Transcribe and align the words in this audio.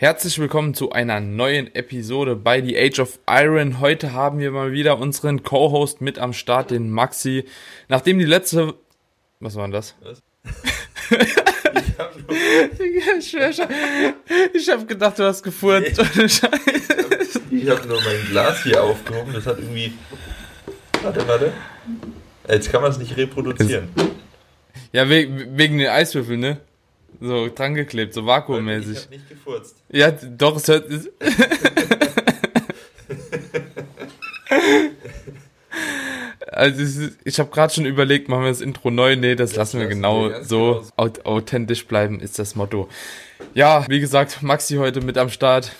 Herzlich 0.00 0.38
willkommen 0.38 0.72
zu 0.72 0.92
einer 0.92 1.20
neuen 1.20 1.74
Episode 1.74 2.34
bei 2.34 2.62
The 2.62 2.74
Age 2.74 3.00
of 3.00 3.18
Iron. 3.28 3.80
Heute 3.80 4.14
haben 4.14 4.38
wir 4.38 4.50
mal 4.50 4.72
wieder 4.72 4.98
unseren 4.98 5.42
Co-Host 5.42 6.00
mit 6.00 6.18
am 6.18 6.32
Start, 6.32 6.70
den 6.70 6.88
Maxi. 6.88 7.44
Nachdem 7.88 8.18
die 8.18 8.24
letzte. 8.24 8.76
Was 9.40 9.56
war 9.56 9.64
denn 9.64 9.72
das? 9.72 9.94
Was? 10.00 10.22
Ich 11.10 11.98
hab 11.98 12.16
nur. 12.16 12.36
ich, 14.54 14.68
hab 14.68 14.88
gedacht, 14.88 15.18
du 15.18 15.24
hast 15.24 15.42
gefurzt. 15.42 16.00
Nee. 16.16 16.24
ich 17.62 17.68
hab 17.68 17.86
nur 17.86 18.00
mein 18.02 18.26
Glas 18.30 18.62
hier 18.62 18.82
aufgehoben. 18.82 19.32
Das 19.32 19.46
hat 19.46 19.58
irgendwie. 19.58 19.92
Warte, 21.02 21.26
warte. 21.26 21.52
Jetzt 22.48 22.70
kann 22.70 22.82
man 22.82 22.90
es 22.90 22.98
nicht 22.98 23.16
reproduzieren. 23.16 23.88
Ja, 24.92 25.08
wegen, 25.08 25.56
wegen 25.56 25.78
den 25.78 25.88
Eiswürfeln, 25.88 26.40
ne? 26.40 26.60
So 27.20 27.48
dran 27.48 27.74
geklebt, 27.74 28.14
so 28.14 28.26
vakuummäßig. 28.26 28.96
Ich 28.96 29.02
hab 29.02 29.10
nicht 29.10 29.28
gefurzt. 29.28 29.76
Ja, 29.90 30.10
doch, 30.10 30.56
es 30.56 30.68
hört. 30.68 30.88
also 36.52 37.08
ich 37.24 37.38
habe 37.38 37.50
gerade 37.50 37.72
schon 37.72 37.86
überlegt, 37.86 38.28
machen 38.28 38.42
wir 38.42 38.48
das 38.48 38.60
Intro 38.60 38.90
neu? 38.90 39.16
Nee, 39.16 39.34
das, 39.34 39.50
das 39.50 39.56
lassen 39.56 39.80
wir 39.80 39.86
genau 39.86 40.30
so 40.42 40.84
genau. 40.96 41.12
authentisch 41.24 41.86
bleiben, 41.86 42.20
ist 42.20 42.38
das 42.38 42.54
Motto. 42.54 42.88
Ja, 43.54 43.86
wie 43.88 44.00
gesagt, 44.00 44.42
Maxi 44.42 44.76
heute 44.76 45.00
mit 45.00 45.16
am 45.16 45.30
Start. 45.30 45.72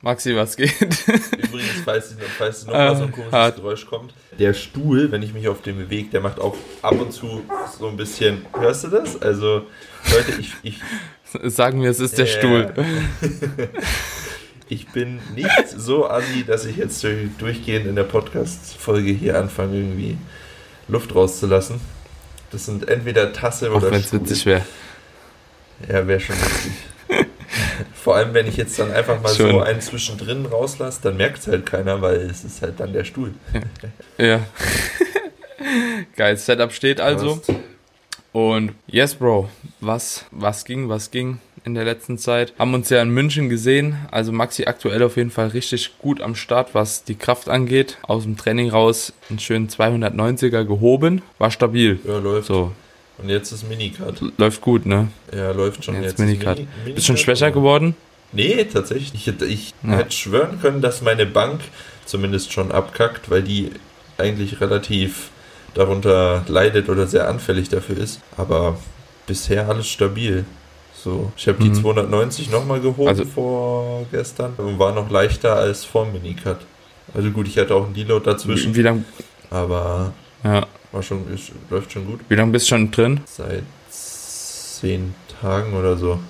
Maxi, 0.00 0.36
was 0.36 0.56
geht? 0.56 0.74
Übrigens, 1.38 1.80
falls, 1.84 2.14
falls 2.36 2.66
noch 2.66 2.74
mal 2.74 2.94
so 2.94 3.04
ein 3.04 3.12
komisches 3.12 3.32
hart. 3.32 3.56
Geräusch 3.56 3.86
kommt. 3.86 4.12
Der 4.38 4.52
Stuhl, 4.52 5.10
wenn 5.10 5.22
ich 5.22 5.32
mich 5.32 5.48
auf 5.48 5.62
dem 5.62 5.78
bewege, 5.78 6.10
der 6.10 6.20
macht 6.20 6.40
auch 6.40 6.56
ab 6.82 7.00
und 7.00 7.10
zu 7.10 7.42
so 7.78 7.88
ein 7.88 7.96
bisschen. 7.96 8.44
Hörst 8.52 8.84
du 8.84 8.88
das? 8.88 9.20
Also, 9.22 9.62
Leute, 10.12 10.40
ich. 10.40 10.52
ich 10.62 10.80
Sagen 11.42 11.82
wir, 11.82 11.90
es 11.90 12.00
ist 12.00 12.18
der 12.18 12.26
äh, 12.26 12.28
Stuhl. 12.28 12.74
ich 14.68 14.88
bin 14.88 15.20
nicht 15.34 15.68
so 15.68 16.08
assi, 16.08 16.44
dass 16.46 16.64
ich 16.64 16.76
jetzt 16.76 17.04
durchgehend 17.38 17.86
in 17.86 17.96
der 17.96 18.04
Podcast-Folge 18.04 19.12
hier 19.12 19.38
anfange, 19.38 19.76
irgendwie 19.76 20.16
Luft 20.88 21.14
rauszulassen. 21.14 21.80
Das 22.50 22.66
sind 22.66 22.88
entweder 22.88 23.32
Tasse 23.32 23.70
oder. 23.70 23.88
Auch 23.88 23.92
wenn 23.92 24.00
es 24.00 24.12
witzig 24.12 24.46
wäre. 24.46 24.62
Ja, 25.88 26.06
wäre 26.06 26.20
schon 26.20 26.36
witzig. 26.36 26.72
Vor 27.94 28.16
allem, 28.16 28.34
wenn 28.34 28.46
ich 28.46 28.56
jetzt 28.56 28.78
dann 28.78 28.92
einfach 28.92 29.20
mal 29.20 29.34
Schon. 29.34 29.50
so 29.50 29.60
einen 29.60 29.80
zwischendrin 29.80 30.46
rauslasse, 30.46 31.00
dann 31.02 31.16
merkt 31.16 31.38
es 31.38 31.46
halt 31.46 31.66
keiner, 31.66 32.02
weil 32.02 32.16
es 32.16 32.44
ist 32.44 32.62
halt 32.62 32.80
dann 32.80 32.92
der 32.92 33.04
Stuhl. 33.04 33.32
Ja. 34.18 34.40
Geil, 36.16 36.36
Setup 36.36 36.72
steht 36.72 37.00
also. 37.00 37.40
Und 38.32 38.72
yes, 38.86 39.14
Bro, 39.14 39.48
was, 39.80 40.26
was 40.30 40.64
ging, 40.64 40.88
was 40.88 41.10
ging 41.10 41.40
in 41.64 41.74
der 41.74 41.84
letzten 41.84 42.18
Zeit? 42.18 42.52
Haben 42.58 42.74
uns 42.74 42.90
ja 42.90 43.00
in 43.02 43.10
München 43.10 43.48
gesehen. 43.48 43.96
Also 44.10 44.32
Maxi 44.32 44.64
aktuell 44.66 45.02
auf 45.02 45.16
jeden 45.16 45.30
Fall 45.30 45.48
richtig 45.48 45.98
gut 45.98 46.20
am 46.20 46.34
Start, 46.34 46.74
was 46.74 47.04
die 47.04 47.14
Kraft 47.14 47.48
angeht. 47.48 47.98
Aus 48.02 48.24
dem 48.24 48.36
Training 48.36 48.70
raus 48.70 49.12
einen 49.30 49.38
schönen 49.38 49.68
290er 49.68 50.64
gehoben. 50.64 51.22
War 51.38 51.50
stabil. 51.50 51.98
Ja, 52.04 52.18
läuft. 52.18 52.48
So, 52.48 52.72
und 53.18 53.28
jetzt 53.28 53.52
ist 53.52 53.68
Minicut. 53.68 54.20
Läuft 54.38 54.60
gut, 54.60 54.86
ne? 54.86 55.08
Ja, 55.34 55.52
läuft 55.52 55.84
schon. 55.84 55.94
Jetzt, 55.94 56.04
jetzt 56.04 56.18
Minicut. 56.18 56.56
Mini, 56.58 56.68
Minicut. 56.76 56.94
Bist 56.94 57.06
schon 57.06 57.16
schwächer 57.16 57.50
geworden? 57.50 57.94
Nee, 58.32 58.64
tatsächlich. 58.64 59.14
Ich, 59.14 59.40
ich 59.42 59.74
ja. 59.82 59.90
hätte 59.92 60.12
schwören 60.12 60.60
können, 60.60 60.82
dass 60.82 61.02
meine 61.02 61.24
Bank 61.24 61.60
zumindest 62.04 62.52
schon 62.52 62.72
abkackt, 62.72 63.30
weil 63.30 63.42
die 63.42 63.70
eigentlich 64.18 64.60
relativ 64.60 65.30
darunter 65.74 66.44
leidet 66.48 66.88
oder 66.88 67.06
sehr 67.06 67.28
anfällig 67.28 67.68
dafür 67.68 67.98
ist. 67.98 68.20
Aber 68.36 68.78
bisher 69.26 69.68
alles 69.68 69.88
stabil. 69.88 70.44
So, 71.04 71.30
ich 71.36 71.46
habe 71.48 71.58
die 71.62 71.68
mhm. 71.68 71.74
290 71.74 72.50
nochmal 72.50 72.80
geholt 72.80 73.08
also, 73.10 73.26
vorgestern 73.26 74.54
und 74.56 74.78
war 74.78 74.94
noch 74.94 75.10
leichter 75.10 75.54
als 75.54 75.84
vor 75.84 76.06
Minicut. 76.06 76.56
Also 77.12 77.30
gut, 77.30 77.46
ich 77.46 77.58
hatte 77.58 77.74
auch 77.74 77.84
einen 77.84 77.92
Deload 77.92 78.24
dazwischen. 78.24 78.72
Wie, 78.72 78.78
wie 78.78 78.82
lang? 78.82 79.04
Aber 79.50 80.14
ja. 80.42 80.66
War 80.92 81.02
schon, 81.02 81.30
ist, 81.30 81.52
läuft 81.68 81.92
schon 81.92 82.06
gut. 82.06 82.20
Wie 82.30 82.34
lange 82.34 82.52
bist 82.52 82.64
du 82.64 82.68
schon 82.70 82.90
drin? 82.90 83.20
Seit 83.26 83.64
zehn 83.90 85.14
Tagen 85.42 85.74
oder 85.74 85.98
so. 85.98 86.20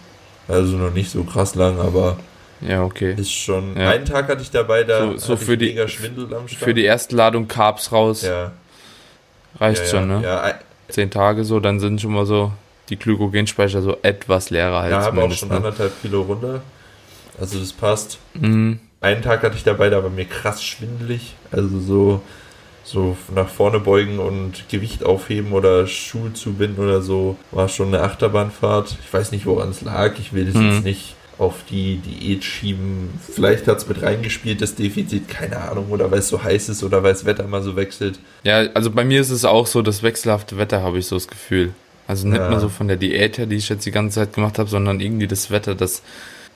Also 0.49 0.77
noch 0.77 0.93
nicht 0.93 1.09
so 1.09 1.23
krass 1.23 1.55
lang, 1.55 1.79
aber 1.79 2.19
ja, 2.61 2.83
okay. 2.83 3.15
Ist 3.17 3.31
schon. 3.31 3.77
Ja. 3.77 3.91
Einen 3.91 4.07
Tag 4.07 4.27
hatte 4.27 4.43
ich 4.43 4.51
dabei, 4.51 4.83
da 4.83 5.13
so, 5.13 5.17
so 5.19 5.37
für 5.37 5.57
die, 5.57 5.81
Schwindel 5.87 6.35
am 6.35 6.49
Start. 6.49 6.65
Für 6.65 6.75
die 6.75 6.83
erste 6.83 7.15
Ladung 7.15 7.47
Carbs 7.47 7.93
raus. 7.93 8.23
Ja. 8.23 8.51
Reicht 9.61 9.83
ja, 9.83 9.89
schon, 9.89 10.09
ne? 10.09 10.21
Ja. 10.25 10.55
Zehn 10.89 11.13
Tage 11.13 11.45
so, 11.45 11.61
dann 11.61 11.79
sind 11.79 12.01
schon 12.01 12.13
mal 12.13 12.27
so 12.27 12.51
die 12.89 12.99
Glykogenspeicher 12.99 13.83
so 13.83 13.97
etwas 14.03 14.51
leerer 14.51 14.83
halt. 14.83 14.93
Ja, 14.93 15.03
habe 15.03 15.23
auch 15.23 15.33
schon 15.33 15.49
ne? 15.49 15.57
anderthalb 15.57 16.01
Kilo 16.03 16.23
runter. 16.23 16.63
Also 17.41 17.59
das 17.59 17.73
passt. 17.73 18.19
Mhm. 18.35 18.81
Einen 19.01 19.23
Tag 19.23 19.43
hatte 19.43 19.57
ich 19.57 19.65
dabei, 19.65 19.91
da 19.91 20.03
war 20.03 20.11
mir 20.11 20.25
krass 20.25 20.63
schwindelig. 20.65 21.35
Also 21.51 21.81
so 21.81 22.23
so 22.85 23.17
nach 23.35 23.49
vorne 23.49 23.81
beugen 23.81 24.19
und 24.19 24.69
Gewicht 24.69 25.05
aufheben 25.05 25.53
oder 25.53 25.87
Schuhe 25.87 26.35
zubinden 26.35 26.85
oder 26.85 27.01
so, 27.01 27.37
war 27.51 27.69
schon 27.69 27.89
eine 27.89 28.03
Achterbahnfahrt. 28.03 28.97
Ich 29.03 29.13
weiß 29.13 29.33
nicht, 29.33 29.47
woran 29.47 29.71
es 29.71 29.81
lag. 29.81 30.19
Ich 30.19 30.33
will 30.35 30.45
das 30.45 30.55
mhm. 30.55 30.71
jetzt 30.71 30.85
nicht 30.85 31.15
auf 31.39 31.65
die 31.69 31.97
Diät 31.97 32.45
schieben. 32.45 33.09
Vielleicht 33.21 33.67
hat 33.67 33.79
es 33.79 33.89
mit 33.89 34.03
reingespielt, 34.03 34.61
das 34.61 34.75
Defizit, 34.77 35.29
keine 35.29 35.61
Ahnung, 35.63 35.87
oder 35.91 36.11
weil 36.11 36.21
es 36.21 36.29
so 36.29 36.43
heiß 36.43 36.69
ist 36.69 36.85
oder 36.85 37.03
weil 37.03 37.13
das 37.13 37.25
Wetter 37.25 37.47
mal 37.47 37.63
so 37.63 37.75
wechselt. 37.75 38.21
Ja, 38.45 38.59
also 38.75 38.91
bei 38.91 39.05
mir 39.05 39.21
ist 39.21 39.31
es 39.31 39.45
auch 39.45 39.67
so, 39.67 39.83
das 39.83 40.03
wechselhafte 40.03 40.59
Wetter 40.59 40.83
habe 40.83 40.99
ich 40.99 41.07
so 41.07 41.17
das 41.17 41.27
Gefühl. 41.27 41.73
Also 42.07 42.27
nicht 42.29 42.39
ja. 42.39 42.51
mal 42.51 42.61
so 42.61 42.69
von 42.69 42.89
der 42.89 42.97
Diät 42.97 43.39
her, 43.39 43.47
die 43.47 43.57
ich 43.57 43.69
jetzt 43.69 43.87
die 43.87 43.91
ganze 43.91 44.21
Zeit 44.21 44.33
gemacht 44.35 44.59
habe, 44.59 44.69
sondern 44.69 45.01
irgendwie 45.01 45.27
das 45.27 45.51
Wetter, 45.51 45.75
das 45.75 46.03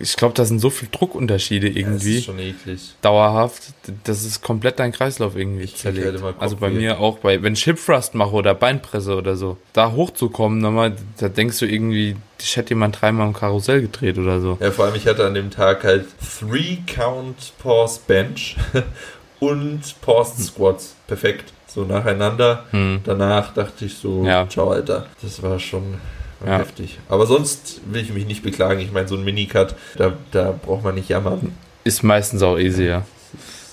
ich 0.01 0.17
glaube, 0.17 0.35
da 0.35 0.45
sind 0.45 0.61
so 0.61 0.71
viele 0.71 0.91
Druckunterschiede 0.93 1.69
irgendwie. 1.69 1.83
Ja, 1.83 1.93
das 1.93 2.05
ist 2.05 2.25
schon 2.25 2.39
eklig. 2.39 2.95
Dauerhaft. 3.03 3.73
Das 4.05 4.25
ist 4.25 4.43
komplett 4.43 4.79
dein 4.79 4.93
Kreislauf 4.93 5.37
irgendwie 5.37 5.65
ich 5.65 5.77
zerlegt. 5.77 6.23
Halt 6.23 6.37
also 6.39 6.57
bei 6.57 6.71
mir 6.71 7.01
auch 7.01 7.19
bei, 7.19 7.43
wenn 7.43 7.55
ich 7.55 7.65
Hip 7.65 7.85
Thrust 7.85 8.15
mache 8.15 8.31
oder 8.31 8.55
Beinpresse 8.55 9.17
oder 9.17 9.37
so, 9.37 9.57
da 9.73 9.93
hochzukommen, 9.93 10.61
nochmal, 10.61 10.95
da 11.19 11.29
denkst 11.29 11.59
du 11.59 11.67
irgendwie, 11.67 12.17
ich 12.41 12.57
hätte 12.57 12.71
jemand 12.71 13.01
dreimal 13.01 13.27
im 13.27 13.33
Karussell 13.33 13.81
gedreht 13.83 14.19
oder 14.19 14.41
so. 14.41 14.57
Ja, 14.61 14.71
vor 14.71 14.85
allem 14.85 14.95
ich 14.95 15.07
hatte 15.07 15.27
an 15.27 15.35
dem 15.35 15.51
Tag 15.51 15.83
halt 15.83 16.07
Three 16.39 16.79
Count 16.87 17.53
Pause 17.59 18.01
Bench 18.07 18.57
und 19.41 20.01
Pause 20.01 20.43
Squats. 20.43 20.95
Perfekt. 21.09 21.53
So 21.69 21.85
nacheinander. 21.85 22.65
Hm. 22.71 23.01
Danach 23.05 23.55
dachte 23.55 23.85
ich 23.85 23.95
so, 23.95 24.25
ja. 24.25 24.49
ciao, 24.49 24.71
Alter. 24.71 25.07
Das 25.23 25.43
war 25.43 25.59
schon 25.59 25.99
ja. 26.45 26.59
Heftig. 26.59 26.99
Aber 27.09 27.27
sonst 27.27 27.81
will 27.87 28.03
ich 28.03 28.13
mich 28.13 28.27
nicht 28.27 28.43
beklagen. 28.43 28.81
Ich 28.81 28.93
meine, 28.93 29.09
so 29.09 29.17
ein 29.17 29.25
Minicut, 29.25 29.75
da, 29.97 30.13
da 30.31 30.53
braucht 30.53 30.85
man 30.85 30.95
nicht 30.95 31.09
jammern. 31.09 31.53
Ist 31.85 32.03
meistens 32.03 32.43
auch 32.43 32.59
easy, 32.59 32.85
ja. 32.85 33.05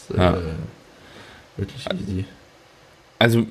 Ist, 0.10 0.18
ja. 0.18 0.34
Äh, 0.34 0.42
wirklich 1.58 1.86
easy. 1.94 2.26
Also, 3.20 3.46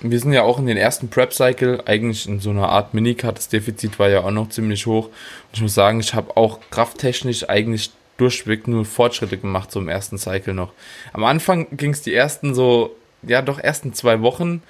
wir 0.00 0.18
sind 0.18 0.32
ja 0.32 0.42
auch 0.42 0.58
in 0.58 0.66
den 0.66 0.76
ersten 0.76 1.08
Prep-Cycle 1.08 1.82
eigentlich 1.86 2.26
in 2.26 2.40
so 2.40 2.50
einer 2.50 2.68
Art 2.68 2.94
Minicut. 2.94 3.36
Das 3.36 3.48
Defizit 3.48 3.98
war 3.98 4.08
ja 4.08 4.20
auch 4.20 4.30
noch 4.30 4.48
ziemlich 4.48 4.86
hoch. 4.86 5.06
Und 5.06 5.54
ich 5.54 5.62
muss 5.62 5.74
sagen, 5.74 6.00
ich 6.00 6.14
habe 6.14 6.36
auch 6.36 6.60
krafttechnisch 6.70 7.48
eigentlich 7.48 7.90
durchweg 8.16 8.68
nur 8.68 8.84
Fortschritte 8.84 9.38
gemacht, 9.38 9.72
so 9.72 9.80
im 9.80 9.88
ersten 9.88 10.18
Cycle 10.18 10.54
noch. 10.54 10.72
Am 11.12 11.24
Anfang 11.24 11.76
ging 11.76 11.90
es 11.90 12.02
die 12.02 12.14
ersten 12.14 12.54
so, 12.54 12.94
ja 13.22 13.42
doch, 13.42 13.58
ersten 13.58 13.92
zwei 13.92 14.20
Wochen, 14.22 14.62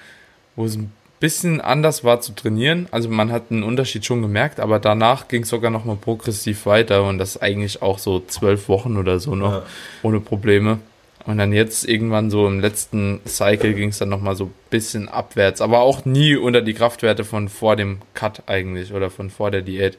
wo 0.57 0.65
es 0.65 0.77
ein 0.77 0.93
bisschen 1.21 1.61
anders 1.61 2.03
war 2.03 2.21
zu 2.21 2.33
trainieren. 2.33 2.89
Also 2.91 3.09
man 3.09 3.31
hat 3.31 3.45
einen 3.51 3.63
Unterschied 3.63 4.05
schon 4.05 4.23
gemerkt, 4.23 4.59
aber 4.59 4.81
danach 4.81 5.29
ging 5.29 5.45
es 5.45 5.51
sogar 5.51 5.71
nochmal 5.71 5.97
progressiv 5.97 6.67
weiter 6.67 7.05
und 7.05 7.19
das 7.19 7.41
eigentlich 7.41 7.81
auch 7.81 7.99
so 7.99 8.21
zwölf 8.27 8.69
Wochen 8.69 8.97
oder 8.97 9.21
so 9.21 9.37
noch 9.37 9.53
ja. 9.53 9.63
ohne 10.03 10.19
Probleme. 10.19 10.79
Und 11.25 11.39
dann 11.39 11.53
jetzt 11.53 11.89
irgendwann 11.89 12.31
so 12.31 12.49
im 12.49 12.59
letzten 12.59 13.21
Cycle 13.25 13.75
ging 13.75 13.91
es 13.91 13.99
dann 13.99 14.09
nochmal 14.09 14.35
so 14.35 14.47
ein 14.47 14.55
bisschen 14.71 15.09
abwärts, 15.09 15.61
aber 15.61 15.81
auch 15.81 16.05
nie 16.05 16.35
unter 16.35 16.61
die 16.61 16.75
Kraftwerte 16.75 17.25
von 17.25 17.49
vor 17.49 17.77
dem 17.77 17.99
Cut 18.15 18.43
eigentlich 18.47 18.93
oder 18.93 19.09
von 19.09 19.31
vor 19.31 19.53
der 19.53 19.63
Diät. 19.63 19.99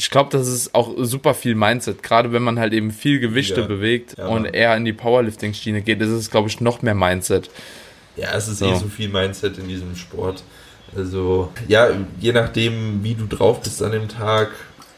Ich 0.00 0.08
glaube, 0.08 0.30
das 0.30 0.48
ist 0.48 0.74
auch 0.74 0.94
super 0.96 1.34
viel 1.34 1.54
Mindset. 1.54 2.02
Gerade 2.02 2.32
wenn 2.32 2.42
man 2.42 2.58
halt 2.58 2.72
eben 2.72 2.90
viel 2.90 3.20
Gewichte 3.20 3.60
ja. 3.60 3.66
bewegt 3.66 4.16
ja, 4.16 4.28
und 4.28 4.46
eher 4.46 4.74
in 4.74 4.86
die 4.86 4.94
Powerlifting-Schiene 4.94 5.82
geht, 5.82 6.00
ist 6.00 6.08
es, 6.08 6.30
glaube 6.30 6.48
ich, 6.48 6.58
noch 6.62 6.80
mehr 6.80 6.94
Mindset. 6.94 7.50
Ja, 8.16 8.34
es 8.34 8.48
ist 8.48 8.60
so. 8.60 8.72
eh 8.72 8.76
so 8.76 8.88
viel 8.88 9.10
Mindset 9.10 9.58
in 9.58 9.68
diesem 9.68 9.94
Sport. 9.96 10.42
Also, 10.96 11.52
ja, 11.68 11.88
je 12.18 12.32
nachdem, 12.32 13.04
wie 13.04 13.14
du 13.14 13.26
drauf 13.26 13.60
bist 13.60 13.82
an 13.82 13.92
dem 13.92 14.08
Tag 14.08 14.48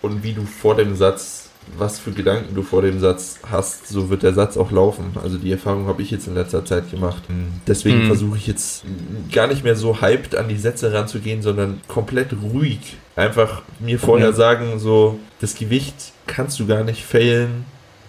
und 0.03 0.23
wie 0.23 0.35
du 0.35 0.45
vor 0.45 0.77
dem 0.77 0.95
Satz 0.95 1.42
was 1.79 1.99
für 1.99 2.13
Gedanken 2.13 2.55
du 2.55 2.63
vor 2.63 2.83
dem 2.83 3.01
Satz 3.01 3.39
hast, 3.51 3.89
so 3.89 4.11
wird 4.11 4.23
der 4.23 4.35
Satz 4.35 4.57
auch 4.57 4.71
laufen. 4.71 5.13
Also 5.23 5.39
die 5.39 5.53
Erfahrung 5.53 5.87
habe 5.87 6.03
ich 6.03 6.11
jetzt 6.11 6.27
in 6.27 6.35
letzter 6.35 6.65
Zeit 6.65 6.91
gemacht. 6.91 7.23
Deswegen 7.67 8.03
mhm. 8.03 8.07
versuche 8.07 8.37
ich 8.37 8.47
jetzt 8.47 8.85
gar 9.33 9.47
nicht 9.47 9.65
mehr 9.65 9.77
so 9.77 10.01
hyped 10.01 10.37
an 10.37 10.49
die 10.49 10.57
Sätze 10.57 10.93
ranzugehen, 10.93 11.43
sondern 11.43 11.81
komplett 11.89 12.35
ruhig. 12.43 12.97
Einfach 13.17 13.63
mir 13.79 13.99
vorher 13.99 14.33
mhm. 14.33 14.37
sagen, 14.37 14.79
so 14.79 15.19
das 15.41 15.55
Gewicht 15.55 16.13
kannst 16.27 16.61
du 16.61 16.67
gar 16.67 16.85
nicht 16.85 17.05
failen 17.05 17.65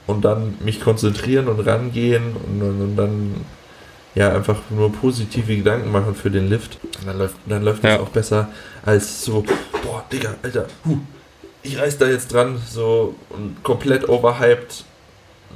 und 0.07 0.25
dann 0.25 0.55
mich 0.63 0.81
konzentrieren 0.81 1.47
und 1.47 1.59
rangehen 1.61 2.35
und, 2.35 2.61
und, 2.61 2.81
und 2.81 2.95
dann 2.95 3.33
ja 4.15 4.33
einfach 4.33 4.59
nur 4.69 4.91
positive 4.91 5.55
Gedanken 5.55 5.91
machen 5.91 6.15
für 6.15 6.29
den 6.29 6.49
Lift. 6.49 6.77
Und 6.99 7.07
dann 7.07 7.17
läuft, 7.17 7.35
dann 7.47 7.63
läuft 7.63 7.83
ja. 7.83 7.97
das 7.97 8.01
auch 8.01 8.09
besser 8.09 8.49
als 8.85 9.23
so, 9.23 9.43
boah, 9.83 10.03
Digga, 10.11 10.35
Alter, 10.43 10.67
huh, 10.85 10.97
ich 11.63 11.79
reiß 11.79 11.97
da 11.97 12.07
jetzt 12.07 12.31
dran, 12.31 12.61
so 12.69 13.15
und 13.29 13.63
komplett 13.63 14.07
overhyped 14.07 14.85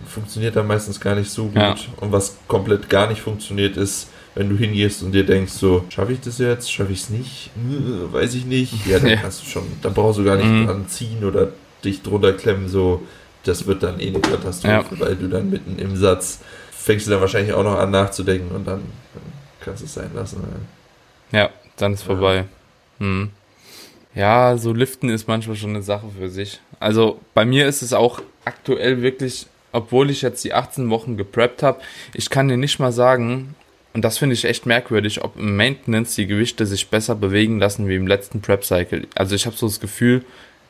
funktioniert 0.06 0.56
dann 0.56 0.68
meistens 0.68 1.00
gar 1.00 1.16
nicht 1.16 1.30
so 1.30 1.46
gut. 1.46 1.56
Ja. 1.56 1.76
Und 1.98 2.12
was 2.12 2.38
komplett 2.48 2.90
gar 2.90 3.08
nicht 3.08 3.22
funktioniert 3.22 3.78
ist, 3.78 4.10
wenn 4.36 4.50
du 4.50 4.56
hingehst 4.56 5.02
und 5.04 5.12
dir 5.12 5.26
denkst, 5.26 5.54
so, 5.54 5.86
schaffe 5.90 6.14
ich 6.14 6.22
das 6.22 6.38
jetzt, 6.38 6.72
schaffe 6.72 6.92
ich 6.92 7.02
es 7.02 7.10
nicht, 7.10 7.50
hm, 7.56 8.14
weiß 8.14 8.36
ich 8.36 8.46
nicht. 8.46 8.86
Ja, 8.86 9.00
dann 9.00 9.24
hast 9.24 9.42
du 9.42 9.46
schon, 9.48 9.64
dann 9.82 9.94
brauchst 9.94 10.20
du 10.20 10.24
gar 10.24 10.36
nicht 10.36 10.46
mhm. 10.46 10.68
dran 10.68 10.88
ziehen 10.88 11.24
oder 11.24 11.50
dich 11.84 12.04
drunter 12.04 12.34
klemmen, 12.34 12.70
so, 12.70 13.02
das 13.44 13.66
wird 13.66 13.84
dann 13.84 14.00
eh 14.00 14.10
eine 14.10 14.20
Katastrophe, 14.20 14.96
ja. 14.96 15.00
weil 15.00 15.16
du 15.16 15.28
dann 15.28 15.50
mitten 15.50 15.80
im 15.80 15.96
Satz 15.96 16.40
fängst 16.72 17.08
du 17.08 17.12
dann 17.12 17.22
wahrscheinlich 17.22 17.54
auch 17.54 17.64
noch 17.64 17.78
an 17.78 17.92
nachzudenken 17.92 18.56
und 18.56 18.68
dann, 18.68 18.82
dann 19.14 19.24
kannst 19.60 19.82
du 19.82 19.86
es 19.86 19.94
sein 19.94 20.12
lassen. 20.14 20.42
Ja, 21.32 21.50
dann 21.78 21.94
ist 21.94 22.04
vorbei. 22.04 22.36
Ja. 22.36 22.46
Hm. 23.00 23.32
Ja, 24.18 24.58
so 24.58 24.74
Liften 24.74 25.10
ist 25.10 25.28
manchmal 25.28 25.56
schon 25.56 25.70
eine 25.72 25.84
Sache 25.84 26.08
für 26.18 26.30
sich. 26.30 26.60
Also 26.80 27.20
bei 27.34 27.46
mir 27.46 27.68
ist 27.68 27.84
es 27.84 27.94
auch 27.94 28.22
aktuell 28.46 29.02
wirklich, 29.04 29.46
obwohl 29.72 30.10
ich 30.10 30.24
jetzt 30.24 30.44
die 30.44 30.54
18 30.54 30.90
Wochen 30.90 31.18
gepreppt 31.18 31.62
habe, 31.62 31.82
ich 32.14 32.30
kann 32.30 32.48
dir 32.48 32.58
nicht 32.58 32.80
mal 32.80 32.92
sagen, 32.92 33.56
und 33.94 34.04
das 34.04 34.18
finde 34.18 34.34
ich 34.34 34.46
echt 34.46 34.66
merkwürdig, 34.66 35.24
ob 35.24 35.38
im 35.38 35.56
Maintenance 35.56 36.16
die 36.16 36.28
Gewichte 36.28 36.66
sich 36.66 36.90
besser 36.90 37.16
bewegen 37.16 37.60
lassen 37.60 37.88
wie 37.88 37.96
im 37.96 38.08
letzten 38.08 38.42
Prep-Cycle. 38.42 39.08
Also 39.16 39.36
ich 39.36 39.46
habe 39.46 39.56
so 39.56 39.68
das 39.68 39.80
Gefühl, 39.80 40.26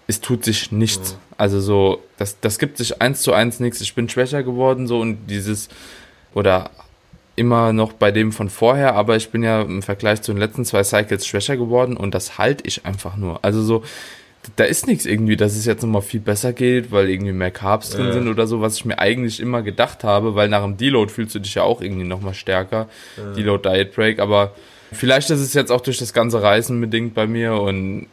es 0.07 0.19
tut 0.21 0.43
sich 0.43 0.71
nichts. 0.71 1.13
Mhm. 1.13 1.19
Also 1.37 1.61
so, 1.61 2.03
das, 2.17 2.39
das 2.41 2.59
gibt 2.59 2.77
sich 2.77 3.01
eins 3.01 3.21
zu 3.21 3.33
eins 3.33 3.59
nichts. 3.59 3.81
Ich 3.81 3.95
bin 3.95 4.09
schwächer 4.09 4.43
geworden 4.43 4.87
so 4.87 4.99
und 4.99 5.27
dieses, 5.27 5.69
oder 6.33 6.71
immer 7.37 7.71
noch 7.71 7.93
bei 7.93 8.11
dem 8.11 8.31
von 8.33 8.49
vorher, 8.49 8.95
aber 8.95 9.15
ich 9.15 9.29
bin 9.29 9.43
ja 9.43 9.61
im 9.61 9.83
Vergleich 9.83 10.21
zu 10.23 10.33
den 10.33 10.39
letzten 10.39 10.65
zwei 10.65 10.83
Cycles 10.83 11.25
schwächer 11.25 11.55
geworden 11.55 11.95
und 11.95 12.13
das 12.13 12.37
halte 12.37 12.67
ich 12.67 12.85
einfach 12.85 13.15
nur. 13.15 13.45
Also 13.45 13.61
so, 13.61 13.83
da 14.55 14.63
ist 14.63 14.87
nichts 14.87 15.05
irgendwie, 15.05 15.37
dass 15.37 15.55
es 15.55 15.65
jetzt 15.65 15.83
nochmal 15.83 16.01
viel 16.01 16.19
besser 16.19 16.51
geht, 16.51 16.91
weil 16.91 17.09
irgendwie 17.09 17.33
mehr 17.33 17.51
Carbs 17.51 17.91
drin 17.91 18.07
ja. 18.07 18.13
sind 18.13 18.27
oder 18.27 18.47
so, 18.47 18.59
was 18.59 18.77
ich 18.77 18.85
mir 18.85 18.97
eigentlich 18.97 19.39
immer 19.39 19.61
gedacht 19.61 20.03
habe, 20.03 20.33
weil 20.33 20.49
nach 20.49 20.63
dem 20.63 20.77
Deload 20.77 21.11
fühlst 21.11 21.35
du 21.35 21.39
dich 21.39 21.53
ja 21.53 21.63
auch 21.63 21.81
irgendwie 21.81 22.05
nochmal 22.05 22.33
stärker. 22.33 22.87
Ja. 23.17 23.33
Deload 23.33 23.69
Diet 23.69 23.93
Break, 23.93 24.19
aber 24.19 24.53
vielleicht 24.91 25.29
ist 25.29 25.39
es 25.39 25.53
jetzt 25.53 25.71
auch 25.71 25.81
durch 25.81 25.99
das 25.99 26.13
ganze 26.13 26.41
Reisen 26.41 26.81
bedingt 26.81 27.13
bei 27.13 27.27
mir 27.27 27.53
und 27.53 28.07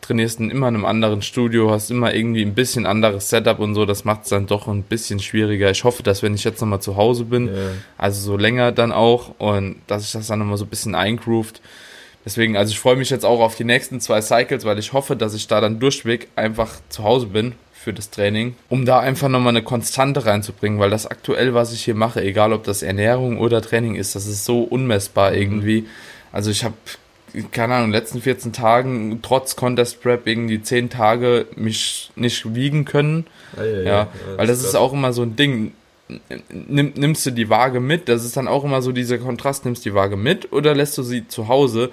trainierst 0.00 0.40
in 0.40 0.50
immer 0.50 0.68
in 0.68 0.74
einem 0.74 0.84
anderen 0.84 1.22
Studio, 1.22 1.70
hast 1.70 1.90
immer 1.90 2.14
irgendwie 2.14 2.42
ein 2.42 2.54
bisschen 2.54 2.86
anderes 2.86 3.28
Setup 3.28 3.58
und 3.58 3.74
so, 3.74 3.86
das 3.86 4.04
macht 4.04 4.24
es 4.24 4.28
dann 4.30 4.46
doch 4.46 4.68
ein 4.68 4.82
bisschen 4.82 5.20
schwieriger. 5.20 5.70
Ich 5.70 5.84
hoffe, 5.84 6.02
dass 6.02 6.22
wenn 6.22 6.34
ich 6.34 6.44
jetzt 6.44 6.60
nochmal 6.60 6.80
zu 6.80 6.96
Hause 6.96 7.24
bin, 7.24 7.48
yeah. 7.48 7.70
also 7.96 8.20
so 8.20 8.36
länger 8.36 8.72
dann 8.72 8.92
auch 8.92 9.34
und 9.38 9.76
dass 9.86 10.04
ich 10.04 10.12
das 10.12 10.26
dann 10.26 10.40
nochmal 10.40 10.58
so 10.58 10.64
ein 10.64 10.70
bisschen 10.70 10.94
eingroovt. 10.94 11.60
Deswegen, 12.24 12.56
also 12.56 12.72
ich 12.72 12.80
freue 12.80 12.96
mich 12.96 13.10
jetzt 13.10 13.24
auch 13.24 13.40
auf 13.40 13.54
die 13.54 13.64
nächsten 13.64 14.00
zwei 14.00 14.20
Cycles, 14.20 14.64
weil 14.64 14.78
ich 14.78 14.92
hoffe, 14.92 15.14
dass 15.14 15.32
ich 15.32 15.46
da 15.46 15.60
dann 15.60 15.78
durchweg 15.78 16.28
einfach 16.34 16.74
zu 16.88 17.04
Hause 17.04 17.26
bin 17.26 17.54
für 17.72 17.92
das 17.92 18.10
Training, 18.10 18.56
um 18.68 18.84
da 18.84 18.98
einfach 18.98 19.28
nochmal 19.28 19.50
eine 19.50 19.62
Konstante 19.62 20.26
reinzubringen, 20.26 20.80
weil 20.80 20.90
das 20.90 21.06
aktuell, 21.06 21.54
was 21.54 21.72
ich 21.72 21.84
hier 21.84 21.94
mache, 21.94 22.20
egal 22.20 22.52
ob 22.52 22.64
das 22.64 22.82
Ernährung 22.82 23.38
oder 23.38 23.62
Training 23.62 23.94
ist, 23.94 24.16
das 24.16 24.26
ist 24.26 24.44
so 24.44 24.62
unmessbar 24.62 25.30
mhm. 25.30 25.36
irgendwie. 25.36 25.86
Also 26.32 26.50
ich 26.50 26.64
habe 26.64 26.74
keine 27.50 27.74
Ahnung, 27.74 27.86
in 27.86 27.92
den 27.92 28.00
letzten 28.00 28.20
14 28.20 28.52
Tagen 28.52 29.20
trotz 29.22 29.56
Contest 29.56 30.02
Prep 30.02 30.26
irgendwie 30.26 30.60
10 30.60 30.90
Tage 30.90 31.46
mich 31.56 32.10
nicht 32.16 32.54
wiegen 32.54 32.84
können. 32.84 33.26
Ah, 33.56 33.64
ja, 33.64 33.76
ja, 33.76 33.82
ja, 33.82 34.08
weil 34.36 34.46
das 34.46 34.58
ist, 34.60 34.66
ist 34.66 34.74
auch 34.74 34.92
immer 34.92 35.12
so 35.12 35.22
ein 35.22 35.36
Ding. 35.36 35.72
Nimm, 36.50 36.92
nimmst 36.94 37.26
du 37.26 37.30
die 37.30 37.50
Waage 37.50 37.80
mit? 37.80 38.08
Das 38.08 38.24
ist 38.24 38.36
dann 38.36 38.48
auch 38.48 38.64
immer 38.64 38.80
so 38.80 38.92
dieser 38.92 39.18
Kontrast, 39.18 39.64
nimmst 39.64 39.84
du 39.84 39.90
die 39.90 39.94
Waage 39.94 40.16
mit 40.16 40.52
oder 40.52 40.74
lässt 40.74 40.96
du 40.98 41.02
sie 41.02 41.26
zu 41.26 41.48
Hause? 41.48 41.90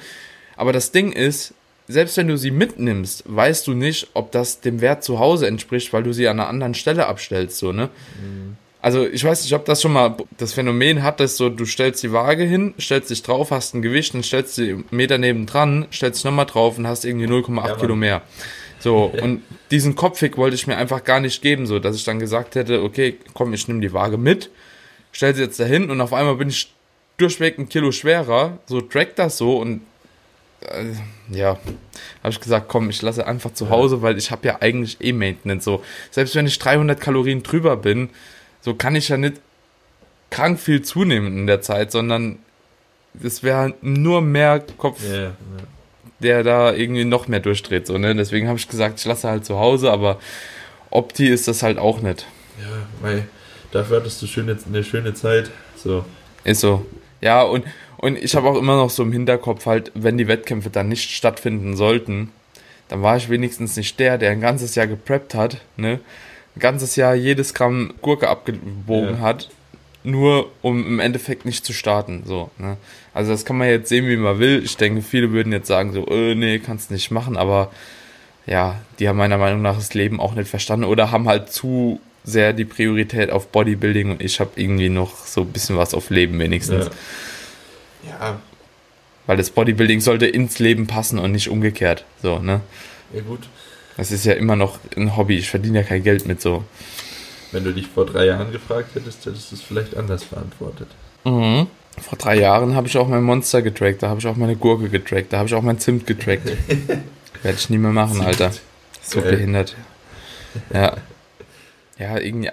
Aber 0.56 0.72
das 0.72 0.92
Ding 0.92 1.12
ist, 1.12 1.54
selbst 1.88 2.16
wenn 2.18 2.28
du 2.28 2.38
sie 2.38 2.52
mitnimmst, 2.52 3.24
weißt 3.26 3.68
du 3.68 3.74
nicht, 3.74 4.10
ob 4.14 4.32
das 4.32 4.62
dem 4.62 4.82
Wert 4.82 5.04
zu 5.04 5.20
Hause 5.20 5.48
entspricht, 5.48 5.92
weil 5.94 6.04
du 6.04 6.14
sie 6.14 6.28
an 6.28 6.40
einer 6.40 6.48
anderen 6.48 6.74
Stelle 6.76 7.08
abstellst, 7.08 7.58
so, 7.58 7.72
ne? 7.72 7.90
Mhm. 8.22 8.58
Also 8.84 9.08
ich 9.08 9.24
weiß 9.24 9.44
nicht, 9.44 9.54
ob 9.54 9.64
das 9.64 9.82
schon 9.82 9.94
mal 9.94 10.18
das 10.38 10.52
Phänomen 10.52 11.04
hat, 11.04 11.22
dass 11.22 11.38
so, 11.38 11.48
du 11.48 11.64
stellst 11.64 12.04
die 12.04 12.12
Waage 12.12 12.44
hin, 12.44 12.74
stellst 12.78 13.12
dich 13.12 13.24
drauf, 13.24 13.52
hast 13.52 13.74
ein 13.74 13.82
Gewicht, 13.82 14.14
dann 14.14 14.24
stellst 14.24 14.58
du 14.58 14.62
die 14.62 14.84
Meter 14.92 15.18
nebendran, 15.18 15.88
stellst 15.90 16.20
dich 16.20 16.26
nochmal 16.26 16.48
drauf 16.48 16.78
und 16.78 16.86
hast 16.86 17.06
irgendwie 17.06 17.28
0,8 17.28 17.66
ja, 17.66 17.76
Kilo 17.78 17.96
mehr. 17.96 18.24
So, 18.80 19.06
und 19.06 19.42
diesen 19.72 19.96
Kopfweg 19.96 20.36
wollte 20.36 20.56
ich 20.56 20.68
mir 20.68 20.76
einfach 20.76 21.06
gar 21.06 21.22
nicht 21.22 21.42
geben, 21.42 21.66
so, 21.66 21.80
dass 21.80 21.96
ich 21.96 22.04
dann 22.04 22.20
gesagt 22.20 22.56
hätte, 22.56 22.84
okay, 22.84 23.18
komm, 23.34 23.54
ich 23.54 23.70
nehme 23.70 23.80
die 23.80 23.94
Waage 23.94 24.18
mit, 24.18 24.50
stell 25.14 25.34
sie 25.34 25.44
jetzt 25.44 25.62
dahin 25.62 25.90
und 25.90 26.02
auf 26.02 26.12
einmal 26.12 26.36
bin 26.36 26.50
ich 26.50 26.74
durchweg 27.16 27.58
ein 27.58 27.70
Kilo 27.70 27.94
schwerer, 27.94 28.58
so 28.66 28.82
track 28.82 29.16
das 29.16 29.38
so 29.38 29.60
und 29.60 29.80
äh, 30.60 30.92
ja, 31.34 31.58
habe 32.22 32.32
ich 32.32 32.42
gesagt, 32.42 32.68
komm, 32.68 32.90
ich 32.90 33.02
lasse 33.02 33.26
einfach 33.26 33.54
zu 33.54 33.70
Hause, 33.70 34.02
weil 34.02 34.18
ich 34.18 34.30
habe 34.30 34.46
ja 34.46 34.58
eigentlich 34.60 35.00
eh 35.00 35.14
Maintenance, 35.14 35.64
so, 35.64 35.82
selbst 36.12 36.36
wenn 36.36 36.48
ich 36.48 36.60
300 36.60 37.00
Kalorien 37.00 37.44
drüber 37.44 37.78
bin, 37.78 38.10
so 38.64 38.74
kann 38.74 38.96
ich 38.96 39.10
ja 39.10 39.18
nicht 39.18 39.42
krank 40.32 40.60
viel 40.60 40.82
zunehmen 40.82 41.38
in 41.38 41.48
der 41.48 41.62
Zeit, 41.62 41.92
sondern 41.92 42.40
es 43.22 43.44
wäre 43.44 43.74
nur 43.82 44.22
mehr 44.22 44.64
Kopf, 44.78 45.04
yeah, 45.04 45.16
yeah. 45.16 45.34
der 46.20 46.44
da 46.44 46.74
irgendwie 46.74 47.06
noch 47.06 47.28
mehr 47.28 47.42
durchdreht. 47.42 47.86
So, 47.86 47.98
ne? 47.98 48.16
Deswegen 48.16 48.48
habe 48.48 48.58
ich 48.58 48.68
gesagt, 48.68 49.00
ich 49.00 49.06
lasse 49.06 49.30
halt 49.30 49.46
zu 49.46 49.60
Hause, 49.60 49.92
aber 49.92 50.20
Opti 50.90 51.28
ist 51.28 51.48
das 51.48 51.62
halt 51.62 51.78
auch 51.78 52.02
nicht. 52.02 52.26
Ja, 52.60 52.88
weil 53.02 53.28
dafür 53.72 53.98
hattest 53.98 54.22
du 54.22 54.28
schöne, 54.28 54.58
eine 54.66 54.84
schöne 54.84 55.14
Zeit. 55.14 55.52
So. 55.76 56.06
Ist 56.44 56.62
so. 56.62 56.86
Ja, 57.22 57.44
und, 57.44 57.66
und 57.98 58.18
ich 58.18 58.36
habe 58.36 58.48
auch 58.48 58.58
immer 58.58 58.78
noch 58.78 58.90
so 58.90 59.04
im 59.04 59.12
Hinterkopf 59.12 59.66
halt, 59.66 59.92
wenn 59.94 60.18
die 60.18 60.28
Wettkämpfe 60.28 60.70
dann 60.70 60.88
nicht 60.88 61.12
stattfinden 61.12 61.76
sollten, 61.76 62.32
dann 62.88 63.02
war 63.02 63.18
ich 63.18 63.30
wenigstens 63.30 63.76
nicht 63.76 64.00
der, 64.00 64.18
der 64.18 64.32
ein 64.32 64.42
ganzes 64.42 64.76
Jahr 64.76 64.88
gepreppt 64.88 65.36
hat, 65.36 65.62
ne? 65.78 66.00
Ein 66.56 66.60
ganzes 66.60 66.96
Jahr 66.96 67.16
jedes 67.16 67.54
Gramm 67.54 67.94
Gurke 68.02 68.30
abgebogen 68.30 69.16
ja. 69.16 69.20
hat, 69.20 69.50
nur 70.04 70.52
um 70.62 70.86
im 70.86 71.00
Endeffekt 71.00 71.46
nicht 71.46 71.66
zu 71.66 71.74
starten. 71.74 72.24
So, 72.26 72.52
ne? 72.58 72.78
Also 73.14 73.32
das 73.32 73.46
kann 73.46 73.58
man 73.58 73.68
jetzt 73.68 73.90
sehen, 73.90 74.08
wie 74.08 74.18
man 74.18 74.40
will. 74.40 74.62
Ich 74.64 74.78
denke, 74.78 75.02
viele 75.02 75.32
würden 75.32 75.52
jetzt 75.54 75.68
sagen, 75.68 75.94
so, 75.94 76.06
äh, 76.08 76.36
nee, 76.36 76.60
kannst 76.60 76.92
nicht 76.92 77.12
machen, 77.12 77.38
aber 77.38 77.72
ja, 78.46 78.82
die 79.00 79.08
haben 79.08 79.18
meiner 79.18 79.38
Meinung 79.38 79.62
nach 79.62 79.76
das 79.76 79.94
Leben 79.94 80.20
auch 80.20 80.36
nicht 80.36 80.50
verstanden 80.50 80.86
oder 80.86 81.12
haben 81.12 81.28
halt 81.28 81.52
zu 81.52 82.00
sehr 82.26 82.54
die 82.54 82.66
Priorität 82.66 83.32
auf 83.32 83.50
Bodybuilding 83.50 84.12
und 84.12 84.22
ich 84.22 84.40
habe 84.40 84.52
irgendwie 84.56 84.90
noch 84.90 85.26
so 85.26 85.42
ein 85.42 85.52
bisschen 85.52 85.78
was 85.78 85.94
auf 85.94 86.10
Leben 86.10 86.40
wenigstens. 86.40 86.90
Ja. 88.04 88.12
ja. 88.12 88.42
Weil 89.26 89.38
das 89.38 89.50
Bodybuilding 89.50 90.02
sollte 90.02 90.26
ins 90.26 90.60
Leben 90.60 90.88
passen 90.88 91.20
und 91.20 91.32
nicht 91.32 91.50
umgekehrt. 91.50 92.04
So, 92.22 92.40
ne? 92.40 92.62
Ja, 93.14 93.22
gut. 93.22 93.48
Das 93.98 94.12
ist 94.12 94.26
ja 94.26 94.34
immer 94.34 94.56
noch 94.56 94.80
ein 94.96 95.16
Hobby. 95.16 95.38
Ich 95.38 95.50
verdiene 95.50 95.80
ja 95.80 95.84
kein 95.84 96.04
Geld 96.04 96.28
mit 96.28 96.42
so. 96.42 96.64
Wenn 97.52 97.64
du 97.64 97.72
dich 97.72 97.88
vor 97.88 98.06
drei 98.06 98.26
Jahren 98.26 98.52
gefragt 98.52 98.96
hättest, 98.96 99.26
hättest 99.26 99.52
du 99.52 99.56
es 99.56 99.62
vielleicht 99.62 99.96
anders 99.96 100.26
beantwortet. 100.26 100.88
Mhm. 101.24 101.68
Vor 102.02 102.18
drei 102.18 102.40
Jahren 102.40 102.76
habe 102.76 102.88
ich 102.88 102.98
auch 102.98 103.08
mein 103.08 103.24
Monster 103.24 103.62
getrackt, 103.62 104.02
da 104.02 104.10
habe 104.10 104.20
ich 104.20 104.26
auch 104.26 104.36
meine 104.36 104.56
Gurke 104.56 104.90
getrackt, 104.90 105.32
da 105.32 105.38
habe 105.38 105.48
ich 105.48 105.54
auch 105.54 105.62
mein 105.62 105.78
Zimt 105.78 106.08
getrackt. 106.08 106.48
Werde 107.44 107.58
ich 107.58 107.70
nie 107.70 107.78
mehr 107.78 107.92
machen, 107.92 108.16
Zimt. 108.16 108.26
Alter. 108.26 108.52
So 109.04 109.22
Geil. 109.22 109.34
behindert. 109.34 109.76
Ja. 110.74 110.98
Ja, 112.00 112.18
irgendwie. 112.18 112.50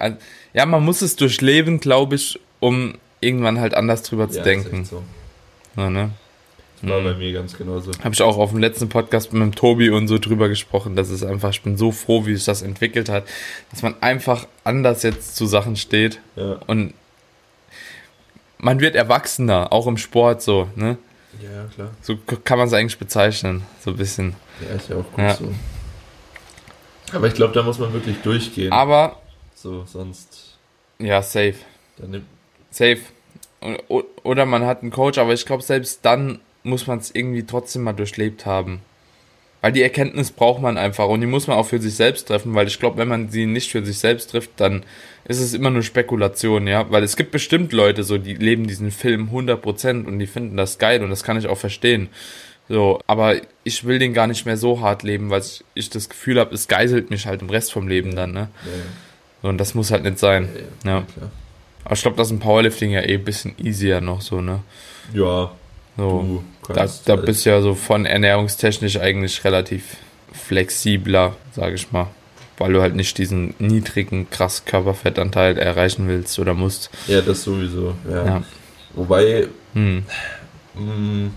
Ja, 0.53 0.65
man 0.65 0.85
muss 0.85 1.01
es 1.01 1.15
durchleben, 1.15 1.79
glaube 1.79 2.15
ich, 2.15 2.39
um 2.59 2.95
irgendwann 3.19 3.59
halt 3.59 3.73
anders 3.73 4.03
drüber 4.03 4.29
zu 4.29 4.37
ja, 4.37 4.43
denken. 4.43 4.85
So. 4.85 5.01
Ja, 5.75 5.89
ne? 5.89 6.11
War 6.81 6.99
mhm. 6.99 7.03
bei 7.03 7.13
mir 7.13 7.33
ganz 7.33 7.57
genauso. 7.57 7.91
Habe 8.03 8.13
ich 8.13 8.21
auch 8.21 8.37
auf 8.37 8.51
dem 8.51 8.59
letzten 8.59 8.89
Podcast 8.89 9.33
mit 9.33 9.41
dem 9.41 9.53
Tobi 9.53 9.89
und 9.89 10.07
so 10.07 10.17
drüber 10.17 10.49
gesprochen, 10.49 10.95
dass 10.95 11.09
es 11.09 11.23
einfach, 11.23 11.51
ich 11.51 11.61
bin 11.61 11.77
so 11.77 11.91
froh, 11.91 12.25
wie 12.25 12.35
sich 12.35 12.45
das 12.45 12.61
entwickelt 12.61 13.09
hat, 13.09 13.25
dass 13.69 13.83
man 13.83 13.95
einfach 14.01 14.47
anders 14.63 15.03
jetzt 15.03 15.35
zu 15.35 15.45
Sachen 15.45 15.75
steht 15.75 16.19
ja. 16.35 16.59
und 16.67 16.93
man 18.57 18.79
wird 18.79 18.95
erwachsener, 18.95 19.71
auch 19.73 19.87
im 19.87 19.97
Sport 19.97 20.41
so, 20.41 20.67
ne? 20.75 20.97
Ja, 21.41 21.65
klar. 21.73 21.91
So 22.01 22.17
kann 22.43 22.57
man 22.57 22.67
es 22.67 22.73
eigentlich 22.73 22.99
bezeichnen, 22.99 23.63
so 23.79 23.91
ein 23.91 23.97
bisschen. 23.97 24.35
Ja, 24.67 24.75
ist 24.75 24.89
ja 24.89 24.97
auch 24.97 25.11
gut 25.11 25.19
ja. 25.19 25.33
so. 25.35 25.53
Aber 27.13 27.27
ich 27.27 27.33
glaube, 27.33 27.53
da 27.53 27.63
muss 27.63 27.79
man 27.79 27.93
wirklich 27.93 28.17
durchgehen. 28.21 28.71
Aber. 28.71 29.21
So, 29.55 29.85
sonst. 29.85 30.57
Ja, 30.99 31.21
safe. 31.21 31.55
safe. 32.69 32.99
Oder 34.23 34.45
man 34.45 34.65
hat 34.65 34.81
einen 34.81 34.91
Coach, 34.91 35.17
aber 35.17 35.33
ich 35.33 35.45
glaube, 35.45 35.63
selbst 35.63 35.99
dann 36.03 36.39
muss 36.63 36.87
man 36.87 36.99
es 36.99 37.13
irgendwie 37.13 37.43
trotzdem 37.43 37.83
mal 37.83 37.93
durchlebt 37.93 38.45
haben. 38.45 38.81
Weil 39.61 39.71
die 39.71 39.83
Erkenntnis 39.83 40.31
braucht 40.31 40.61
man 40.61 40.77
einfach 40.77 41.07
und 41.07 41.21
die 41.21 41.27
muss 41.27 41.45
man 41.45 41.57
auch 41.57 41.67
für 41.67 41.79
sich 41.79 41.93
selbst 41.93 42.27
treffen, 42.27 42.55
weil 42.55 42.67
ich 42.67 42.79
glaube, 42.79 42.97
wenn 42.97 43.07
man 43.07 43.29
sie 43.29 43.45
nicht 43.45 43.71
für 43.71 43.85
sich 43.85 43.99
selbst 43.99 44.31
trifft, 44.31 44.51
dann 44.57 44.83
ist 45.25 45.39
es 45.39 45.53
immer 45.53 45.69
nur 45.69 45.83
Spekulation, 45.83 46.65
ja. 46.67 46.89
Weil 46.89 47.03
es 47.03 47.15
gibt 47.15 47.31
bestimmt 47.31 47.71
Leute, 47.71 48.03
so, 48.03 48.17
die 48.17 48.33
leben 48.33 48.65
diesen 48.65 48.89
Film 48.89 49.29
100% 49.31 50.05
und 50.05 50.17
die 50.17 50.25
finden 50.25 50.57
das 50.57 50.79
geil 50.79 51.03
und 51.03 51.11
das 51.11 51.23
kann 51.23 51.37
ich 51.37 51.45
auch 51.45 51.59
verstehen. 51.59 52.09
So, 52.69 53.01
aber 53.05 53.35
ich 53.63 53.83
will 53.83 53.99
den 53.99 54.13
gar 54.13 54.27
nicht 54.27 54.45
mehr 54.45 54.57
so 54.57 54.81
hart 54.81 55.03
leben, 55.03 55.29
weil 55.29 55.41
ich, 55.41 55.63
ich 55.75 55.89
das 55.89 56.09
Gefühl 56.09 56.39
habe, 56.39 56.55
es 56.55 56.67
geißelt 56.67 57.11
mich 57.11 57.27
halt 57.27 57.41
im 57.41 57.49
Rest 57.49 57.71
vom 57.71 57.87
Leben 57.87 58.15
dann, 58.15 58.31
ne? 58.31 58.49
Ja. 58.65 58.71
So, 59.43 59.49
und 59.49 59.57
das 59.57 59.75
muss 59.75 59.91
halt 59.91 60.03
nicht 60.03 60.19
sein. 60.19 60.49
Ja. 60.85 60.99
ja. 60.99 61.31
Aber 61.83 61.93
ich 61.93 62.01
glaube, 62.01 62.17
das 62.17 62.27
ist 62.27 62.31
im 62.31 62.39
Powerlifting 62.39 62.91
ja 62.91 63.01
eh 63.01 63.15
ein 63.15 63.23
bisschen 63.23 63.55
easier 63.57 64.01
noch 64.01 64.21
so, 64.21 64.41
ne? 64.41 64.61
Ja. 65.13 65.51
So, 65.97 66.43
da, 66.67 66.87
da 67.05 67.15
halt 67.15 67.25
bist 67.25 67.45
du 67.45 67.49
ja 67.49 67.61
so 67.61 67.75
von 67.75 68.05
ernährungstechnisch 68.05 68.99
eigentlich 68.99 69.43
relativ 69.43 69.97
flexibler, 70.31 71.35
sage 71.53 71.75
ich 71.75 71.91
mal. 71.91 72.07
Weil 72.57 72.73
du 72.73 72.81
halt 72.81 72.95
nicht 72.95 73.17
diesen 73.17 73.55
niedrigen, 73.59 74.29
krass 74.29 74.65
Körperfettanteil 74.65 75.57
erreichen 75.57 76.07
willst 76.07 76.37
oder 76.39 76.53
musst. 76.53 76.89
Ja, 77.07 77.21
das 77.21 77.43
sowieso, 77.43 77.95
ja. 78.09 78.25
ja. 78.25 78.43
Wobei, 78.93 79.47
hm. 79.73 80.03
mm, 80.75 81.27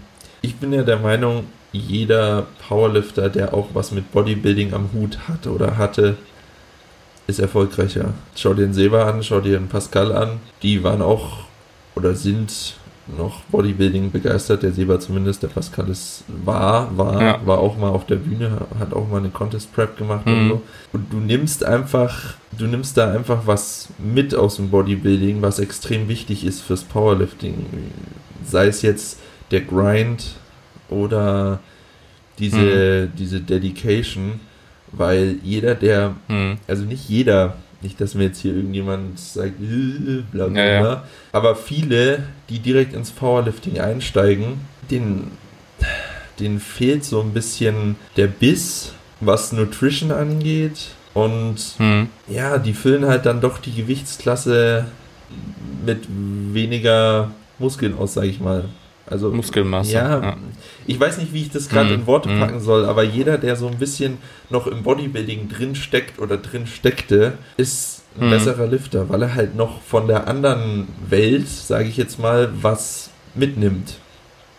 ich 0.42 0.56
bin 0.56 0.72
ja 0.72 0.82
der 0.82 0.98
Meinung, 0.98 1.46
jeder 1.72 2.46
Powerlifter, 2.68 3.28
der 3.30 3.54
auch 3.54 3.68
was 3.72 3.90
mit 3.90 4.12
Bodybuilding 4.12 4.74
am 4.74 4.90
Hut 4.92 5.18
hat 5.28 5.46
oder 5.46 5.76
hatte, 5.76 6.16
ist 7.26 7.38
erfolgreicher. 7.38 8.14
Schau 8.36 8.54
dir 8.54 8.66
den 8.66 8.74
Seba 8.74 9.08
an, 9.08 9.22
schau 9.22 9.40
dir 9.40 9.58
den 9.58 9.68
Pascal 9.68 10.12
an. 10.12 10.40
Die 10.62 10.84
waren 10.84 11.02
auch 11.02 11.44
oder 11.94 12.14
sind 12.14 12.74
noch 13.06 13.42
Bodybuilding 13.44 14.10
begeistert, 14.10 14.62
der 14.62 14.72
Seba 14.72 14.98
zumindest, 14.98 15.42
der 15.42 15.48
Pascal 15.48 15.88
ist 15.88 16.24
war, 16.28 16.96
war, 16.96 17.22
ja. 17.22 17.40
war 17.46 17.58
auch 17.58 17.76
mal 17.76 17.90
auf 17.90 18.06
der 18.06 18.16
Bühne, 18.16 18.66
hat 18.78 18.92
auch 18.94 19.08
mal 19.08 19.18
eine 19.18 19.28
Contest 19.28 19.72
Prep 19.74 19.98
gemacht 19.98 20.26
mhm. 20.26 20.32
und 20.32 20.48
so. 20.48 20.62
Und 20.92 21.12
du 21.12 21.18
nimmst 21.18 21.64
einfach, 21.64 22.34
du 22.56 22.66
nimmst 22.66 22.96
da 22.96 23.12
einfach 23.12 23.46
was 23.46 23.88
mit 23.98 24.34
aus 24.34 24.56
dem 24.56 24.70
Bodybuilding, 24.70 25.42
was 25.42 25.58
extrem 25.58 26.08
wichtig 26.08 26.44
ist 26.44 26.62
fürs 26.62 26.82
Powerlifting. 26.82 27.66
Sei 28.44 28.68
es 28.68 28.82
jetzt 28.82 29.18
der 29.50 29.60
Grind 29.60 30.36
oder 30.88 31.60
diese, 32.38 33.08
mhm. 33.12 33.16
diese 33.18 33.40
Dedication, 33.40 34.40
weil 34.92 35.36
jeder, 35.42 35.74
der, 35.74 36.14
mhm. 36.28 36.58
also 36.66 36.84
nicht 36.84 37.08
jeder, 37.08 37.56
nicht, 37.84 38.00
dass 38.00 38.14
mir 38.14 38.24
jetzt 38.24 38.40
hier 38.40 38.56
irgendjemand 38.56 39.20
sagt, 39.20 39.60
äh, 39.60 40.22
bla 40.32 40.48
bla, 40.48 40.64
ja, 40.64 40.82
ja. 40.82 41.04
aber 41.30 41.54
viele, 41.54 42.24
die 42.48 42.58
direkt 42.58 42.94
ins 42.94 43.12
Powerlifting 43.12 43.78
einsteigen, 43.78 44.60
denen, 44.90 45.30
denen 46.40 46.58
fehlt 46.58 47.04
so 47.04 47.20
ein 47.20 47.32
bisschen 47.32 47.94
der 48.16 48.26
Biss, 48.26 48.92
was 49.20 49.52
Nutrition 49.52 50.10
angeht. 50.10 50.88
Und 51.12 51.78
mhm. 51.78 52.08
ja, 52.26 52.58
die 52.58 52.74
füllen 52.74 53.06
halt 53.06 53.26
dann 53.26 53.40
doch 53.40 53.58
die 53.58 53.72
Gewichtsklasse 53.72 54.86
mit 55.86 56.08
weniger 56.08 57.30
Muskeln 57.58 57.96
aus, 57.96 58.14
sag 58.14 58.24
ich 58.24 58.40
mal. 58.40 58.64
Also 59.06 59.30
Muskelmasse. 59.30 59.92
Ja, 59.92 60.22
ja, 60.22 60.36
ich 60.86 60.98
weiß 60.98 61.18
nicht, 61.18 61.32
wie 61.34 61.42
ich 61.42 61.50
das 61.50 61.68
gerade 61.68 61.90
mm, 61.90 61.94
in 62.00 62.06
Worte 62.06 62.28
mm. 62.30 62.40
packen 62.40 62.60
soll, 62.60 62.86
aber 62.86 63.02
jeder, 63.02 63.36
der 63.36 63.54
so 63.56 63.68
ein 63.68 63.76
bisschen 63.76 64.16
noch 64.48 64.66
im 64.66 64.82
Bodybuilding 64.82 65.48
drin 65.48 65.74
steckt 65.74 66.18
oder 66.18 66.38
drin 66.38 66.66
steckte, 66.66 67.34
ist 67.58 68.02
ein 68.18 68.28
mm. 68.28 68.30
besserer 68.30 68.66
Lifter, 68.66 69.08
weil 69.10 69.20
er 69.22 69.34
halt 69.34 69.56
noch 69.56 69.82
von 69.82 70.06
der 70.06 70.26
anderen 70.26 70.88
Welt, 71.08 71.48
sage 71.48 71.88
ich 71.88 71.98
jetzt 71.98 72.18
mal, 72.18 72.50
was 72.62 73.10
mitnimmt. 73.34 73.98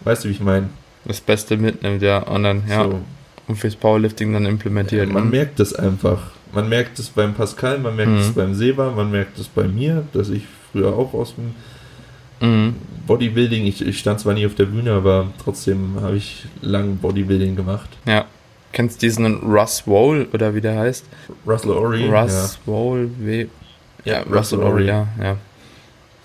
Weißt 0.01 0.23
du, 0.23 0.29
wie 0.29 0.33
ich 0.33 0.41
meine? 0.41 0.69
Das 1.05 1.21
Beste 1.21 1.57
mitnimmt, 1.57 2.03
ja, 2.03 2.19
und 2.19 2.43
dann, 2.43 2.63
ja, 2.67 2.83
so. 2.83 2.99
und 3.47 3.55
fürs 3.55 3.75
Powerlifting 3.75 4.31
dann 4.31 4.45
implementiert. 4.45 5.07
Ja, 5.07 5.13
man 5.13 5.25
ne? 5.25 5.31
merkt 5.31 5.59
das 5.59 5.73
einfach. 5.73 6.31
Man 6.53 6.69
merkt 6.69 6.99
es 6.99 7.09
beim 7.09 7.33
Pascal, 7.33 7.79
man 7.79 7.95
merkt 7.95 8.19
es 8.19 8.29
mhm. 8.29 8.33
beim 8.35 8.53
Seba, 8.53 8.91
man 8.91 9.09
merkt 9.09 9.39
es 9.39 9.47
bei 9.47 9.67
mir, 9.67 10.03
dass 10.13 10.29
ich 10.29 10.43
früher 10.71 10.95
auch 10.95 11.13
aus 11.13 11.35
dem 11.35 11.55
Mhm. 12.41 12.75
Bodybuilding, 13.07 13.65
ich, 13.65 13.85
ich, 13.85 13.99
stand 13.99 14.19
zwar 14.19 14.33
nie 14.33 14.45
auf 14.45 14.55
der 14.55 14.65
Bühne, 14.65 14.91
aber 14.93 15.27
trotzdem 15.43 15.97
habe 16.01 16.17
ich 16.17 16.45
lang 16.61 16.97
Bodybuilding 16.97 17.55
gemacht. 17.55 17.89
Ja. 18.05 18.25
Kennst 18.71 19.01
du 19.01 19.05
diesen 19.05 19.37
Russ 19.43 19.87
Wall 19.87 20.27
oder 20.33 20.53
wie 20.53 20.61
der 20.61 20.77
heißt? 20.77 21.05
Russell 21.47 21.71
Ory. 21.71 22.09
Russ 22.09 22.59
ja. 22.65 22.73
Wall, 22.73 23.09
wie. 23.19 23.49
Ja, 24.03 24.21
Russell 24.23 24.59
Ory, 24.59 24.87
ja, 24.87 25.07
ja. 25.21 25.37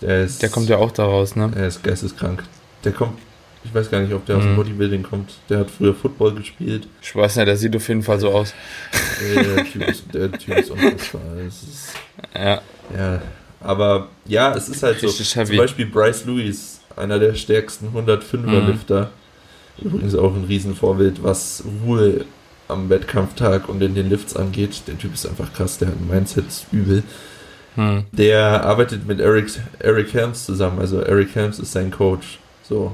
Der, 0.01 0.25
ist, 0.25 0.43
der 0.43 0.49
kommt 0.49 0.69
ja 0.69 0.79
auch 0.79 0.91
daraus, 0.91 1.37
ne? 1.37 1.53
Er 1.55 1.69
ist 1.69 1.83
geisteskrank. 1.83 2.43
Der 2.85 2.93
kommt, 2.93 3.19
ich 3.63 3.75
weiß 3.75 3.91
gar 3.91 4.01
nicht, 4.01 4.13
ob 4.13 4.25
der 4.25 4.37
mhm. 4.37 4.41
aus 4.41 4.47
dem 4.47 4.53
mhm. 4.53 4.57
Bodybuilding 4.57 5.03
kommt. 5.03 5.35
Der 5.49 5.61
hat 5.61 5.71
früher 5.71 5.95
Football 5.95 6.35
gespielt. 6.35 6.89
Ich 7.03 7.15
weiß 7.15 7.37
nicht, 7.37 7.47
der 7.47 7.57
sieht 7.57 7.77
auf 7.77 7.87
jeden 7.87 8.03
Fall 8.03 8.19
so 8.19 8.31
aus. 8.31 8.55
der, 9.23 9.65
Typ 9.65 9.89
ist, 9.89 10.05
der 10.15 10.33
Typ 10.33 10.57
ist 10.57 10.71
unfassbar. 10.71 11.21
Ja. 12.35 12.63
Ja, 12.97 13.23
aber 13.61 14.09
ja, 14.27 14.55
es 14.55 14.69
ist 14.69 14.83
halt 14.83 15.03
Richtig 15.03 15.29
so. 15.29 15.41
Heavy. 15.41 15.49
Zum 15.49 15.57
Beispiel 15.59 15.87
Bryce 15.87 16.25
Lewis, 16.25 16.81
einer 16.97 17.19
der 17.19 17.35
stärksten 17.35 17.89
105er 17.89 18.67
Lifter. 18.67 19.11
Mhm. 19.79 19.87
Übrigens 19.87 20.15
auch 20.15 20.35
ein 20.35 20.45
Riesenvorbild, 20.45 21.23
was 21.23 21.63
Ruhe 21.85 22.25
am 22.69 22.89
Wettkampftag 22.89 23.69
und 23.69 23.83
in 23.83 23.95
den 23.95 24.09
Lifts 24.09 24.37
angeht. 24.37 24.83
Der 24.87 24.99
Typ 24.99 25.15
ist 25.15 25.27
einfach 25.27 25.53
krass, 25.53 25.79
der 25.79 25.89
hat 25.89 25.97
ein 25.97 26.09
Mindset 26.09 26.45
übel. 26.73 27.03
Mhm. 27.77 28.05
Der 28.13 28.65
arbeitet 28.65 29.07
mit 29.07 29.21
Eric, 29.21 29.51
Eric 29.79 30.13
Helms 30.15 30.45
zusammen. 30.47 30.79
Also 30.79 31.01
Eric 31.01 31.35
Helms 31.35 31.59
ist 31.59 31.73
sein 31.73 31.91
Coach. 31.91 32.39
So. 32.63 32.93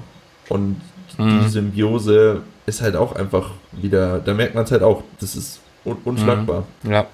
Und 0.49 0.81
mhm. 1.19 1.41
die 1.43 1.49
Symbiose 1.49 2.43
ist 2.67 2.83
halt 2.83 2.97
auch 2.97 3.15
einfach 3.15 3.51
wieder, 3.73 4.19
da 4.19 4.35
merkt 4.35 4.55
man 4.55 4.65
es 4.65 4.71
halt 4.71 4.83
auch, 4.83 5.03
das 5.21 5.37
ist 5.37 5.61
un 5.85 5.97
unschlagbar. 6.05 6.65
Mhm. 6.83 6.93
Ja. 6.93 7.07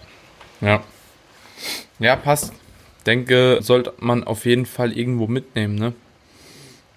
Ja. 0.60 0.82
Ja, 1.98 2.16
passt 2.16 2.52
denke, 3.04 3.58
sollte 3.60 3.92
man 3.98 4.24
auf 4.24 4.44
jeden 4.44 4.66
Fall 4.66 4.92
irgendwo 4.96 5.26
mitnehmen, 5.26 5.74
ne? 5.74 5.92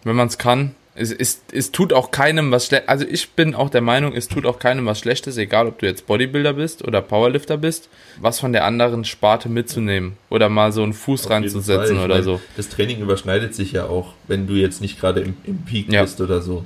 Wenn 0.03 0.15
man 0.15 0.27
es 0.27 0.37
kann. 0.37 0.75
Es, 0.97 1.11
es, 1.11 1.41
es 1.51 1.73
tut 1.73 1.91
auch 1.91 2.11
keinem 2.11 2.51
was 2.51 2.67
Schlechtes. 2.67 2.87
Also 2.87 3.05
ich 3.05 3.31
bin 3.31 3.53
auch 3.53 3.69
der 3.69 3.81
Meinung, 3.81 4.13
es 4.13 4.29
tut 4.29 4.45
auch 4.45 4.59
keinem 4.59 4.85
was 4.85 4.99
Schlechtes, 4.99 5.35
egal 5.35 5.67
ob 5.67 5.79
du 5.79 5.87
jetzt 5.87 6.07
Bodybuilder 6.07 6.53
bist 6.53 6.87
oder 6.87 7.01
Powerlifter 7.01 7.57
bist, 7.57 7.89
was 8.21 8.39
von 8.39 8.53
der 8.53 8.63
anderen 8.63 9.03
Sparte 9.03 9.49
mitzunehmen 9.49 10.13
oder 10.29 10.47
mal 10.47 10.71
so 10.71 10.83
einen 10.83 10.93
Fuß 10.93 11.29
reinzusetzen 11.29 11.97
oder 11.97 12.15
meine, 12.15 12.23
so. 12.23 12.39
Das 12.55 12.69
Training 12.69 13.01
überschneidet 13.01 13.53
sich 13.53 13.73
ja 13.73 13.87
auch, 13.87 14.13
wenn 14.27 14.47
du 14.47 14.53
jetzt 14.53 14.79
nicht 14.79 14.97
gerade 14.97 15.19
im, 15.19 15.35
im 15.43 15.65
Peak 15.65 15.91
ja. 15.91 16.03
bist 16.03 16.21
oder 16.21 16.41
so. 16.41 16.63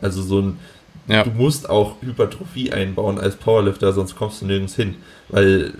Also 0.00 0.22
so 0.22 0.40
ein, 0.40 0.58
ja. 1.06 1.24
du 1.24 1.30
musst 1.30 1.68
auch 1.68 1.96
Hypertrophie 2.00 2.72
einbauen 2.72 3.18
als 3.18 3.36
Powerlifter, 3.36 3.92
sonst 3.92 4.16
kommst 4.16 4.40
du 4.40 4.46
nirgends 4.46 4.76
hin. 4.76 4.94
Weil 5.28 5.74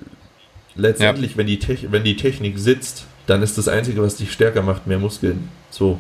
letztendlich, 0.78 1.32
ja. 1.32 1.37
wenn, 1.37 1.47
die 1.47 1.58
wenn 1.90 2.04
die 2.04 2.16
Technik 2.16 2.58
sitzt, 2.58 3.04
dann 3.26 3.42
ist 3.42 3.58
das 3.58 3.68
Einzige, 3.68 4.00
was 4.00 4.16
dich 4.16 4.32
stärker 4.32 4.62
macht, 4.62 4.87
mehr 4.87 4.99
Muskeln. 4.99 5.49
So. 5.70 5.99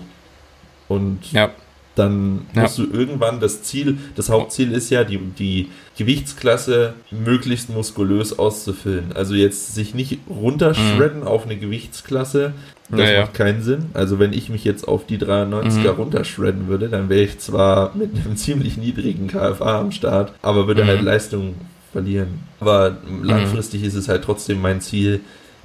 Und 0.88 1.30
ja. 1.32 1.50
dann 1.94 2.46
musst 2.54 2.78
ja. 2.78 2.84
du 2.84 2.92
irgendwann 2.92 3.40
das 3.40 3.62
Ziel, 3.62 3.98
das 4.16 4.30
Hauptziel 4.30 4.72
ist 4.72 4.88
ja, 4.88 5.04
die, 5.04 5.18
die 5.18 5.68
Gewichtsklasse 5.98 6.94
möglichst 7.10 7.68
muskulös 7.68 8.38
auszufüllen. 8.38 9.12
Also 9.12 9.34
jetzt 9.34 9.74
sich 9.74 9.94
nicht 9.94 10.20
runterschredden 10.30 11.20
mhm. 11.20 11.26
auf 11.26 11.44
eine 11.44 11.58
Gewichtsklasse, 11.58 12.54
das 12.88 13.00
naja. 13.00 13.20
macht 13.22 13.34
keinen 13.34 13.60
Sinn. 13.60 13.90
Also 13.92 14.18
wenn 14.18 14.32
ich 14.32 14.48
mich 14.48 14.64
jetzt 14.64 14.88
auf 14.88 15.04
die 15.04 15.18
93er 15.18 15.92
mhm. 15.92 15.98
runterschredden 15.98 16.68
würde, 16.68 16.88
dann 16.88 17.10
wäre 17.10 17.24
ich 17.24 17.38
zwar 17.38 17.94
mit 17.94 18.14
einem 18.14 18.36
ziemlich 18.36 18.78
niedrigen 18.78 19.26
KFA 19.26 19.80
am 19.80 19.92
Start, 19.92 20.32
aber 20.40 20.66
würde 20.66 20.86
halt 20.86 21.02
mhm. 21.02 21.06
halt 21.06 21.14
Leistung 21.14 21.54
verlieren. 21.92 22.40
Aber 22.60 22.98
langfristig 23.22 23.82
mhm. 23.82 23.88
ist 23.88 23.94
es 23.94 24.08
halt 24.08 24.24
trotzdem 24.24 24.60
mein 24.60 24.80
Ziel, 24.80 25.20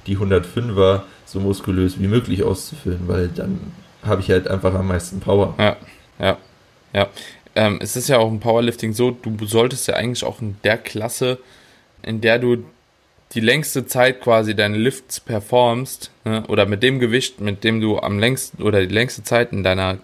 die 0.06 0.16
105er 0.16 1.02
so 1.24 1.40
muskulös 1.40 1.98
wie 1.98 2.06
möglich 2.06 2.42
auszufüllen, 2.42 3.02
weil 3.06 3.28
dann 3.28 3.58
habe 4.02 4.20
ich 4.20 4.30
halt 4.30 4.48
einfach 4.48 4.74
am 4.74 4.88
meisten 4.88 5.20
Power. 5.20 5.54
Ja, 5.58 5.76
ja, 6.18 6.38
ja. 6.92 7.08
Ähm, 7.56 7.78
es 7.80 7.96
ist 7.96 8.08
ja 8.08 8.18
auch 8.18 8.28
im 8.28 8.40
Powerlifting 8.40 8.92
so, 8.92 9.10
du 9.10 9.46
solltest 9.46 9.86
ja 9.88 9.94
eigentlich 9.94 10.24
auch 10.24 10.40
in 10.40 10.56
der 10.64 10.76
Klasse, 10.76 11.38
in 12.02 12.20
der 12.20 12.38
du 12.38 12.64
die 13.32 13.40
längste 13.40 13.86
Zeit 13.86 14.20
quasi 14.20 14.54
deine 14.54 14.76
Lifts 14.76 15.20
performst, 15.20 16.10
ne, 16.24 16.44
oder 16.48 16.66
mit 16.66 16.82
dem 16.82 16.98
Gewicht, 16.98 17.40
mit 17.40 17.64
dem 17.64 17.80
du 17.80 17.98
am 17.98 18.18
längsten 18.18 18.62
oder 18.62 18.80
die 18.80 18.92
längste 18.92 19.22
Zeit 19.22 19.52
in 19.52 19.64
deiner 19.64 19.98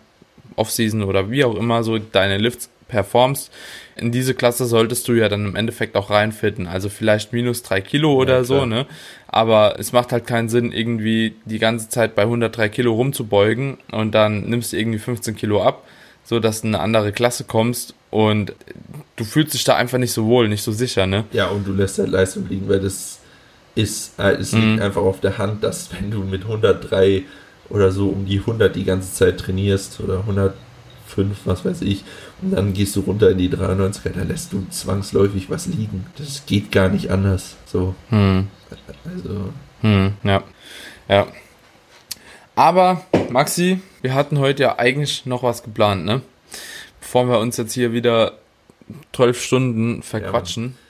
Offseason 0.57 1.03
oder 1.03 1.31
wie 1.31 1.45
auch 1.45 1.55
immer 1.55 1.83
so 1.85 1.99
deine 1.99 2.39
Lifts 2.39 2.71
performst, 2.91 3.51
in 3.97 4.13
diese 4.13 4.35
Klasse 4.35 4.67
solltest 4.67 5.07
du 5.09 5.13
ja 5.13 5.29
dann 5.29 5.47
im 5.47 5.57
Endeffekt 5.57 5.97
auch 5.97 6.11
reinfitten. 6.11 6.67
Also 6.67 6.89
vielleicht 6.89 7.33
minus 7.33 7.63
drei 7.63 7.81
Kilo 7.81 8.15
oder 8.15 8.39
ja, 8.39 8.45
so, 8.45 8.67
ne? 8.67 8.87
Aber 9.29 9.77
es 9.79 9.93
macht 9.93 10.13
halt 10.13 10.27
keinen 10.27 10.49
Sinn, 10.49 10.73
irgendwie 10.73 11.37
die 11.45 11.59
ganze 11.59 11.89
Zeit 11.89 12.15
bei 12.15 12.23
103 12.23 12.69
Kilo 12.69 12.95
rumzubeugen 12.95 13.79
und 13.93 14.13
dann 14.15 14.43
nimmst 14.43 14.73
du 14.73 14.77
irgendwie 14.77 14.99
15 14.99 15.37
Kilo 15.37 15.63
ab, 15.63 15.85
so 16.25 16.41
dass 16.41 16.63
du 16.63 16.69
in 16.69 16.75
eine 16.75 16.83
andere 16.83 17.13
Klasse 17.13 17.45
kommst 17.45 17.95
und 18.11 18.55
du 19.17 19.25
fühlst 19.25 19.55
dich 19.55 19.65
da 19.65 19.77
einfach 19.77 19.99
nicht 19.99 20.13
so 20.13 20.27
wohl, 20.27 20.49
nicht 20.49 20.63
so 20.63 20.73
sicher, 20.73 21.07
ne? 21.07 21.25
Ja, 21.33 21.47
und 21.49 21.67
du 21.67 21.73
lässt 21.73 21.99
halt 21.99 22.11
Leistung 22.11 22.49
liegen, 22.49 22.69
weil 22.69 22.81
das 22.81 23.21
ist, 23.75 24.19
äh, 24.19 24.33
es 24.33 24.53
liegt 24.53 24.67
mhm. 24.67 24.83
einfach 24.83 25.03
auf 25.03 25.21
der 25.21 25.39
Hand, 25.39 25.63
dass 25.63 25.91
wenn 25.93 26.11
du 26.11 26.21
mit 26.25 26.43
103 26.43 27.23
oder 27.69 27.93
so 27.93 28.09
um 28.09 28.27
die 28.27 28.41
100 28.41 28.75
die 28.75 28.85
ganze 28.85 29.15
Zeit 29.15 29.39
trainierst 29.39 30.01
oder 30.01 30.21
100 30.21 30.55
5, 31.11 31.39
was 31.45 31.65
weiß 31.65 31.83
ich. 31.83 32.05
Und 32.43 32.53
dann 32.53 32.73
gehst 32.73 32.97
du 32.97 33.01
runter 33.01 33.31
in 33.31 33.39
die 33.39 33.49
93er, 33.49 34.11
da 34.11 34.23
lässt 34.23 34.53
du 34.53 34.67
zwangsläufig 34.71 35.51
was 35.51 35.67
liegen. 35.67 36.07
Das 36.17 36.47
geht 36.47 36.73
gar 36.73 36.89
nicht 36.89 37.11
anders. 37.11 37.57
So. 37.67 37.95
Hm. 38.09 38.49
Also. 39.05 39.53
Hm, 39.83 40.15
ja. 40.25 40.43
Ja. 41.09 41.27
Aber, 42.55 43.03
Maxi, 43.31 43.81
wir 44.03 44.15
hatten 44.15 44.39
heute 44.39 44.63
ja 44.65 44.79
eigentlich 44.79 45.27
noch 45.27 45.43
was 45.43 45.63
geplant, 45.63 46.05
ne? 46.05 46.23
Bevor 47.01 47.29
wir 47.29 47.39
uns 47.39 47.57
jetzt 47.57 47.73
hier 47.73 47.93
wieder 47.93 48.35
12 49.13 49.43
Stunden 49.43 50.03
verquatschen. 50.03 50.65
Ja, 50.65 50.90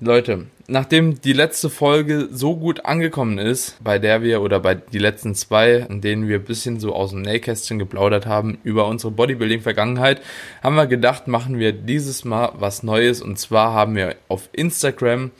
Leute, 0.00 0.46
nachdem 0.68 1.20
die 1.20 1.34
letzte 1.34 1.68
Folge 1.68 2.28
so 2.32 2.56
gut 2.56 2.86
angekommen 2.86 3.36
ist, 3.36 3.76
bei 3.84 3.98
der 3.98 4.22
wir 4.22 4.40
oder 4.40 4.58
bei 4.58 4.74
die 4.74 4.98
letzten 4.98 5.34
zwei, 5.34 5.86
in 5.86 6.00
denen 6.00 6.28
wir 6.28 6.38
ein 6.38 6.44
bisschen 6.44 6.80
so 6.80 6.94
aus 6.94 7.10
dem 7.10 7.20
Nähkästchen 7.20 7.78
geplaudert 7.78 8.24
haben 8.24 8.56
über 8.64 8.86
unsere 8.86 9.10
Bodybuilding-Vergangenheit, 9.12 10.22
haben 10.62 10.76
wir 10.76 10.86
gedacht, 10.86 11.28
machen 11.28 11.58
wir 11.58 11.72
dieses 11.72 12.24
Mal 12.24 12.52
was 12.54 12.82
Neues 12.82 13.20
und 13.20 13.38
zwar 13.38 13.74
haben 13.74 13.96
wir 13.96 14.16
auf 14.28 14.48
Instagram 14.52 15.30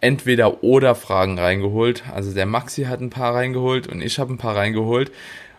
entweder 0.00 0.64
oder 0.64 0.94
Fragen 0.94 1.38
reingeholt. 1.38 2.04
Also 2.10 2.32
der 2.32 2.46
Maxi 2.46 2.84
hat 2.84 3.02
ein 3.02 3.10
paar 3.10 3.34
reingeholt 3.34 3.88
und 3.88 4.00
ich 4.00 4.18
habe 4.18 4.32
ein 4.32 4.38
paar 4.38 4.56
reingeholt. 4.56 5.12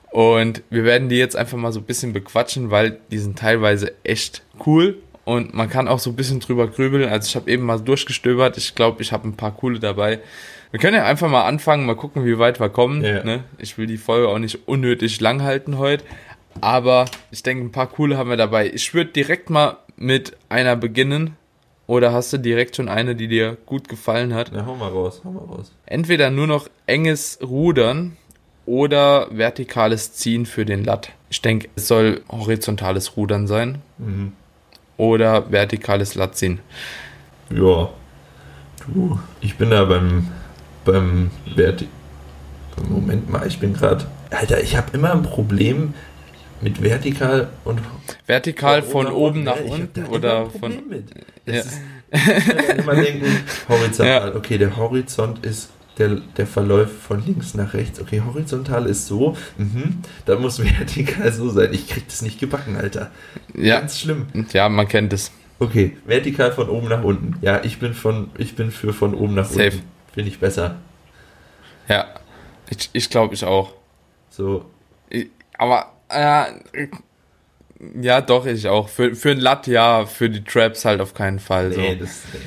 Und 0.10 0.63
wir 0.72 0.86
werden 0.86 1.08
die 1.08 1.17
jetzt 1.17 1.36
einfach 1.36 1.58
mal 1.58 1.72
so 1.72 1.81
ein 1.81 1.86
bisschen 1.86 2.13
bequatschen, 2.13 2.72
weil 2.72 3.00
die 3.12 3.20
sind 3.20 3.38
teilweise 3.38 3.93
echt 4.03 4.41
cool 4.65 4.98
und 5.24 5.54
man 5.54 5.70
kann 5.70 5.88
auch 5.88 6.00
so 6.00 6.10
ein 6.10 6.16
bisschen 6.16 6.40
drüber 6.40 6.68
grübeln. 6.68 7.08
Also 7.10 7.28
ich 7.28 7.36
habe 7.36 7.50
eben 7.51 7.63
mal 7.63 7.80
durchgestöbert. 7.80 8.58
Ich 8.58 8.75
glaube, 8.75 9.01
ich 9.01 9.12
habe 9.12 9.28
ein 9.28 9.36
paar 9.36 9.51
coole 9.56 9.80
dabei. 9.80 10.20
Wir 10.72 10.80
können 10.80 10.96
ja 10.96 11.06
einfach 11.06 11.30
mal 11.30 11.46
anfangen, 11.46 11.86
mal 11.86 11.96
gucken, 11.96 12.25
wie 12.25 12.40
weit 12.40 12.60
wir 12.60 12.70
kommen. 12.70 13.04
Ja. 13.04 13.24
Ne? 13.24 13.44
Ich 13.58 13.78
will 13.78 13.88
die 13.88 13.98
Folge 13.98 14.30
auch 14.30 14.40
nicht 14.40 14.68
unnötig 14.68 15.20
lang 15.20 15.44
halten 15.44 15.78
heute. 15.78 16.04
Aber 16.60 17.06
ich 17.30 17.44
denke, 17.44 17.63
ein 17.63 17.72
paar 17.72 17.88
coole 17.88 18.18
haben 18.18 18.30
wir 18.30 18.38
dabei. 18.38 18.70
Ich 18.74 18.94
würde 18.94 19.12
direkt 19.12 19.50
mal 19.50 19.78
mit 19.96 20.38
einer 20.50 20.75
beginnen. 20.75 21.38
Oder 21.88 22.13
hast 22.13 22.32
du 22.32 22.38
direkt 22.38 22.78
schon 22.78 22.88
eine, 22.88 23.16
die 23.16 23.28
dir 23.28 23.58
gut 23.66 23.90
gefallen 23.90 24.34
hat? 24.34 24.51
Na, 24.54 24.66
hau 24.66 24.75
mal 24.75 24.88
raus, 24.88 25.22
hau 25.25 25.32
mal 25.32 25.44
raus. 25.44 25.74
Entweder 25.86 26.30
nur 26.30 26.48
noch 26.48 26.70
enges 26.88 27.40
Rudern 27.42 28.16
oder 28.66 29.28
vertikales 29.32 30.13
Ziehen 30.13 30.46
für 30.46 30.63
den 30.63 30.86
Latt. 30.86 31.12
Ich 31.30 31.42
denke, 31.42 31.68
es 31.75 31.90
soll 31.90 32.22
horizontales 32.30 33.18
Rudern 33.18 33.46
sein 33.48 33.80
Mhm. 33.98 34.34
Oder 35.01 35.51
vertikales 35.51 36.13
Latt 36.13 36.38
ziehen. 36.38 36.60
Ja. 37.50 37.89
Du, 38.86 39.20
ich 39.41 39.58
bin 39.58 39.72
da 39.72 39.84
beim, 39.86 40.27
beim 40.86 41.31
Wert. 41.55 41.86
Moment 42.88 43.27
mal, 43.27 43.48
ich 43.48 43.60
bin 43.60 43.74
gerade. 43.74 44.05
Alter, 44.29 44.62
ich 44.62 44.77
habe 44.77 44.96
immer 44.96 45.12
ein 45.12 45.24
Problem 45.24 45.96
mit 46.62 46.84
vertikal 46.84 47.50
und. 47.63 47.81
Vertikal 48.27 48.84
von 48.84 49.08
oben 49.08 49.43
nach 49.43 49.55
Ja, 49.55 49.62
ich 49.63 49.72
hab 49.72 49.79
unten 49.79 50.05
oder 50.05 50.46
von. 50.51 50.88
Mit. 50.88 51.05
Ja. 51.48 51.53
Ist, 51.55 51.81
ich 52.12 52.67
kann 52.67 52.79
immer 52.79 52.96
denken, 52.96 53.25
horizontal. 53.70 54.36
Okay, 54.36 54.60
der 54.60 54.77
Horizont 54.77 55.43
ist 55.43 55.70
der, 56.01 56.17
der 56.38 56.48
verläuft 56.48 56.96
von 57.00 57.24
links 57.25 57.53
nach 57.53 57.74
rechts. 57.74 58.00
Okay, 58.01 58.22
horizontal 58.25 58.88
ist 58.88 59.05
so. 59.08 59.38
Mhm. 59.58 60.00
Da 60.25 60.36
muss 60.38 60.60
vertikal 60.60 61.31
so 61.34 61.50
sein. 61.50 61.70
Ich 61.74 61.88
krieg 61.88 62.08
das 62.08 62.22
nicht 62.24 62.39
gebacken, 62.39 62.75
Alter. 62.75 63.12
Ja, 63.55 63.79
Ganz 63.79 64.00
schlimm. 64.00 64.25
ja, 64.51 64.67
man 64.67 64.88
kennt 64.88 65.13
es. 65.13 65.31
Okay, 65.60 65.96
vertikal 66.05 66.51
von 66.51 66.70
oben 66.70 66.89
nach 66.89 67.03
unten. 67.03 67.36
Ja, 67.41 67.63
ich 67.63 67.77
bin 67.79 67.93
von, 67.93 68.31
ich 68.38 68.55
bin 68.55 68.72
für 68.72 68.93
von 68.93 69.13
oben 69.13 69.36
nach 69.36 69.46
Safe. 69.46 69.65
unten. 69.65 69.84
Finde 70.13 70.29
ich 70.29 70.39
besser. 70.39 70.77
Ja, 71.88 72.08
ich, 72.70 72.89
ich 72.93 73.10
glaube, 73.10 73.34
ich 73.36 73.46
auch. 73.46 73.74
So, 74.29 74.65
Ich, 75.10 75.27
aber, 75.58 75.91
äh, 76.10 76.46
ja, 78.01 78.22
doch, 78.22 78.46
ich 78.48 78.67
auch. 78.67 78.89
Für, 78.89 79.13
für 79.15 79.31
ein 79.31 79.39
Latt, 79.39 79.67
ja, 79.67 80.05
für 80.05 80.29
die 80.29 80.43
Traps 80.43 80.84
halt 80.86 81.00
auf 81.00 81.13
keinen 81.13 81.39
Fall. 81.39 81.72
So. 81.74 81.79
nee, 81.79 81.96
das 81.96 82.24
nee. 82.34 82.39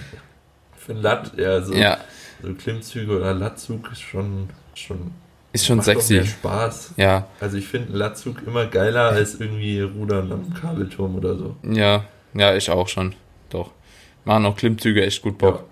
für 0.76 0.92
ein 0.92 1.02
Latt, 1.02 1.32
ja, 1.37 1.61
so, 1.62 1.73
ja, 1.75 1.99
so 2.43 2.53
Klimmzüge 2.55 3.17
oder 3.17 3.35
Lattzug 3.35 3.91
ist 3.93 4.03
schon, 4.03 4.49
schon, 4.75 5.12
ist 5.53 5.67
schon 5.67 5.81
sexy. 5.81 6.14
mehr 6.14 6.25
Spaß. 6.26 6.95
Ja, 6.97 7.26
Also 7.41 7.57
ich 7.57 7.67
finde 7.67 7.88
einen 7.88 7.97
Lattzug 7.97 8.43
immer 8.47 8.67
geiler 8.67 9.11
als 9.11 9.40
irgendwie 9.40 9.81
Rudern 9.81 10.31
am 10.33 10.53
Kabelturm 10.55 11.16
oder 11.16 11.37
so. 11.37 11.57
ja, 11.62 12.05
ja, 12.35 12.57
ich 12.57 12.70
auch 12.70 12.88
schon. 12.88 13.14
Doch. 13.51 13.70
Machen 14.25 14.47
auch 14.47 14.57
Klimmzüge 14.57 15.05
echt 15.05 15.23
gut 15.23 15.38
Bock. 15.38 15.57
Ja. 15.57 15.64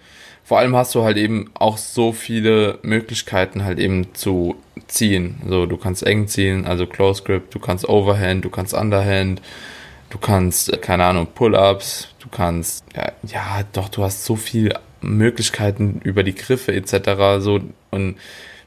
Vor 0.45 0.59
allem 0.59 0.77
hast 0.77 0.95
du 0.95 1.03
halt 1.05 1.17
eben 1.17 1.51
auch 1.55 1.77
so 1.79 2.13
viele 2.13 2.79
Möglichkeiten 2.83 3.65
halt 3.65 3.79
eben 3.79 4.15
zu 4.15 4.57
ziehen. 4.87 5.41
So, 5.49 5.67
du 5.67 5.77
kannst 5.77 6.05
eng 6.05 6.29
ziehen, 6.29 6.67
also 6.67 6.87
Close 6.87 7.23
Grip, 7.23 7.51
du 7.51 7.59
kannst 7.59 7.89
Overhand, 7.89 8.45
du 8.45 8.51
kannst 8.51 8.75
Underhand, 8.75 9.41
du 10.13 10.19
kannst, 10.19 10.73
äh, 10.73 10.77
keine 10.77 11.05
Ahnung, 11.05 11.29
Pull-Ups, 11.35 12.09
du 12.21 12.29
kannst, 12.29 12.85
ja, 12.95 13.13
ja, 13.27 13.63
doch, 13.73 13.89
du 13.89 14.05
hast 14.05 14.25
so 14.25 14.37
viele 14.37 14.79
Möglichkeiten 15.01 16.01
über 16.05 16.23
die 16.23 16.35
Griffe 16.35 16.75
etc. 16.75 17.41
So, 17.41 17.61
und 17.91 18.17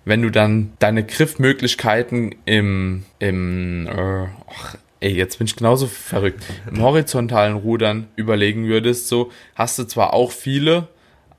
wenn 0.04 0.22
du 0.22 0.30
dann 0.30 0.74
deine 0.80 1.06
Griffmöglichkeiten 1.06 2.36
im, 2.46 3.06
im, 3.20 3.88
äh, 3.88 4.28
ach, 4.50 4.76
ey, 5.00 5.14
jetzt 5.14 5.38
bin 5.38 5.48
ich 5.48 5.56
genauso 5.56 5.88
verrückt, 5.88 6.44
im 6.70 6.82
horizontalen 6.82 7.56
Rudern 7.56 8.08
überlegen 8.16 8.68
würdest, 8.68 9.08
so, 9.08 9.32
hast 9.56 9.78
du 9.78 9.84
zwar 9.84 10.14
auch 10.14 10.32
viele, 10.32 10.88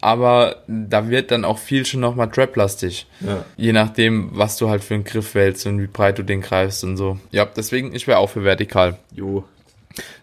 aber 0.00 0.62
da 0.68 1.08
wird 1.08 1.30
dann 1.30 1.44
auch 1.44 1.58
viel 1.58 1.84
schon 1.84 2.00
nochmal 2.00 2.30
traplastig. 2.30 3.06
Ja. 3.20 3.44
Je 3.56 3.72
nachdem, 3.72 4.30
was 4.32 4.56
du 4.56 4.68
halt 4.68 4.84
für 4.84 4.94
einen 4.94 5.04
Griff 5.04 5.34
wählst 5.34 5.66
und 5.66 5.80
wie 5.80 5.86
breit 5.86 6.18
du 6.18 6.22
den 6.22 6.42
greifst 6.42 6.84
und 6.84 6.96
so. 6.96 7.18
Ja, 7.32 7.44
deswegen, 7.44 7.94
ich 7.94 8.06
wäre 8.06 8.18
auch 8.18 8.30
für 8.30 8.44
vertikal. 8.44 8.98
Jo. 9.12 9.44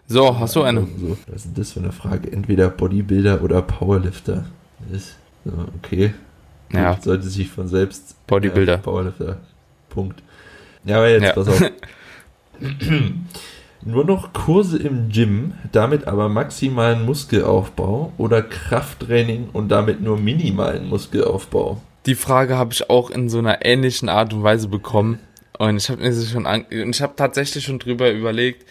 So, 0.06 0.38
hast 0.38 0.54
du 0.56 0.62
eine? 0.62 0.80
So, 0.98 1.16
was 1.26 1.36
ist 1.36 1.44
denn 1.46 1.54
das 1.54 1.72
für 1.72 1.80
eine 1.80 1.92
Frage? 1.92 2.30
Entweder 2.30 2.68
Bodybuilder 2.68 3.42
oder 3.42 3.62
Powerlifter. 3.62 4.44
Ist, 4.92 5.16
so, 5.44 5.52
okay. 5.82 6.12
Ja. 6.72 6.94
Gut, 6.94 7.04
Sollte 7.04 7.28
sich 7.28 7.48
von 7.48 7.68
selbst. 7.68 8.16
Bodybuilder. 8.26 8.72
Ja, 8.74 8.78
Powerlifter. 8.78 9.38
Punkt. 9.88 10.22
Ja, 10.84 10.96
aber 10.98 11.08
jetzt, 11.10 11.22
Ja. 11.22 11.32
pass 11.32 11.48
auf. 11.48 11.62
Nur 13.86 14.04
noch 14.04 14.32
Kurse 14.32 14.78
im 14.78 15.10
Gym, 15.10 15.52
damit 15.72 16.06
aber 16.06 16.28
maximalen 16.30 17.04
Muskelaufbau 17.04 18.12
oder 18.16 18.40
Krafttraining 18.42 19.48
und 19.52 19.68
damit 19.68 20.00
nur 20.00 20.16
minimalen 20.18 20.88
Muskelaufbau. 20.88 21.82
Die 22.06 22.14
Frage 22.14 22.56
habe 22.56 22.72
ich 22.72 22.88
auch 22.88 23.10
in 23.10 23.28
so 23.28 23.38
einer 23.38 23.62
ähnlichen 23.64 24.08
Art 24.08 24.32
und 24.32 24.42
Weise 24.42 24.68
bekommen. 24.68 25.18
Und 25.58 25.76
ich 25.76 25.90
habe 25.90 26.00
mir 26.02 26.12
sie 26.14 26.26
schon 26.26 26.46
an, 26.46 26.62
und 26.70 26.94
ich 26.96 27.02
habe 27.02 27.12
tatsächlich 27.14 27.64
schon 27.64 27.78
drüber 27.78 28.10
überlegt. 28.10 28.64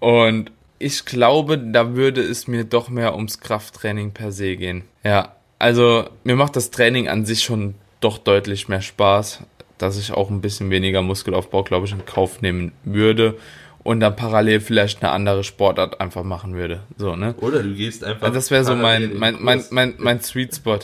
Und 0.00 0.52
ich 0.78 1.04
glaube, 1.04 1.58
da 1.58 1.94
würde 1.96 2.20
es 2.20 2.46
mir 2.46 2.64
doch 2.64 2.88
mehr 2.88 3.14
ums 3.14 3.40
Krafttraining 3.40 4.12
per 4.12 4.32
se 4.32 4.56
gehen. 4.56 4.84
Ja, 5.04 5.36
also 5.58 6.08
mir 6.24 6.36
macht 6.36 6.56
das 6.56 6.70
Training 6.70 7.08
an 7.08 7.24
sich 7.24 7.42
schon 7.42 7.74
doch 8.00 8.18
deutlich 8.18 8.68
mehr 8.68 8.82
Spaß, 8.82 9.42
dass 9.76 9.98
ich 9.98 10.12
auch 10.12 10.30
ein 10.30 10.40
bisschen 10.40 10.70
weniger 10.70 11.02
Muskelaufbau, 11.02 11.64
glaube 11.64 11.86
ich, 11.86 11.92
in 11.92 12.04
Kauf 12.04 12.42
nehmen 12.42 12.72
würde 12.84 13.36
und 13.82 14.00
dann 14.00 14.14
parallel 14.14 14.60
vielleicht 14.60 15.02
eine 15.02 15.12
andere 15.12 15.42
Sportart 15.44 16.00
einfach 16.00 16.22
machen 16.22 16.54
würde. 16.54 16.80
So, 16.96 17.16
ne? 17.16 17.34
Oder 17.40 17.62
du 17.62 17.74
gehst 17.74 18.04
einfach. 18.04 18.22
Also 18.22 18.34
das 18.34 18.50
wäre 18.50 18.64
so 18.64 18.76
mein, 18.76 19.02
in 19.02 19.18
mein, 19.18 19.36
mein, 19.40 19.64
mein, 19.70 19.94
mein 19.98 20.20
Sweet 20.20 20.54
Spot. 20.54 20.78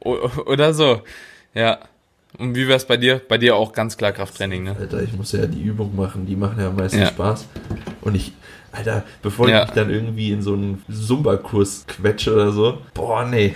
Oder 0.00 0.74
so. 0.74 1.02
Ja. 1.54 1.80
Und 2.38 2.54
wie 2.56 2.66
wär's 2.68 2.84
bei 2.86 2.96
dir? 2.96 3.20
Bei 3.28 3.38
dir 3.38 3.56
auch 3.56 3.72
ganz 3.72 3.96
klar 3.96 4.12
Krafttraining, 4.12 4.64
ne? 4.64 4.76
Alter, 4.78 5.02
ich 5.02 5.12
muss 5.12 5.32
ja 5.32 5.46
die 5.46 5.62
Übung 5.62 5.94
machen, 5.94 6.26
die 6.26 6.36
machen 6.36 6.58
ja 6.60 6.68
am 6.68 6.76
meisten 6.76 6.98
Ja. 6.98 7.06
Spaß. 7.06 7.46
Und 8.00 8.14
ich, 8.16 8.32
Alter, 8.72 9.04
bevor 9.22 9.48
Ja. 9.48 9.62
ich 9.62 9.68
mich 9.68 9.74
dann 9.74 9.90
irgendwie 9.90 10.32
in 10.32 10.42
so 10.42 10.54
einen 10.54 10.82
Zumba-Kurs 10.90 11.84
quetsche 11.86 12.34
oder 12.34 12.50
so, 12.52 12.78
boah, 12.92 13.24
nee. 13.24 13.54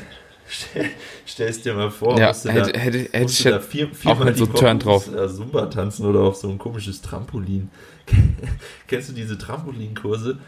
Stell, 0.50 0.86
stell's 1.26 1.60
dir 1.60 1.74
mal 1.74 1.90
vor, 1.90 2.18
Ja, 2.18 2.28
musst 2.28 2.46
du 2.46 2.50
hätte, 2.50 2.72
da, 2.72 2.78
hätte, 2.78 2.98
hätte 3.12 3.30
ich 3.30 3.42
da 3.42 3.60
vier, 3.60 3.88
viermal 3.94 4.32
die 4.32 4.38
so 4.38 4.46
Turn 4.46 4.78
drauf. 4.78 5.04
Zumba 5.36 5.66
tanzen 5.66 6.06
oder 6.06 6.20
auf 6.20 6.36
so 6.36 6.48
ein 6.48 6.56
komisches 6.56 7.02
Trampolin. 7.02 7.70
Kennst 8.86 9.10
du 9.10 9.12
diese 9.12 9.36
Trampolinkurse? 9.36 10.38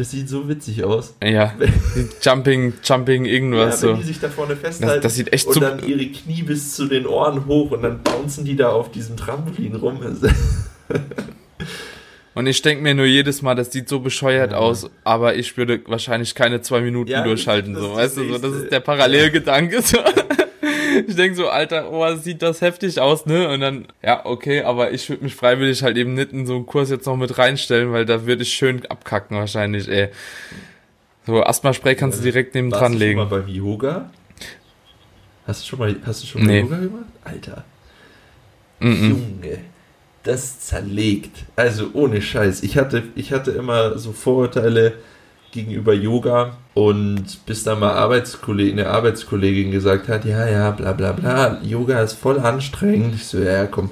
Das 0.00 0.10
sieht 0.12 0.30
so 0.30 0.48
witzig 0.48 0.82
aus. 0.82 1.14
Ja, 1.22 1.52
Jumping, 2.22 2.72
Jumping, 2.82 3.26
Ja, 3.26 3.32
irgendwas 3.32 3.82
wenn 3.82 3.90
so. 3.90 3.94
die 3.96 4.02
sich 4.04 4.18
da 4.18 4.30
vorne 4.30 4.56
festhalten 4.56 5.02
das 5.02 5.14
sieht 5.14 5.30
echt 5.30 5.46
und 5.46 5.52
so- 5.52 5.60
dann 5.60 5.86
ihre 5.86 6.06
Knie 6.06 6.42
bis 6.42 6.74
zu 6.74 6.86
den 6.86 7.06
Ohren 7.06 7.44
hoch 7.44 7.72
und 7.72 7.82
dann 7.82 8.02
bouncen 8.02 8.46
die 8.46 8.56
da 8.56 8.70
auf 8.70 8.90
diesem 8.90 9.18
Trampolin 9.18 9.74
rum. 9.76 10.00
Und 12.34 12.46
ich 12.46 12.62
denke 12.62 12.82
mir 12.82 12.94
nur 12.94 13.04
jedes 13.06 13.42
Mal, 13.42 13.54
das 13.56 13.72
sieht 13.72 13.88
so 13.88 14.00
bescheuert 14.00 14.52
Ja. 14.52 14.58
aus, 14.58 14.88
aber 15.04 15.34
ich 15.34 15.56
würde 15.58 15.80
wahrscheinlich 15.86 16.34
keine 16.34 16.62
zwei 16.62 16.80
Minuten 16.80 17.10
Ja, 17.10 17.22
durchhalten, 17.24 17.74
das 17.74 17.82
so, 17.82 17.90
ist 17.90 17.96
weißt 17.96 18.16
das 18.16 18.24
du, 18.24 18.32
so, 18.32 18.38
das 18.38 18.62
ist 18.62 18.72
der 18.72 18.80
Parallelgedanke, 18.80 19.82
so. 19.82 19.98
Ich 21.06 21.16
denke 21.16 21.36
so, 21.36 21.48
Alter, 21.48 21.90
oh, 21.92 22.14
sieht 22.16 22.42
das 22.42 22.60
heftig 22.60 23.00
aus, 23.00 23.26
ne? 23.26 23.48
Und 23.48 23.60
dann, 23.60 23.86
ja, 24.02 24.24
okay, 24.24 24.62
aber 24.62 24.92
ich 24.92 25.08
würde 25.08 25.24
mich 25.24 25.34
freiwillig 25.34 25.82
halt 25.82 25.96
eben 25.96 26.14
nicht 26.14 26.32
in 26.32 26.46
so 26.46 26.56
einen 26.56 26.66
Kurs 26.66 26.90
jetzt 26.90 27.06
noch 27.06 27.16
mit 27.16 27.36
reinstellen, 27.38 27.92
weil 27.92 28.04
da 28.06 28.26
würde 28.26 28.42
ich 28.42 28.52
schön 28.52 28.84
abkacken 28.86 29.36
wahrscheinlich, 29.36 29.88
ey. 29.88 30.08
So, 31.26 31.42
Asthma-Spray 31.42 31.94
kannst 31.96 32.18
du 32.18 32.22
direkt 32.22 32.54
neben 32.54 32.70
Warst 32.72 32.82
dran 32.82 32.92
du 32.92 32.98
schon 32.98 33.06
legen. 33.06 33.18
mal 33.18 33.26
beim 33.26 33.48
Yoga? 33.48 34.10
Hast 35.46 35.62
du 35.62 35.66
schon 35.68 35.78
mal, 35.78 35.96
hast 36.04 36.22
du 36.22 36.26
schon 36.26 36.42
mal 36.42 36.46
Nee. 36.48 36.60
Yoga 36.60 36.76
gemacht? 36.78 37.04
Alter, 37.24 37.64
Mm 38.80 38.86
-mm. 38.92 39.08
Junge. 39.10 39.58
das 40.22 40.60
zerlegt. 40.60 41.44
Also 41.56 41.90
ohne 41.92 42.22
Scheiß. 42.22 42.62
Ich 42.62 42.76
hatte, 42.78 43.02
ich 43.14 43.32
hatte 43.32 43.50
immer 43.50 43.98
so 43.98 44.12
Vorurteile 44.12 44.94
gegenüber 45.52 45.92
Yoga 45.94 46.56
und 46.74 47.44
bis 47.46 47.64
dann 47.64 47.80
mal 47.80 47.92
Arbeitskollegin, 47.92 48.78
eine 48.78 48.90
Arbeitskollegin 48.90 49.70
gesagt 49.70 50.08
hat, 50.08 50.24
ja, 50.24 50.48
ja, 50.48 50.70
bla 50.70 50.92
bla 50.92 51.12
bla, 51.12 51.60
Yoga 51.62 52.00
ist 52.00 52.14
voll 52.14 52.38
anstrengend. 52.38 53.16
Ich 53.16 53.26
so, 53.26 53.38
ja, 53.38 53.66
komm, 53.66 53.90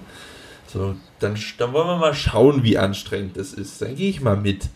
so, 0.67 0.95
dann, 1.19 1.37
dann 1.59 1.73
wollen 1.73 1.89
wir 1.89 1.97
mal 1.97 2.15
schauen, 2.15 2.63
wie 2.63 2.79
anstrengend 2.79 3.37
das 3.37 3.53
ist. 3.53 3.81
Dann 3.83 3.97
gehe 3.97 4.11
ich 4.11 4.21
mal 4.21 4.37
mit. 4.37 4.69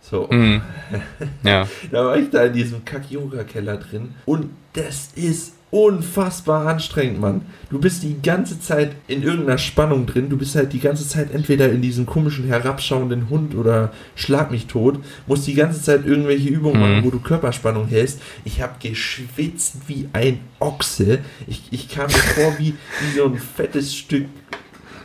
So. 0.00 0.28
Mhm. 0.30 0.62
Ja. 1.44 1.68
da 1.90 2.04
war 2.06 2.16
ich 2.16 2.30
da 2.30 2.44
in 2.44 2.52
diesem 2.52 2.84
Kack-Yoga-Keller 2.84 3.76
drin 3.78 4.14
und 4.24 4.50
das 4.72 5.10
ist 5.14 5.54
unfassbar 5.72 6.66
anstrengend, 6.66 7.18
Mann. 7.18 7.40
Du 7.70 7.80
bist 7.80 8.02
die 8.02 8.20
ganze 8.22 8.60
Zeit 8.60 8.92
in 9.08 9.22
irgendeiner 9.22 9.56
Spannung 9.56 10.04
drin. 10.04 10.28
Du 10.28 10.36
bist 10.36 10.54
halt 10.54 10.74
die 10.74 10.80
ganze 10.80 11.08
Zeit 11.08 11.32
entweder 11.32 11.72
in 11.72 11.80
diesem 11.80 12.04
komischen 12.04 12.44
herabschauenden 12.44 13.30
Hund 13.30 13.54
oder 13.54 13.90
schlag 14.14 14.50
mich 14.50 14.66
tot. 14.66 14.98
Musst 15.26 15.46
die 15.46 15.54
ganze 15.54 15.82
Zeit 15.82 16.04
irgendwelche 16.04 16.50
Übungen 16.50 16.76
mhm. 16.76 16.82
machen, 16.82 17.04
wo 17.04 17.10
du 17.10 17.20
Körperspannung 17.20 17.88
hältst. 17.88 18.20
Ich 18.44 18.60
habe 18.60 18.74
geschwitzt 18.80 19.76
wie 19.86 20.10
ein 20.12 20.40
Ochse. 20.60 21.20
Ich, 21.46 21.62
ich 21.70 21.88
kam 21.88 22.08
mir 22.08 22.12
vor 22.12 22.54
wie, 22.58 22.74
wie 23.00 23.16
so 23.16 23.24
ein 23.24 23.38
fettes 23.38 23.96
Stück 23.96 24.26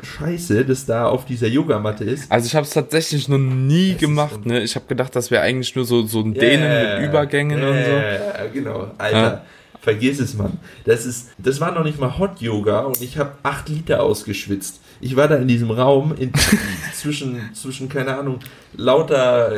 Scheiße, 0.03 0.65
das 0.65 0.86
da 0.86 1.08
auf 1.08 1.25
dieser 1.25 1.47
Yogamatte 1.47 2.03
ist. 2.03 2.32
Also 2.32 2.45
ich 2.47 2.56
habe 2.56 2.65
es 2.65 2.71
tatsächlich 2.71 3.27
noch 3.30 3.38
nie 3.38 3.93
das 3.93 4.01
gemacht. 4.01 4.45
Ne? 4.45 4.63
Ich 4.63 4.75
habe 4.75 4.86
gedacht, 4.86 5.15
das 5.15 5.32
wäre 5.32 5.43
eigentlich 5.43 5.75
nur 5.75 5.86
so, 5.86 6.06
so 6.06 6.21
ein 6.21 6.34
Dehnen 6.34 6.63
yeah, 6.63 6.99
mit 6.99 7.10
Übergängen 7.10 7.60
yeah, 7.60 7.69
und 7.69 7.86
so. 7.86 7.91
Ja, 7.91 8.47
genau. 8.53 8.91
Alter. 8.97 9.17
Ja. 9.17 9.45
Vergiss 9.88 10.19
es, 10.19 10.34
Mann. 10.34 10.60
Das 10.84 11.06
ist, 11.06 11.30
das 11.38 11.62
war 11.62 11.71
noch 11.71 11.86
nicht 11.86 11.97
mal 11.97 12.19
Hot 12.19 12.41
Yoga 12.41 12.82
und 12.82 13.02
ich 13.02 13.17
habe 13.17 13.32
acht 13.41 13.69
Liter 13.69 14.04
ausgeschwitzt. 14.04 14.82
Ich 15.00 15.15
war 15.15 15.30
da 15.30 15.38
in 15.38 15.47
diesem 15.47 15.71
Raum 15.71 16.13
in, 16.19 16.34
zwischen, 16.93 17.39
zwischen, 17.54 17.88
keine 17.88 18.17
Ahnung, 18.17 18.39
lauter 18.76 19.54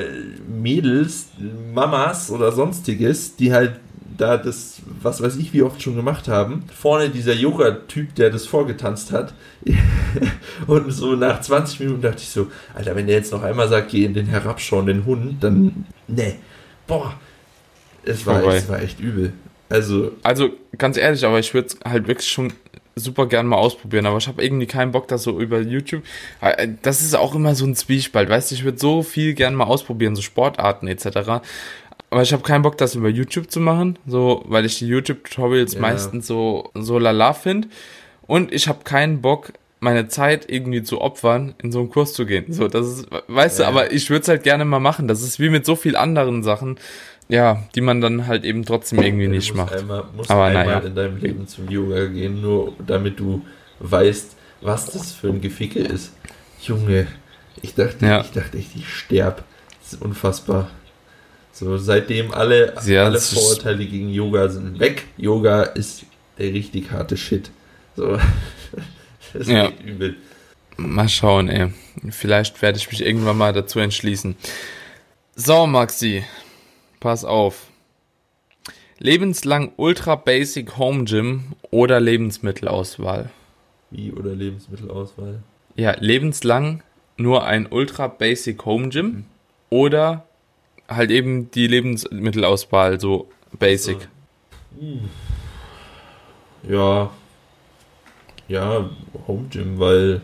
Mädels, 0.48 1.30
Mamas 1.74 2.30
oder 2.30 2.52
sonstiges, 2.52 3.38
die 3.38 3.52
halt 3.52 3.80
da 4.18 4.38
das, 4.38 4.84
was 5.02 5.20
weiß 5.20 5.38
ich, 5.38 5.52
wie 5.52 5.64
oft 5.64 5.82
schon 5.82 5.96
gemacht 5.96 6.28
haben. 6.28 6.66
Vorne 6.80 7.10
dieser 7.10 7.34
Yoga-Typ, 7.34 8.14
der 8.14 8.30
das 8.30 8.46
vorgetanzt 8.46 9.12
hat. 9.12 9.34
und 10.68 10.92
so 10.92 11.16
nach 11.16 11.42
20 11.42 11.80
Minuten 11.80 12.04
dachte 12.04 12.20
ich 12.20 12.30
so, 12.30 12.52
Alter, 12.76 12.96
wenn 12.96 13.08
der 13.08 13.16
jetzt 13.16 13.32
noch 13.32 13.42
einmal 13.42 13.68
sagt, 13.68 13.90
geh 13.90 14.06
in 14.06 14.14
den 14.14 14.28
herabschauenden 14.28 15.06
Hund, 15.06 15.44
dann, 15.44 15.88
ne, 16.08 16.36
boah, 16.86 17.16
es 18.04 18.28
war, 18.28 18.44
es 18.44 18.70
war 18.70 18.80
echt 18.80 19.00
übel. 19.00 19.34
Also, 19.70 20.12
also 20.24 20.50
ganz 20.78 20.98
ehrlich, 20.98 21.26
aber 21.26 21.40
ich 21.40 21.54
würde 21.54 21.76
halt 21.86 22.08
wirklich 22.08 22.28
schon 22.28 22.54
super 22.96 23.28
gern 23.28 23.48
mal 23.48 23.58
ausprobieren, 23.58 24.06
aber 24.06 24.18
ich 24.18 24.28
habe 24.28 24.44
irgendwie 24.44 24.66
keinen 24.66 24.92
Bock, 24.92 25.08
das 25.08 25.24
so 25.24 25.40
über 25.40 25.60
YouTube. 25.60 26.04
Äh, 26.42 26.70
das 26.82 27.02
ist 27.02 27.16
auch 27.16 27.36
immer 27.36 27.56
so 27.56 27.66
ein 27.66 27.76
Zwiespalt, 27.76 28.30
weißt 28.30 28.52
du, 28.52 28.56
ich 28.56 28.64
würde 28.64 28.78
so 28.78 29.04
viel 29.04 29.34
gern 29.34 29.56
mal 29.56 29.66
ausprobieren, 29.66 30.16
so 30.16 30.22
Sportarten 30.22 30.88
etc. 30.88 31.42
Aber 32.10 32.22
ich 32.22 32.34
habe 32.34 32.44
keinen 32.44 32.64
Bock, 32.64 32.78
das 32.78 32.96
über 32.96 33.10
YouTube 33.10 33.52
zu 33.52 33.60
machen, 33.60 34.00
so, 34.06 34.44
weil 34.48 34.66
ich 34.66 34.80
die 34.80 34.88
YouTube-Tutorials 34.88 35.76
ja. 35.76 35.82
meistens 35.82 36.28
so, 36.28 36.72
so 36.74 36.98
lala 36.98 37.34
finde. 37.34 37.68
Und 38.28 38.52
ich 38.52 38.68
habe 38.68 38.84
keinen 38.84 39.22
Bock, 39.22 39.54
meine 39.80 40.08
Zeit 40.08 40.50
irgendwie 40.50 40.84
zu 40.84 41.02
opfern, 41.02 41.56
in 41.62 41.72
so 41.72 41.80
einen 41.80 41.90
Kurs 41.90 42.14
zu 42.14 42.26
gehen. 42.26 42.52
So, 42.52 42.68
das 42.68 42.88
ist, 42.88 43.08
weißt 43.28 43.60
ja. 43.60 43.66
du, 43.66 43.72
aber 43.72 43.94
ich 43.94 44.10
würde 44.10 44.24
es 44.24 44.28
halt 44.28 44.44
gerne 44.44 44.66
mal 44.66 44.80
machen. 44.80 45.08
Das 45.08 45.22
ist 45.22 45.40
wie 45.40 45.50
mit 45.50 45.66
so 45.66 45.76
vielen 45.76 45.96
anderen 45.96 46.44
Sachen, 46.44 46.80
ja, 47.30 47.64
die 47.76 47.82
man 47.82 48.02
dann 48.02 48.28
halt 48.28 48.44
eben 48.44 48.66
trotzdem 48.66 49.02
irgendwie 49.02 49.26
ja, 49.26 49.30
nicht 49.30 49.54
macht. 49.54 49.74
Einmal, 49.74 50.04
musst 50.16 50.32
aber 50.32 50.46
einmal 50.46 50.66
naja. 50.66 50.80
in 50.80 50.96
deinem 50.96 51.18
Leben 51.18 51.48
zum 51.48 51.70
Yoga 51.70 52.08
gehen, 52.08 52.42
nur 52.42 52.74
damit 52.86 53.20
du 53.20 53.46
weißt, 53.80 54.36
was 54.62 54.88
das 54.88 55.12
für 55.12 55.30
ein 55.30 55.40
Geficke 55.40 55.80
ist. 55.80 56.12
Junge, 56.62 57.08
ich 57.62 57.76
dachte, 57.76 58.06
ja. 58.06 58.22
ich 58.22 58.32
dachte 58.32 58.58
echt, 58.58 58.76
ich 58.76 58.90
sterb. 58.90 59.44
Das 59.82 59.94
ist 59.94 60.02
unfassbar. 60.02 60.72
So, 61.52 61.78
seitdem 61.78 62.32
alle, 62.32 62.74
ja, 62.86 63.06
alle 63.06 63.20
Vorurteile 63.20 63.86
gegen 63.86 64.10
Yoga 64.10 64.50
sind 64.50 64.80
weg. 64.80 65.06
Yoga 65.18 65.64
ist 65.64 66.06
der 66.38 66.54
richtig 66.54 66.92
harte 66.92 67.16
Shit. 67.16 67.52
So, 67.96 68.18
das 69.34 69.42
ist 69.42 69.50
ja. 69.50 69.70
übel. 69.86 70.16
Mal 70.78 71.10
schauen, 71.10 71.50
ey. 71.50 71.74
Vielleicht 72.10 72.62
werde 72.62 72.78
ich 72.78 72.90
mich 72.90 73.06
irgendwann 73.06 73.38
mal 73.38 73.54
dazu 73.54 73.80
entschließen. 73.80 74.36
So, 75.36 75.68
Maxi, 75.68 76.24
pass 77.00 77.26
auf. 77.26 77.68
Lebenslang 78.98 79.72
Ultra 79.78 80.16
Basic 80.16 80.78
Home 80.78 81.06
Gym 81.06 81.54
oder 81.72 82.00
Lebensmittelauswahl? 82.00 83.30
Wie 83.92 84.12
oder 84.12 84.36
Lebensmittelauswahl? 84.36 85.42
Ja, 85.76 85.96
lebenslang 86.00 86.84
nur 87.16 87.46
ein 87.46 87.68
Ultra 87.72 88.08
Basic 88.08 88.66
Home 88.66 88.90
Gym 88.90 89.06
hm. 89.06 89.26
oder 89.70 90.26
halt 90.88 91.12
eben 91.12 91.50
die 91.52 91.68
Lebensmittelauswahl, 91.68 93.00
so 93.00 93.30
basic. 93.58 94.10
Hm. 94.78 95.10
Ja. 96.68 97.10
Ja, 98.48 98.90
Home 99.28 99.48
Gym, 99.50 99.80
weil 99.80 100.22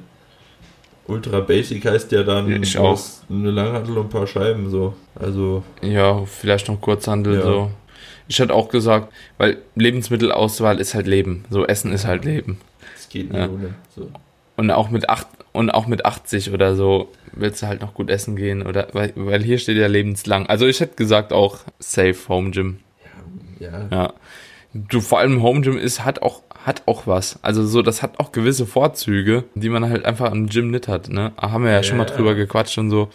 Ultra 1.07 1.39
Basic 1.39 1.85
heißt 1.85 2.11
ja 2.11 2.23
dann 2.23 2.61
ich 2.61 2.77
auch. 2.77 2.99
eine 3.29 3.51
Langhandel 3.51 3.99
und 3.99 4.07
ein 4.07 4.09
paar 4.09 4.27
Scheiben 4.27 4.69
so. 4.69 4.95
Also. 5.15 5.63
Ja, 5.81 6.25
vielleicht 6.25 6.67
noch 6.67 6.81
Kurzhandel 6.81 7.35
ja. 7.35 7.41
so. 7.41 7.71
Ich 8.27 8.39
hätte 8.39 8.53
auch 8.53 8.69
gesagt, 8.69 9.13
weil 9.37 9.57
Lebensmittelauswahl 9.75 10.79
ist 10.79 10.93
halt 10.95 11.07
Leben. 11.07 11.45
So 11.49 11.65
Essen 11.65 11.91
ist 11.91 12.05
halt 12.05 12.25
Leben. 12.25 12.59
Es 12.95 13.09
geht 13.09 13.31
nicht 13.31 13.39
ja. 13.39 13.49
ohne. 13.49 13.75
So. 13.95 14.09
Und 14.57 14.71
auch 14.71 14.89
mit 14.89 15.09
acht 15.09 15.27
und 15.51 15.69
auch 15.69 15.87
mit 15.87 16.05
80 16.05 16.51
oder 16.51 16.75
so 16.75 17.11
willst 17.31 17.61
du 17.61 17.67
halt 17.67 17.81
noch 17.81 17.93
gut 17.93 18.09
essen 18.09 18.35
gehen 18.35 18.65
oder 18.65 18.87
weil, 18.93 19.13
weil 19.15 19.43
hier 19.43 19.57
steht 19.57 19.77
ja 19.77 19.87
lebenslang. 19.87 20.47
Also 20.47 20.65
ich 20.65 20.79
hätte 20.79 20.95
gesagt 20.95 21.33
auch 21.33 21.59
Safe 21.79 22.17
Home 22.27 22.51
Gym. 22.51 22.79
Ja, 23.59 23.69
ja. 23.69 23.87
ja. 23.91 24.13
Du 24.73 24.99
vor 24.99 25.19
allem 25.19 25.41
Home 25.41 25.61
Gym 25.61 25.77
ist 25.77 26.03
hat 26.03 26.21
auch 26.21 26.41
hat 26.65 26.81
auch 26.87 27.05
was. 27.05 27.37
Also 27.43 27.65
so 27.65 27.83
das 27.83 28.01
hat 28.01 28.19
auch 28.19 28.31
gewisse 28.31 28.65
Vorzüge, 28.65 29.43
die 29.53 29.69
man 29.69 29.87
halt 29.87 30.03
einfach 30.03 30.31
im 30.31 30.47
Gym 30.47 30.71
nicht 30.71 30.87
hat, 30.87 31.09
ne? 31.09 31.31
Haben 31.37 31.63
wir 31.63 31.69
ja, 31.69 31.77
ja 31.77 31.83
schon 31.83 31.97
mal 31.97 32.05
drüber 32.05 32.33
gequatscht 32.33 32.79
und 32.79 32.89
so. 32.89 33.09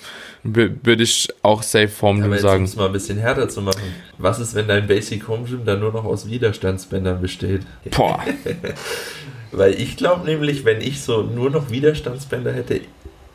Würde 0.45 1.03
ich 1.03 1.29
auch 1.43 1.65
Safe 1.65 1.91
Home 2.01 2.23
Gym 2.23 2.39
sagen. 2.39 2.59
Um 2.61 2.65
es 2.65 2.77
mal 2.77 2.87
ein 2.87 2.93
bisschen 2.93 3.19
härter 3.19 3.49
zu 3.49 3.61
machen. 3.61 3.83
Was 4.19 4.39
ist, 4.39 4.55
wenn 4.55 4.69
dein 4.69 4.87
Basic 4.87 5.27
Home 5.27 5.49
Gym 5.49 5.65
dann 5.65 5.81
nur 5.81 5.93
noch 5.93 6.05
aus 6.05 6.29
Widerstandsbändern 6.31 7.21
besteht? 7.21 7.63
Boah. 7.97 8.21
Weil 9.53 9.75
ich 9.75 9.97
glaube 9.97 10.25
nämlich, 10.27 10.65
wenn 10.65 10.81
ich 10.81 11.03
so 11.03 11.23
nur 11.23 11.51
noch 11.51 11.71
Widerstandsbänder 11.71 12.53
hätte, 12.53 12.83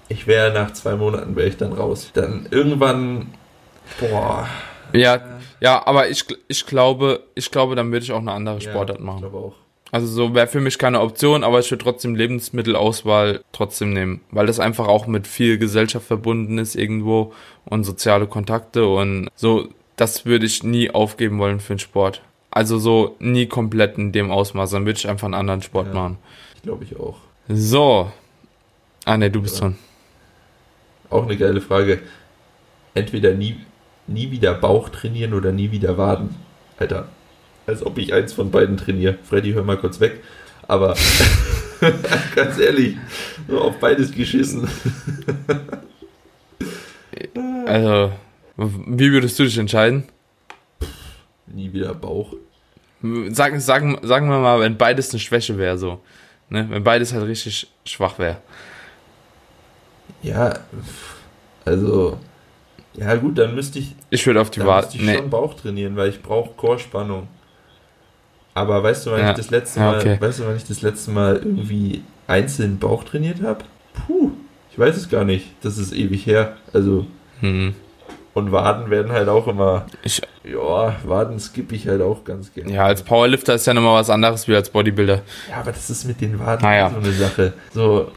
ich 0.08 0.28
wäre 0.28 0.54
nach 0.54 0.72
zwei 0.72 0.96
Monaten 0.96 1.36
wäre 1.36 1.50
ich 1.50 1.58
dann 1.58 1.74
raus. 1.74 2.12
Dann 2.14 2.48
irgendwann, 2.52 3.34
boah. 4.00 4.48
Ja, 4.94 5.20
ja, 5.60 5.86
aber 5.86 6.08
ich, 6.08 6.24
ich 6.48 6.66
glaube, 6.66 7.24
ich 7.36 7.52
glaube, 7.52 7.76
dann 7.76 7.92
würde 7.92 8.06
ich 8.06 8.14
auch 8.14 8.20
eine 8.20 8.32
andere 8.32 8.62
Sportart 8.62 9.00
ja, 9.00 9.04
machen. 9.04 9.18
Ich 9.18 9.30
glaube 9.30 9.38
auch. 9.38 9.65
Also 9.96 10.08
so 10.08 10.36
wäre 10.36 10.48
für 10.48 10.60
mich 10.60 10.78
keine 10.78 11.00
Option, 11.00 11.46
aber 11.46 11.62
ich 11.62 11.72
würde 11.72 11.82
trotzdem 11.82 12.16
Lebensmittelauswahl 12.16 13.46
trotzdem 13.54 13.94
nehmen, 13.94 14.20
weil 14.30 14.46
das 14.46 14.60
einfach 14.60 14.90
auch 14.90 15.08
mit 15.08 15.26
viel 15.26 15.58
Gesellschaft 15.58 16.06
verbunden 16.06 16.58
ist 16.58 16.76
irgendwo 16.76 17.32
und 17.64 17.86
soziale 17.86 18.28
Kontakte 18.28 18.88
und 18.88 19.30
so, 19.36 19.70
das 19.96 20.26
würde 20.26 20.48
ich 20.48 20.64
nie 20.64 20.92
aufgeben 20.92 21.40
wollen 21.40 21.62
für 21.62 21.76
den 21.76 21.80
Sport. 21.80 22.22
Also 22.52 22.78
so 22.78 23.16
nie 23.20 23.46
komplett 23.46 23.98
in 23.98 24.12
dem 24.12 24.32
Ausmaß. 24.32 24.72
Dann 24.72 24.86
würde 24.86 25.00
ich 25.00 25.08
einfach 25.08 25.28
einen 25.28 25.34
anderen 25.34 25.62
Sport 25.62 25.88
ja, 25.88 25.94
machen. 25.94 26.18
Glaube 26.62 26.84
ich 26.84 27.00
auch. 27.00 27.16
So. 27.48 28.12
Ah 29.06 29.16
ne, 29.16 29.32
du 29.32 29.42
bist 29.42 29.62
dran. 29.62 29.78
Auch 31.10 31.24
eine 31.24 31.38
geile 31.38 31.62
Frage. 31.62 32.02
Entweder 32.96 33.34
nie, 33.34 33.62
nie 34.08 34.30
wieder 34.30 34.56
Bauch 34.56 34.90
trainieren 34.90 35.34
oder 35.34 35.54
nie 35.54 35.72
wieder 35.72 35.98
Waden. 35.98 36.36
Alter. 36.78 37.08
Als 37.68 37.86
ob 37.86 37.98
ich 37.98 38.14
eins 38.14 38.34
von 38.34 38.52
beiden 38.52 38.78
trainiere. 38.78 39.18
Freddy, 39.24 39.54
hör 39.54 39.64
mal 39.64 39.78
kurz 39.78 40.00
weg. 40.00 40.24
Aber 40.68 40.96
ganz 42.36 42.60
ehrlich, 42.60 42.98
so 43.48 43.62
auf 43.62 43.80
beides 43.80 44.12
geschissen. 44.12 44.68
also, 47.66 48.12
wie 48.58 49.12
würdest 49.12 49.38
du 49.40 49.44
dich 49.44 49.58
entscheiden? 49.58 50.06
Nie 51.48 51.72
wieder 51.74 51.94
Bauch. 51.94 52.34
Sagen, 53.30 53.60
sagen, 53.60 54.00
sagen 54.02 54.30
wir 54.30 54.40
mal, 54.40 54.60
wenn 54.62 54.78
beides 54.78 55.12
eine 55.12 55.20
Schwäche 55.20 55.58
wäre, 55.58 55.78
so. 55.78 56.00
Ne? 56.50 56.68
Wenn 56.70 56.84
beides 56.84 57.14
halt 57.14 57.28
richtig 57.28 57.68
schwach 57.86 58.18
wäre. 58.20 58.38
Ja, 60.22 60.60
also. 61.66 62.20
Ja, 62.96 63.16
gut, 63.16 63.38
dann 63.38 63.54
müsste 63.54 63.80
ich. 63.80 63.96
Ich 64.10 64.26
würde 64.26 64.42
auf 64.42 64.50
die 64.50 64.66
Wahl. 64.66 64.88
ich 64.92 65.02
nee. 65.02 65.18
schon 65.18 65.30
Bauch 65.30 65.54
trainieren, 65.54 65.96
weil 65.96 66.10
ich 66.10 66.22
brauche 66.22 66.52
Chorspannung. 66.56 67.28
Aber 68.56 68.82
weißt 68.82 69.06
du, 69.06 69.12
wann 69.12 69.20
ja. 69.20 69.32
ich 69.32 69.38
das 69.38 69.52
letzte 69.52 69.82
Mal, 69.82 70.00
okay. 70.00 70.18
weißt 70.20 70.40
du, 70.40 70.46
wann 70.48 70.56
ich 70.56 70.64
das 70.64 70.82
letzte 70.82 71.12
Mal 71.12 71.36
irgendwie 71.36 72.02
einzeln 72.26 72.80
Bauch 72.80 73.04
trainiert 73.04 73.44
habe? 73.44 73.66
Puh, 73.94 74.32
ich 74.72 74.80
weiß 74.80 74.96
es 74.96 75.10
gar 75.10 75.26
nicht. 75.26 75.48
Das 75.62 75.78
ist 75.78 75.94
ewig 75.94 76.26
her. 76.26 76.56
Also. 76.74 77.06
Hm. 77.42 77.76
Und 78.34 78.52
Waden 78.52 78.90
werden 78.90 79.12
halt 79.12 79.30
auch 79.30 79.48
immer. 79.48 79.86
Ich, 80.04 80.22
ja, 80.44 80.96
Waden 81.06 81.40
skippe 81.40 81.76
ich 81.76 81.88
halt 81.88 82.02
auch 82.02 82.24
ganz 82.24 82.54
gerne. 82.54 82.74
Ja, 82.74 82.86
als 82.86 83.04
Powerlifter 83.04 83.56
ist 83.56 83.66
ja 83.66 83.74
nochmal 83.74 84.00
was 84.00 84.10
anderes 84.10 84.48
wie 84.48 84.56
als 84.56 84.70
Bodybuilder. 84.70 85.22
Ja, 85.50 85.58
aber 85.58 85.72
das 85.72 85.90
ist 85.90 86.06
mit 86.06 86.20
den 86.20 86.40
Waden 86.40 86.66
ah, 86.66 86.76
ja. 86.76 86.90
so 86.90 86.98
eine 86.98 87.12
Sache. 87.12 87.54
So, 87.74 88.12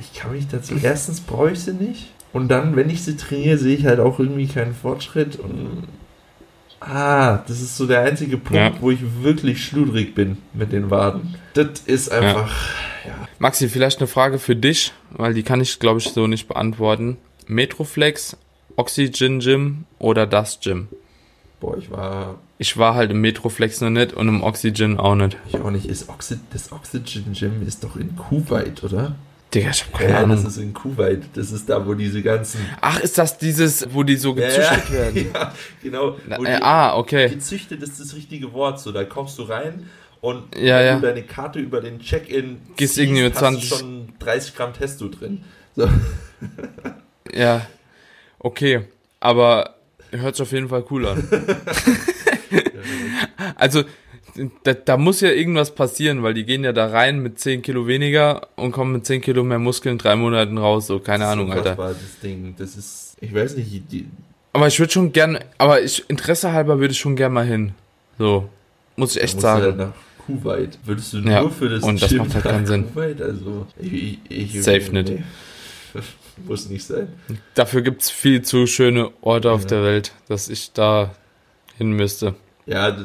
ich 0.00 0.18
kann 0.18 0.32
mich 0.32 0.48
dazu. 0.48 0.74
Erstens 0.80 1.20
brauche 1.20 1.52
ich 1.52 1.60
sie 1.60 1.74
nicht. 1.74 2.12
Und 2.32 2.48
dann, 2.48 2.76
wenn 2.76 2.90
ich 2.90 3.02
sie 3.02 3.16
trainiere, 3.16 3.58
sehe 3.58 3.76
ich 3.76 3.86
halt 3.86 3.98
auch 3.98 4.18
irgendwie 4.18 4.46
keinen 4.46 4.74
Fortschritt. 4.74 5.36
Und 5.36 5.84
ah, 6.80 7.38
das 7.46 7.60
ist 7.60 7.76
so 7.76 7.86
der 7.86 8.02
einzige 8.02 8.36
Punkt, 8.36 8.54
ja. 8.54 8.72
wo 8.80 8.90
ich 8.90 9.00
wirklich 9.22 9.64
schludrig 9.64 10.14
bin 10.14 10.38
mit 10.52 10.72
den 10.72 10.90
Waden. 10.90 11.36
Das 11.54 11.80
ist 11.86 12.10
einfach. 12.10 12.50
Ja. 13.04 13.10
ja. 13.10 13.28
Maxi, 13.38 13.68
vielleicht 13.68 13.98
eine 13.98 14.06
Frage 14.06 14.38
für 14.38 14.56
dich, 14.56 14.92
weil 15.10 15.34
die 15.34 15.42
kann 15.42 15.60
ich, 15.60 15.78
glaube 15.78 16.00
ich, 16.00 16.08
so 16.10 16.26
nicht 16.26 16.48
beantworten. 16.48 17.16
Metroflex, 17.46 18.36
Oxygen 18.76 19.40
Gym 19.40 19.84
oder 19.98 20.26
das 20.26 20.60
Gym? 20.60 20.88
Boah, 21.60 21.76
ich 21.76 21.90
war. 21.90 22.38
Ich 22.58 22.76
war 22.76 22.94
halt 22.94 23.10
im 23.10 23.20
Metroflex 23.20 23.80
noch 23.80 23.90
nicht 23.90 24.12
und 24.12 24.28
im 24.28 24.42
Oxygen 24.42 24.98
auch 24.98 25.14
nicht. 25.14 25.36
Ich 25.48 25.56
auch 25.56 25.70
nicht. 25.70 25.86
Ist 25.86 26.08
Oxy 26.08 26.38
das 26.52 26.72
Oxygen 26.72 27.32
Gym 27.32 27.66
ist 27.66 27.84
doch 27.84 27.96
in 27.96 28.16
Kuwait, 28.16 28.82
oder? 28.84 29.16
Digga, 29.52 29.70
ich 29.70 29.84
hab 29.84 29.98
keine 29.98 30.12
ja, 30.12 30.18
Ahnung. 30.18 30.36
das 30.36 30.44
ist 30.44 30.58
in 30.58 30.72
Kuwait. 30.72 31.24
Das 31.34 31.50
ist 31.50 31.68
da, 31.68 31.84
wo 31.84 31.94
diese 31.94 32.22
ganzen. 32.22 32.60
Ach, 32.80 33.00
ist 33.00 33.18
das 33.18 33.36
dieses, 33.36 33.92
wo 33.92 34.04
die 34.04 34.16
so 34.16 34.34
gezüchtet 34.34 34.88
ja, 34.88 34.92
werden? 34.92 35.30
Ja, 35.34 35.52
genau. 35.82 36.16
Na, 36.26 36.36
äh, 36.44 36.60
ah, 36.62 36.96
okay. 36.96 37.28
Gezüchtet 37.28 37.82
ist 37.82 37.98
das 37.98 38.14
richtige 38.14 38.52
Wort. 38.52 38.78
So, 38.78 38.92
da 38.92 39.04
kommst 39.04 39.38
du 39.38 39.42
rein 39.42 39.88
und 40.20 40.54
ja, 40.54 40.78
wenn 40.78 40.86
ja. 40.86 40.94
du 40.96 41.00
deine 41.00 41.22
Karte 41.22 41.58
über 41.58 41.80
den 41.80 42.00
Check-in 42.00 42.60
gehst 42.76 42.98
irgendwie 42.98 43.22
mit 43.22 43.36
20 43.36 43.62
hast 43.62 43.72
du 43.72 43.76
schon 43.76 44.12
30 44.18 44.54
Gramm 44.54 44.74
Testo 44.74 45.08
drin. 45.08 45.44
So. 45.74 45.88
ja, 47.32 47.66
okay. 48.38 48.82
Aber 49.18 49.76
hört 50.10 50.36
sich 50.36 50.42
auf 50.42 50.52
jeden 50.52 50.68
Fall 50.68 50.84
cool 50.90 51.06
an. 51.06 51.26
also, 53.56 53.84
da, 54.64 54.74
da, 54.74 54.96
muss 54.96 55.20
ja 55.20 55.30
irgendwas 55.30 55.74
passieren, 55.74 56.22
weil 56.22 56.34
die 56.34 56.44
gehen 56.44 56.64
ja 56.64 56.72
da 56.72 56.86
rein 56.86 57.20
mit 57.20 57.38
10 57.38 57.62
Kilo 57.62 57.86
weniger 57.86 58.48
und 58.56 58.72
kommen 58.72 58.92
mit 58.92 59.06
10 59.06 59.20
Kilo 59.20 59.44
mehr 59.44 59.58
Muskeln 59.58 59.94
in 59.94 59.98
drei 59.98 60.16
Monaten 60.16 60.58
raus. 60.58 60.86
So, 60.86 61.00
keine 61.00 61.24
das 61.24 61.32
Ahnung, 61.32 61.52
Alter. 61.52 61.74
Das 61.74 62.20
Ding. 62.22 62.54
Das 62.58 62.76
ist, 62.76 63.16
ich 63.20 63.34
weiß 63.34 63.56
nicht. 63.56 63.92
Die 63.92 64.06
aber 64.52 64.66
ich 64.66 64.78
würde 64.78 64.92
schon 64.92 65.12
gern, 65.12 65.38
aber 65.58 65.82
ich, 65.82 66.08
Interesse 66.08 66.52
halber 66.52 66.80
würde 66.80 66.92
ich 66.92 66.98
schon 66.98 67.16
gern 67.16 67.32
mal 67.32 67.46
hin. 67.46 67.72
So, 68.18 68.48
muss 68.96 69.16
ich 69.16 69.22
echt 69.22 69.40
sagen. 69.40 69.62
Halt 69.62 69.76
nach 69.76 69.92
Kuwait. 70.26 70.78
Würdest 70.84 71.12
du 71.12 71.18
nur 71.18 71.32
ja, 71.32 71.48
für 71.48 71.68
das 71.68 71.82
Und 71.82 72.02
das 72.02 72.10
macht 72.12 72.34
halt 72.34 72.44
keinen 72.44 72.66
Sinn. 72.66 72.92
Kuwait? 72.92 73.22
Also, 73.22 73.66
ich, 73.78 74.18
ich, 74.28 74.62
Safe 74.62 74.92
nicht. 74.92 75.08
Nee. 75.08 75.22
Muss 76.46 76.68
nicht 76.68 76.84
sein. 76.84 77.08
Dafür 77.54 77.82
gibt 77.82 78.02
es 78.02 78.10
viel 78.10 78.42
zu 78.42 78.66
schöne 78.66 79.10
Orte 79.20 79.48
ja. 79.48 79.54
auf 79.54 79.66
der 79.66 79.82
Welt, 79.82 80.12
dass 80.26 80.48
ich 80.48 80.72
da 80.72 81.14
hin 81.76 81.92
müsste. 81.92 82.34
Ja, 82.66 82.96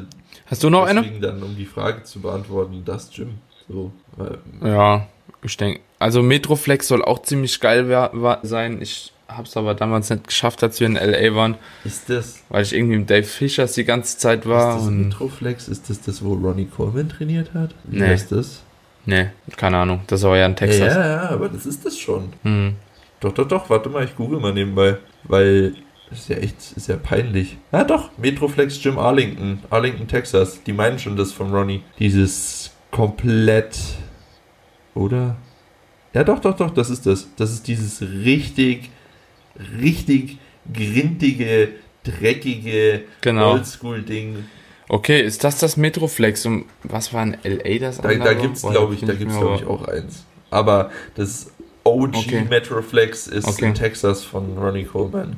Hast 0.46 0.62
du 0.62 0.70
noch 0.70 0.86
eine? 0.86 1.02
dann, 1.20 1.42
um 1.42 1.56
die 1.56 1.66
Frage 1.66 2.02
zu 2.04 2.20
beantworten, 2.20 2.82
das 2.84 3.10
Gym. 3.10 3.38
So, 3.68 3.90
weil, 4.16 4.38
ja, 4.62 5.06
ich 5.42 5.56
denke. 5.56 5.80
Also 5.98 6.22
Metroflex 6.22 6.88
soll 6.88 7.02
auch 7.02 7.22
ziemlich 7.22 7.58
geil 7.58 8.10
sein. 8.42 8.82
Ich 8.82 9.12
habe 9.28 9.44
es 9.44 9.56
aber 9.56 9.74
damals 9.74 10.10
nicht 10.10 10.26
geschafft, 10.26 10.62
als 10.62 10.78
wir 10.78 10.86
in 10.86 10.94
LA 10.94 11.34
waren. 11.34 11.56
Ist 11.84 12.08
das? 12.08 12.42
Weil 12.48 12.62
ich 12.62 12.74
irgendwie 12.74 12.98
mit 12.98 13.10
Dave 13.10 13.24
Fishers 13.24 13.72
die 13.72 13.84
ganze 13.84 14.18
Zeit 14.18 14.46
war. 14.46 14.76
Ist 14.76 14.84
das 14.84 14.90
Metroflex? 14.90 15.68
Ist 15.68 15.90
das 15.90 16.00
das, 16.02 16.24
wo 16.24 16.34
Ronnie 16.34 16.66
Coleman 16.66 17.08
trainiert 17.08 17.54
hat? 17.54 17.74
Wie 17.84 18.00
nee. 18.00 18.14
ist 18.14 18.30
das? 18.30 18.62
Nee, 19.06 19.30
keine 19.56 19.78
Ahnung. 19.78 20.00
Das 20.06 20.22
war 20.22 20.36
ja 20.36 20.46
in 20.46 20.56
Texas. 20.56 20.94
Ja, 20.94 21.06
ja, 21.06 21.30
aber 21.30 21.48
das 21.48 21.64
ist 21.64 21.84
das 21.84 21.96
schon. 21.98 22.32
Hm. 22.42 22.74
Doch, 23.20 23.32
doch, 23.32 23.48
doch. 23.48 23.70
Warte 23.70 23.88
mal, 23.88 24.04
ich 24.04 24.14
google 24.14 24.38
mal 24.40 24.52
nebenbei. 24.52 24.98
Weil 25.24 25.74
das 26.10 26.20
ist 26.20 26.28
ja 26.28 26.36
echt, 26.36 26.88
ja 26.88 26.96
peinlich. 26.96 27.58
Ja 27.72 27.84
doch, 27.84 28.10
Metroflex 28.16 28.80
Gym 28.80 28.98
Arlington, 28.98 29.60
Arlington, 29.70 30.06
Texas. 30.06 30.62
Die 30.64 30.72
meinen 30.72 30.98
schon 30.98 31.16
das 31.16 31.32
von 31.32 31.52
Ronnie. 31.52 31.82
Dieses 31.98 32.70
komplett, 32.90 33.78
oder? 34.94 35.36
Ja 36.14 36.24
doch, 36.24 36.38
doch, 36.38 36.56
doch, 36.56 36.70
das 36.70 36.90
ist 36.90 37.06
das. 37.06 37.28
Das 37.36 37.52
ist 37.52 37.66
dieses 37.66 38.02
richtig, 38.02 38.90
richtig 39.80 40.38
grintige, 40.72 41.70
dreckige 42.04 43.02
genau. 43.20 43.52
Oldschool-Ding. 43.52 44.44
Okay, 44.88 45.20
ist 45.20 45.42
das 45.42 45.58
das 45.58 45.76
Metroflex? 45.76 46.46
Und 46.46 46.66
was 46.84 47.12
war 47.12 47.24
in 47.24 47.36
LA 47.42 47.78
das 47.80 48.00
Da, 48.00 48.14
da 48.14 48.34
gibt 48.34 48.56
es, 48.56 48.62
glaube 48.62 48.94
ich, 48.94 49.00
da 49.00 49.14
gibt's, 49.14 49.36
glaube 49.36 49.56
ich, 49.56 49.66
auch 49.66 49.88
eins. 49.88 50.24
Aber 50.50 50.90
das 51.16 51.50
OG 51.82 52.16
okay. 52.16 52.46
Metroflex 52.48 53.26
ist 53.26 53.48
okay. 53.48 53.66
in 53.66 53.74
Texas 53.74 54.24
von 54.24 54.56
Ronnie 54.56 54.84
Coleman. 54.84 55.36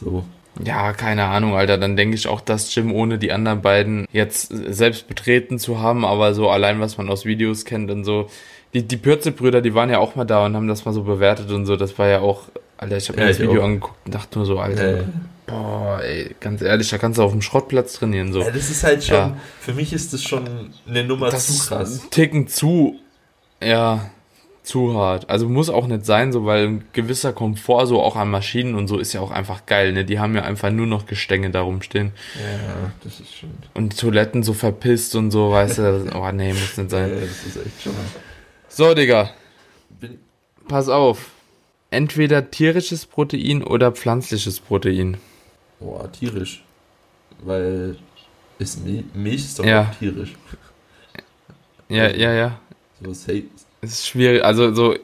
So. 0.00 0.24
Ja, 0.64 0.92
keine 0.92 1.26
Ahnung, 1.26 1.54
Alter. 1.54 1.78
Dann 1.78 1.96
denke 1.96 2.16
ich 2.16 2.26
auch, 2.26 2.40
dass 2.40 2.74
Jim 2.74 2.92
ohne 2.92 3.18
die 3.18 3.32
anderen 3.32 3.62
beiden 3.62 4.06
jetzt 4.12 4.48
selbst 4.48 5.08
betreten 5.08 5.58
zu 5.58 5.80
haben, 5.80 6.04
aber 6.04 6.34
so 6.34 6.50
allein, 6.50 6.80
was 6.80 6.98
man 6.98 7.08
aus 7.08 7.24
Videos 7.24 7.64
kennt 7.64 7.90
und 7.90 8.04
so. 8.04 8.28
Die, 8.74 8.86
die 8.86 8.96
Pürze-Brüder, 8.96 9.62
die 9.62 9.74
waren 9.74 9.90
ja 9.90 9.98
auch 9.98 10.14
mal 10.14 10.24
da 10.24 10.44
und 10.46 10.54
haben 10.54 10.68
das 10.68 10.84
mal 10.84 10.92
so 10.92 11.02
bewertet 11.02 11.50
und 11.50 11.66
so. 11.66 11.76
Das 11.76 11.98
war 11.98 12.08
ja 12.08 12.20
auch, 12.20 12.44
Alter, 12.78 12.96
ich 12.96 13.08
habe 13.08 13.18
mir 13.18 13.24
ja, 13.24 13.28
das 13.28 13.40
Video 13.40 13.60
auch. 13.60 13.64
angeguckt 13.64 14.06
und 14.06 14.14
dachte 14.14 14.38
nur 14.38 14.46
so, 14.46 14.58
Alter, 14.58 14.98
ja. 14.98 15.04
boah, 15.46 16.00
ey, 16.02 16.34
ganz 16.40 16.62
ehrlich, 16.62 16.88
da 16.88 16.98
kannst 16.98 17.18
du 17.18 17.22
auf 17.22 17.32
dem 17.32 17.42
Schrottplatz 17.42 17.94
trainieren. 17.94 18.32
So. 18.32 18.40
Ja, 18.40 18.50
das 18.50 18.70
ist 18.70 18.84
halt 18.84 19.02
schon, 19.02 19.16
ja. 19.16 19.36
für 19.60 19.74
mich 19.74 19.92
ist 19.92 20.12
das 20.12 20.22
schon 20.22 20.72
eine 20.88 21.04
Nummer 21.04 21.30
das 21.30 21.46
zu 21.46 21.68
krass. 21.68 22.08
Ticken 22.10 22.46
zu, 22.46 22.96
ja, 23.60 24.10
zu 24.62 24.94
hart. 24.94 25.30
Also 25.30 25.48
muss 25.48 25.70
auch 25.70 25.86
nicht 25.86 26.04
sein, 26.04 26.32
so, 26.32 26.44
weil 26.44 26.66
ein 26.66 26.84
gewisser 26.92 27.32
Komfort 27.32 27.86
so 27.86 28.00
auch 28.00 28.16
an 28.16 28.30
Maschinen 28.30 28.74
und 28.74 28.88
so 28.88 28.98
ist 28.98 29.12
ja 29.12 29.20
auch 29.20 29.30
einfach 29.30 29.66
geil, 29.66 29.92
ne? 29.92 30.04
Die 30.04 30.18
haben 30.18 30.34
ja 30.34 30.42
einfach 30.42 30.70
nur 30.70 30.86
noch 30.86 31.06
Gestänge 31.06 31.50
da 31.50 31.62
rumstehen. 31.62 32.12
Ja, 32.36 32.92
das 33.02 33.20
ist 33.20 33.34
schon. 33.34 33.50
Und 33.74 33.98
Toiletten 33.98 34.42
so 34.42 34.52
verpisst 34.52 35.16
und 35.16 35.30
so, 35.30 35.50
weißt 35.50 35.78
du, 35.78 36.12
oh 36.14 36.30
nee, 36.32 36.52
muss 36.52 36.76
nicht 36.76 36.90
sein. 36.90 37.10
Ja, 37.14 37.20
das 37.20 37.46
ist 37.46 37.56
echt 37.56 37.82
schon. 37.82 37.94
So, 38.68 38.94
Digga. 38.94 39.30
Pass 40.68 40.88
auf. 40.88 41.30
Entweder 41.90 42.50
tierisches 42.50 43.06
Protein 43.06 43.64
oder 43.64 43.90
pflanzliches 43.90 44.60
Protein. 44.60 45.16
Boah, 45.80 46.10
tierisch. 46.12 46.62
Weil 47.42 47.96
ist 48.58 48.84
Milch 48.84 49.36
ist 49.36 49.58
doch 49.58 49.64
ja. 49.64 49.92
tierisch. 49.98 50.34
Ja, 51.88 52.08
ja, 52.10 52.32
ja. 52.32 52.60
So 53.02 53.12
ist 53.82 54.06
schwierig, 54.06 54.44
also 54.44 54.74
so, 54.74 54.94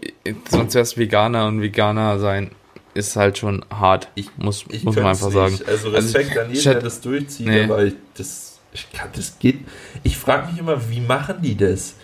sonst 0.48 0.74
wär's 0.74 0.96
Veganer 0.96 1.46
und 1.46 1.62
Veganer 1.62 2.18
sein 2.18 2.50
ist 2.96 3.14
halt 3.14 3.38
schon 3.38 3.64
hart. 3.70 4.08
Ich, 4.14 4.30
muss, 4.38 4.64
ich 4.70 4.82
muss 4.82 4.96
man 4.96 5.06
einfach 5.06 5.26
nicht. 5.26 5.34
sagen. 5.34 5.58
Also 5.66 5.90
Respekt 5.90 6.30
also, 6.30 6.40
an 6.40 6.50
jeden, 6.50 6.64
der 6.64 6.80
das 6.80 7.00
durchzieht, 7.00 7.46
nee. 7.46 7.64
aber 7.64 7.84
ich, 7.84 7.94
das, 8.14 8.58
ich 8.72 8.90
kann, 8.92 9.10
das 9.14 9.38
geht. 9.38 9.60
Ich 10.02 10.16
frage 10.16 10.50
mich 10.50 10.58
immer, 10.58 10.90
wie 10.90 11.00
machen 11.00 11.36
die 11.42 11.56
das? 11.56 11.94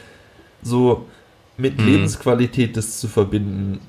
So 0.62 1.06
mit 1.56 1.78
hm. 1.78 1.86
Lebensqualität 1.86 2.76
das 2.76 3.00
zu 3.00 3.08
verbinden. 3.08 3.80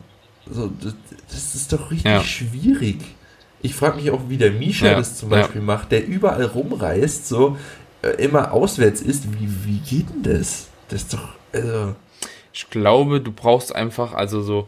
So, 0.50 0.72
das, 0.82 0.96
das 1.30 1.56
ist 1.56 1.74
doch 1.74 1.91
richtig 1.91 2.12
ja. 2.12 2.24
schwierig. 2.24 3.00
Ich 3.62 3.76
frage 3.76 3.98
mich 3.98 4.10
auch, 4.12 4.22
wie 4.28 4.38
der 4.38 4.52
Misha 4.52 4.88
ja. 4.88 4.96
das 4.96 5.17
zum 5.17 5.30
Beispiel 5.30 5.62
ja. 5.62 5.65
macht, 5.65 5.91
der 5.91 6.06
überall 6.06 6.46
rumreist, 6.46 7.28
so 7.28 7.58
äh, 8.02 8.10
immer 8.24 8.52
auswärts 8.52 9.02
ist. 9.02 9.26
Wie, 9.34 9.50
wie 9.65 9.80
geht 9.80 10.10
denn 10.10 10.24
das? 10.24 10.67
Das 10.89 11.04
ist 11.04 11.13
doch, 11.13 11.30
also. 11.52 11.96
Ich 12.54 12.70
glaube, 12.70 13.20
du 13.20 13.32
brauchst 13.32 13.76
einfach, 13.76 14.13
also 14.13 14.42
so, 14.42 14.68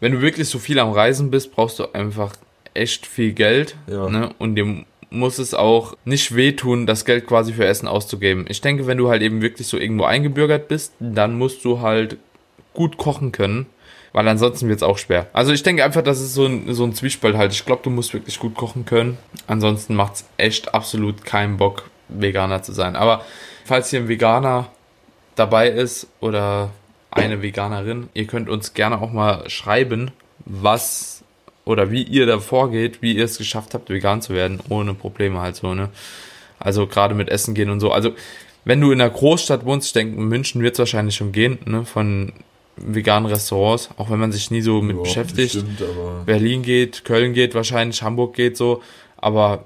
wenn 0.00 0.12
du 0.12 0.20
wirklich 0.20 0.48
so 0.48 0.58
viel 0.58 0.78
am 0.78 0.92
Reisen 0.92 1.30
bist, 1.30 1.52
brauchst 1.52 1.78
du 1.78 1.92
einfach 1.92 2.32
echt 2.74 3.06
viel 3.06 3.32
Geld. 3.32 3.76
Ja. 3.88 4.08
Ne? 4.08 4.30
Und 4.38 4.54
dir 4.54 4.84
muss 5.10 5.38
es 5.38 5.54
auch 5.54 5.96
nicht 6.04 6.34
wehtun, 6.34 6.86
das 6.86 7.04
Geld 7.04 7.26
quasi 7.26 7.52
für 7.52 7.66
Essen 7.66 7.88
auszugeben. 7.88 8.44
Ich 8.48 8.60
denke, 8.60 8.86
wenn 8.86 8.98
du 8.98 9.08
halt 9.08 9.22
eben 9.22 9.42
wirklich 9.42 9.66
so 9.66 9.78
irgendwo 9.78 10.04
eingebürgert 10.04 10.68
bist, 10.68 10.92
dann 11.00 11.36
musst 11.38 11.64
du 11.64 11.80
halt 11.80 12.18
gut 12.74 12.98
kochen 12.98 13.32
können, 13.32 13.66
weil 14.12 14.28
ansonsten 14.28 14.68
wird 14.68 14.78
es 14.78 14.82
auch 14.82 14.98
schwer. 14.98 15.26
Also 15.32 15.52
ich 15.52 15.62
denke 15.62 15.84
einfach, 15.84 16.02
das 16.02 16.20
ist 16.20 16.34
so 16.34 16.46
ein, 16.46 16.72
so 16.74 16.84
ein 16.84 16.94
Zwiespalt 16.94 17.36
halt. 17.36 17.52
Ich 17.52 17.64
glaube, 17.64 17.82
du 17.82 17.90
musst 17.90 18.12
wirklich 18.12 18.38
gut 18.38 18.54
kochen 18.54 18.84
können. 18.84 19.18
Ansonsten 19.46 19.94
macht 19.94 20.16
es 20.16 20.24
echt 20.36 20.74
absolut 20.74 21.24
keinen 21.24 21.56
Bock, 21.56 21.90
Veganer 22.08 22.62
zu 22.62 22.72
sein. 22.72 22.94
Aber 22.94 23.24
falls 23.64 23.90
hier 23.90 24.00
ein 24.00 24.08
Veganer 24.08 24.68
dabei 25.34 25.68
ist 25.70 26.06
oder 26.20 26.70
eine 27.10 27.42
Veganerin. 27.42 28.08
Ihr 28.14 28.26
könnt 28.26 28.48
uns 28.48 28.74
gerne 28.74 29.00
auch 29.00 29.12
mal 29.12 29.48
schreiben, 29.48 30.10
was 30.44 31.24
oder 31.64 31.90
wie 31.90 32.02
ihr 32.02 32.26
da 32.26 32.38
vorgeht, 32.38 33.02
wie 33.02 33.16
ihr 33.16 33.24
es 33.24 33.36
geschafft 33.36 33.74
habt, 33.74 33.90
vegan 33.90 34.22
zu 34.22 34.32
werden, 34.32 34.58
ohne 34.70 34.94
Probleme 34.94 35.40
halt 35.40 35.56
so, 35.56 35.74
ne? 35.74 35.90
Also 36.58 36.86
gerade 36.86 37.14
mit 37.14 37.28
Essen 37.28 37.54
gehen 37.54 37.70
und 37.70 37.80
so. 37.80 37.92
Also, 37.92 38.12
wenn 38.64 38.80
du 38.80 38.90
in 38.90 39.00
einer 39.00 39.10
Großstadt 39.10 39.64
wohnst, 39.64 39.88
ich 39.88 39.92
denke, 39.92 40.16
in 40.16 40.28
München 40.28 40.62
wird 40.62 40.74
es 40.74 40.78
wahrscheinlich 40.78 41.14
schon 41.14 41.32
gehen, 41.32 41.58
ne? 41.66 41.84
Von 41.84 42.32
veganen 42.76 43.30
Restaurants, 43.30 43.90
auch 43.96 44.10
wenn 44.10 44.18
man 44.18 44.32
sich 44.32 44.50
nie 44.50 44.62
so 44.62 44.80
mit 44.80 44.96
ja, 44.96 45.02
beschäftigt. 45.02 45.54
Bestimmt, 45.54 45.82
Berlin 46.26 46.62
geht, 46.62 47.04
Köln 47.04 47.34
geht 47.34 47.54
wahrscheinlich, 47.54 48.02
Hamburg 48.02 48.34
geht 48.34 48.56
so, 48.56 48.82
aber 49.16 49.64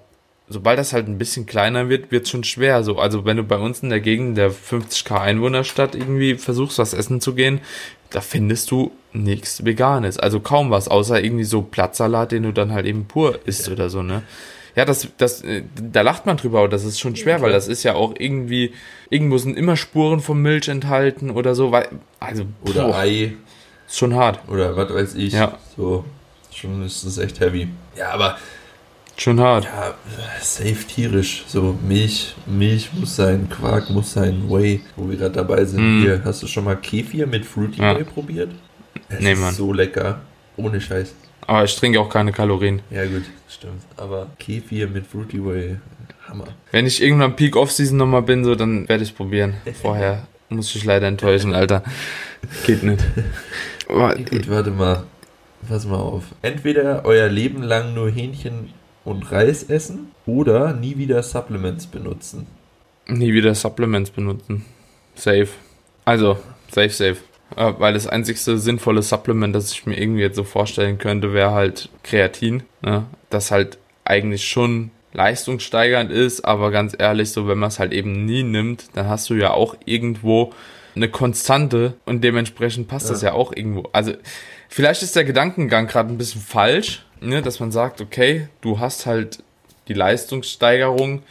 sobald 0.53 0.79
das 0.79 0.93
halt 0.93 1.09
ein 1.09 1.19
bisschen 1.19 1.47
kleiner 1.47 1.89
wird, 1.89 2.11
wird 2.11 2.25
es 2.25 2.31
schon 2.31 2.45
schwer. 2.45 2.85
So, 2.85 2.99
also 2.99 3.25
wenn 3.25 3.37
du 3.37 3.43
bei 3.43 3.57
uns 3.57 3.81
in 3.81 3.91
der 3.91 4.01
Gegend 4.01 4.37
der 4.37 4.51
50k 4.51 5.21
Einwohnerstadt 5.21 5.95
irgendwie 5.95 6.35
versuchst, 6.35 6.79
was 6.79 6.95
essen 6.95 7.21
zu 7.21 7.35
gehen, 7.35 7.61
da 8.11 8.21
findest 8.21 8.71
du 8.71 8.93
nichts 9.13 9.65
Veganes. 9.65 10.19
Also 10.19 10.41
kaum 10.41 10.71
was, 10.71 10.89
außer 10.89 11.23
irgendwie 11.23 11.45
so 11.45 11.63
Platzsalat, 11.63 12.33
den 12.33 12.45
du 12.45 12.53
dann 12.53 12.73
halt 12.73 12.87
eben 12.87 13.07
pur 13.07 13.39
isst 13.45 13.67
ja. 13.67 13.73
oder 13.73 13.91
so, 13.91 14.03
ne? 14.03 14.23
Ja, 14.75 14.87
das, 14.87 15.09
das, 15.19 15.43
äh, 15.43 15.65
da 15.75 16.01
lacht 16.01 16.25
man 16.25 16.39
drüber, 16.39 16.61
aber 16.61 16.69
das 16.69 16.85
ist 16.85 16.99
schon 16.99 17.15
schwer, 17.15 17.43
weil 17.43 17.53
das 17.53 17.69
ist 17.69 17.83
ja 17.83 17.95
auch 17.95 18.15
irgendwie, 18.19 18.73
irgendwo 19.11 19.37
sind 19.37 19.59
immer 19.59 19.77
Spuren 19.77 20.21
von 20.21 20.41
Milch 20.41 20.69
enthalten 20.69 21.31
oder 21.31 21.55
so, 21.55 21.73
weil, 21.73 21.89
also. 22.21 22.45
Oder 22.65 22.87
boah. 22.87 22.97
Ei. 22.97 23.35
Ist 23.87 23.99
schon 23.99 24.15
hart. 24.15 24.41
Oder 24.49 24.75
was 24.75 24.95
weiß 24.95 25.15
ich. 25.17 25.35
Ja. 25.35 25.59
So, 25.77 26.07
schon 26.51 26.83
ist 26.87 27.05
es 27.05 27.19
echt 27.19 27.41
heavy. 27.41 27.69
Ja, 27.97 28.13
aber 28.13 28.39
Schon 29.23 29.39
hart. 29.39 29.65
ja, 29.67 29.95
safe 30.41 30.85
tierisch. 30.85 31.45
So, 31.47 31.79
Milch, 31.87 32.35
Milch 32.45 32.91
muss 32.93 33.15
sein, 33.15 33.49
Quark 33.49 33.89
muss 33.91 34.15
sein, 34.15 34.51
Whey, 34.51 34.81
wo 34.97 35.09
wir 35.09 35.17
gerade 35.17 35.35
dabei 35.37 35.65
sind. 35.65 36.01
Mm. 36.01 36.03
Hier, 36.03 36.23
hast 36.25 36.43
du 36.43 36.49
schon 36.49 36.65
mal 36.65 36.75
Kefir 36.75 37.29
mit 37.29 37.47
Fruity 37.47 37.81
Ja. 37.81 37.97
Whey 37.97 38.03
probiert? 38.03 38.51
Es 39.09 39.21
Nee, 39.21 39.35
ist 39.35 39.41
Mann. 39.41 39.55
so 39.55 39.73
lecker. 39.73 40.23
Ohne 40.57 40.81
Scheiß. 40.81 41.15
Aber 41.47 41.63
ich 41.63 41.77
trinke 41.77 42.01
auch 42.01 42.09
keine 42.09 42.33
Kalorien. 42.33 42.83
Ja, 42.91 43.05
gut, 43.05 43.23
stimmt. 43.49 43.83
Aber 43.97 44.27
Kefir 44.41 44.89
mit 44.89 45.07
Fruity 45.07 45.39
Whey, 45.45 45.77
Hammer. 46.27 46.49
Wenn 46.73 46.87
ich 46.87 47.01
irgendwann 47.01 47.37
Peak 47.37 47.55
Off-Season 47.55 47.97
nochmal 47.97 48.23
bin, 48.23 48.45
so, 48.45 48.57
dann 48.57 48.89
werde 48.89 49.05
ich 49.05 49.11
es 49.11 49.15
probieren. 49.15 49.55
Vorher 49.83 50.27
muss 50.49 50.75
ich 50.75 50.85
leider 50.85 51.07
enttäuschen, 51.07 51.55
Alter. 51.55 51.85
Geht 52.67 52.83
nicht. 52.83 53.05
Gut, 53.87 54.51
warte 54.51 54.73
mal. 54.73 55.05
Pass 55.69 55.87
mal 55.87 55.99
auf. 55.99 56.25
Entweder 56.43 57.05
euer 57.05 57.29
Leben 57.29 57.63
lang 57.63 57.95
nur 57.95 58.11
Hähnchen 58.11 58.71
und 59.05 59.31
Reis 59.31 59.65
essen 59.65 60.13
oder 60.27 60.73
nie 60.73 60.97
wieder 60.97 61.23
Supplements 61.23 61.87
benutzen. 61.87 62.47
nie 63.09 63.33
wieder 63.33 63.55
Supplements 63.55 64.11
benutzen. 64.11 64.65
Safe. 65.15 65.49
Also, 66.05 66.39
safe, 66.71 66.91
safe. 66.91 67.17
Äh, 67.57 67.73
weil 67.79 67.95
das 67.95 68.07
einzigste 68.07 68.59
sinnvolle 68.59 69.03
Supplement, 69.03 69.55
das 69.55 69.73
ich 69.73 69.87
mir 69.87 70.01
irgendwie 70.01 70.23
jetzt 70.23 70.37
so 70.37 70.45
vorstellen 70.45 70.99
könnte, 70.99 71.33
wäre 71.33 71.53
halt 71.53 71.91
Kreatin. 72.03 72.63
Ne? 72.81 73.05
Das 73.31 73.51
halt 73.51 73.79
eigentlich 74.05 74.49
schon 74.49 74.91
leistungssteigernd 75.13 76.11
ist, 76.11 76.45
aber 76.45 76.71
ganz 76.71 76.97
ehrlich, 76.99 77.33
so 77.33 77.47
wenn 77.47 77.59
man 77.59 77.69
es 77.69 77.79
halt 77.79 77.93
eben 77.93 78.25
nie 78.25 78.43
nimmt, 78.43 78.87
dann 78.95 79.09
hast 79.09 79.29
du 79.29 79.35
ja 79.35 79.51
auch 79.51 79.77
irgendwo 79.85 80.53
eine 80.95 81.09
Konstante 81.09 81.95
und 82.05 82.23
dementsprechend 82.25 82.89
passt 82.89 83.11
das 83.11 83.23
ja 83.23 83.33
auch 83.33 83.53
irgendwo. 83.55 83.89
Also 83.93 84.13
vielleicht 84.69 85.03
ist 85.03 85.17
der 85.17 85.25
Gedankengang 85.25 85.87
gerade 85.87 86.11
ein 86.11 86.19
bisschen 86.19 86.41
falsch, 86.41 87.05
ne? 87.23 87.43
dass 87.43 87.61
man 87.61 87.73
sagt, 87.73 88.01
okay, 88.01 88.49
du 88.61 88.79
hast 88.79 89.07
halt 89.07 89.43
die 89.89 89.95
Leistungssteigerung 89.95 91.23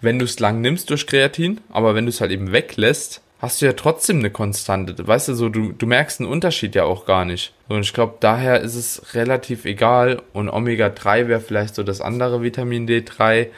wenn 0.00 0.18
du 0.18 0.24
es 0.24 0.40
lang 0.40 0.60
nimmst 0.60 0.90
durch 0.90 1.06
Kreatin, 1.06 1.60
aber 1.70 1.94
wenn 1.94 2.06
du 2.06 2.10
es 2.10 2.20
halt 2.20 2.30
eben 2.30 2.52
weglässt, 2.52 3.20
hast 3.38 3.60
du 3.60 3.66
ja 3.66 3.72
trotzdem 3.72 4.18
eine 4.18 4.30
Konstante. 4.30 4.94
Weißt 5.06 5.28
du, 5.28 5.34
so 5.34 5.48
du, 5.48 5.72
du 5.72 5.86
merkst 5.86 6.20
einen 6.20 6.28
Unterschied 6.28 6.74
ja 6.74 6.84
auch 6.84 7.06
gar 7.06 7.24
nicht. 7.24 7.52
Und 7.68 7.80
ich 7.80 7.92
glaube, 7.92 8.14
daher 8.20 8.60
ist 8.60 8.74
es 8.74 9.14
relativ 9.14 9.64
egal. 9.64 10.22
Und 10.32 10.48
Omega-3 10.48 11.28
wäre 11.28 11.40
vielleicht 11.40 11.74
so 11.74 11.82
das 11.82 12.00
andere 12.00 12.42
Vitamin 12.42 12.86
D3. 12.86 13.48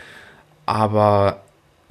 Aber 0.66 1.42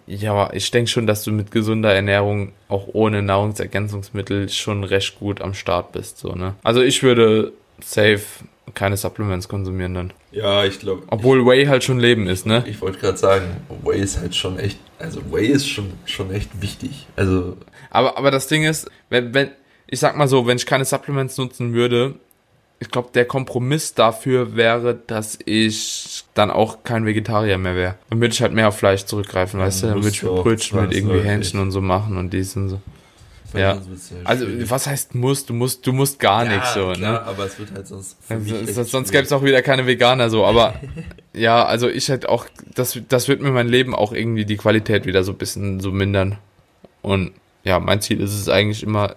ja, 0.08 0.52
ich 0.54 0.72
denke 0.72 0.90
schon, 0.90 1.08
dass 1.08 1.24
du 1.24 1.32
mit 1.32 1.52
gesunder 1.52 1.94
Ernährung 1.94 2.54
auch 2.70 2.88
ohne 2.94 3.22
Nahrungsergänzungsmittel 3.22 4.50
schon 4.50 4.84
recht 4.84 5.20
gut 5.20 5.42
am 5.42 5.54
Start 5.54 5.92
bist. 5.92 6.18
So, 6.18 6.34
ne? 6.34 6.56
Also 6.64 6.82
ich 6.82 7.04
würde 7.04 7.52
safe 7.82 8.22
keine 8.74 8.98
Supplements 8.98 9.48
konsumieren 9.48 9.94
dann. 9.94 10.14
Ja, 10.32 10.64
ich 10.64 10.80
glaube. 10.80 11.04
Obwohl 11.08 11.46
Whey 11.46 11.66
halt 11.66 11.84
schon 11.84 12.00
Leben 12.00 12.28
ist, 12.28 12.46
ne? 12.46 12.64
Ich 12.68 12.82
wollte 12.82 13.00
gerade 13.00 13.18
sagen, 13.18 13.46
Whey 13.84 14.00
ist 14.00 14.20
halt 14.20 14.36
schon 14.36 14.58
echt, 14.58 14.80
also 15.00 15.22
Whey 15.32 15.48
ist 15.48 15.68
schon, 15.68 15.94
schon 16.06 16.32
echt 16.32 16.62
wichtig. 16.62 17.08
Also, 17.16 17.58
Aber, 17.90 18.18
aber 18.18 18.32
das 18.32 18.48
Ding 18.48 18.64
ist, 18.64 18.90
wenn, 19.10 19.34
wenn, 19.34 19.50
ich 19.88 20.00
sag 20.00 20.18
mal 20.18 20.28
so, 20.28 20.48
wenn 20.48 20.58
ich 20.58 20.66
keine 20.66 20.86
Supplements 20.86 21.38
nutzen 21.38 21.74
würde, 21.74 22.16
ich 22.80 22.90
glaube, 22.90 23.10
der 23.14 23.26
Kompromiss 23.26 23.94
dafür 23.94 24.56
wäre, 24.56 24.96
dass 24.96 25.38
ich 25.46 26.24
dann 26.34 26.50
auch 26.50 26.84
kein 26.84 27.06
Vegetarier 27.06 27.60
mehr 27.60 27.76
wäre. 27.76 27.96
Dann 28.10 28.20
würde 28.20 28.34
ich 28.34 28.42
halt 28.42 28.54
mehr 28.54 28.70
auf 28.70 28.78
Fleisch 28.78 29.06
zurückgreifen, 29.06 29.60
weißt 29.60 29.84
du? 29.84 29.88
Dann 29.88 29.96
würde 29.98 30.08
ich 30.10 30.26
auch 30.26 30.42
Brötchen 30.42 30.82
mit 30.82 30.94
irgendwie. 30.96 31.20
Hähnchen 31.20 31.60
und 31.60 31.70
so 31.70 31.80
machen 31.80 32.18
und 32.18 32.34
dies 32.34 32.56
und 32.56 32.70
so. 32.70 32.82
Ja. 33.54 33.82
Also, 34.24 34.46
was 34.70 34.88
heißt 34.88 35.16
muss? 35.16 35.46
Du 35.46 35.54
musst, 35.54 35.86
du 35.86 35.94
musst 35.94 36.20
gar 36.20 36.46
ja, 36.46 36.54
nichts 36.54 36.74
so, 36.74 36.92
klar, 36.94 36.98
ne? 36.98 37.22
aber 37.24 37.46
es 37.46 37.60
wird 37.60 37.72
halt 37.74 37.88
sonst. 37.88 38.18
Also, 38.30 38.84
sonst 38.84 39.12
gäbe 39.12 39.24
es 39.24 39.32
auch 39.32 39.44
wieder 39.44 39.62
keine 39.62 39.86
Veganer 39.86 40.30
so, 40.30 40.46
aber 40.46 40.76
ja, 41.34 41.66
also 41.66 41.90
ich 41.90 42.10
hätte 42.10 42.30
auch, 42.30 42.46
das, 42.76 43.00
das 43.10 43.28
wird 43.28 43.42
mir 43.42 43.52
mein 43.52 43.68
Leben 43.68 43.94
auch 43.94 44.14
irgendwie 44.14 44.46
die 44.46 44.58
Qualität 44.58 45.06
wieder 45.06 45.24
so 45.24 45.32
ein 45.32 45.38
bisschen 45.38 45.80
so 45.80 45.92
mindern. 45.92 46.38
Und 47.02 47.34
ja, 47.64 47.80
mein 47.80 48.02
Ziel 48.02 48.22
ist 48.22 48.34
es 48.34 48.50
eigentlich 48.50 48.84
immer 48.84 49.16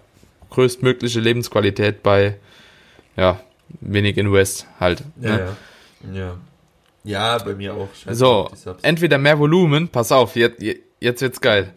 größtmögliche 0.51 1.21
Lebensqualität 1.21 2.03
bei, 2.03 2.37
ja, 3.17 3.41
wenig 3.81 4.17
Invest 4.17 4.67
halt. 4.81 5.03
Ja, 5.21 5.31
Ne? 5.31 5.39
ja. 6.13 6.19
Ja. 6.19 6.37
Ja, 7.05 7.39
bei 7.39 7.55
mir 7.55 7.75
auch. 7.75 7.89
So, 8.11 8.51
entweder 8.83 9.19
mehr 9.19 9.39
Volumen, 9.39 9.89
pass 9.89 10.11
auf, 10.11 10.37
jetzt, 10.37 10.63
jetzt 11.01 11.21
wird's 11.21 11.41
geil. 11.41 11.73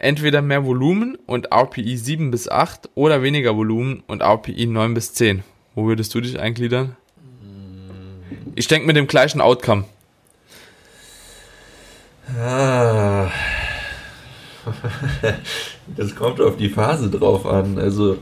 Entweder 0.00 0.40
mehr 0.40 0.64
Volumen 0.64 1.16
und 1.26 1.52
RPI 1.52 1.96
7 1.98 2.30
bis 2.30 2.48
8 2.48 2.88
oder 2.94 3.22
weniger 3.22 3.54
Volumen 3.54 4.02
und 4.06 4.22
RPI 4.22 4.66
9 4.66 4.94
bis 4.94 5.12
10. 5.12 5.44
Wo 5.74 5.86
würdest 5.86 6.14
du 6.14 6.22
dich 6.22 6.40
eingliedern? 6.40 6.96
Ich 8.54 8.66
denke 8.66 8.86
mit 8.86 8.96
dem 8.96 9.06
gleichen 9.06 9.40
Outcome. 9.40 9.84
Ah. 12.38 13.30
Das 15.96 16.14
kommt 16.14 16.40
auf 16.40 16.56
die 16.56 16.68
Phase 16.68 17.10
drauf 17.10 17.44
an. 17.46 17.78
Also 17.78 18.18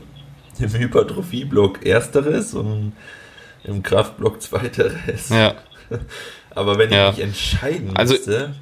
im 0.59 0.73
Hypertrophie-Block 0.73 1.85
ersteres 1.85 2.53
und 2.55 2.93
im 3.63 3.83
Kraftblock 3.83 4.41
zweiteres. 4.41 5.29
Ja. 5.29 5.53
Aber 6.49 6.77
wenn 6.77 6.91
Ja. 6.91 7.11
ich 7.11 7.17
mich 7.17 7.25
entscheiden 7.25 7.95
Also- 7.95 8.13
müsste, 8.15 8.55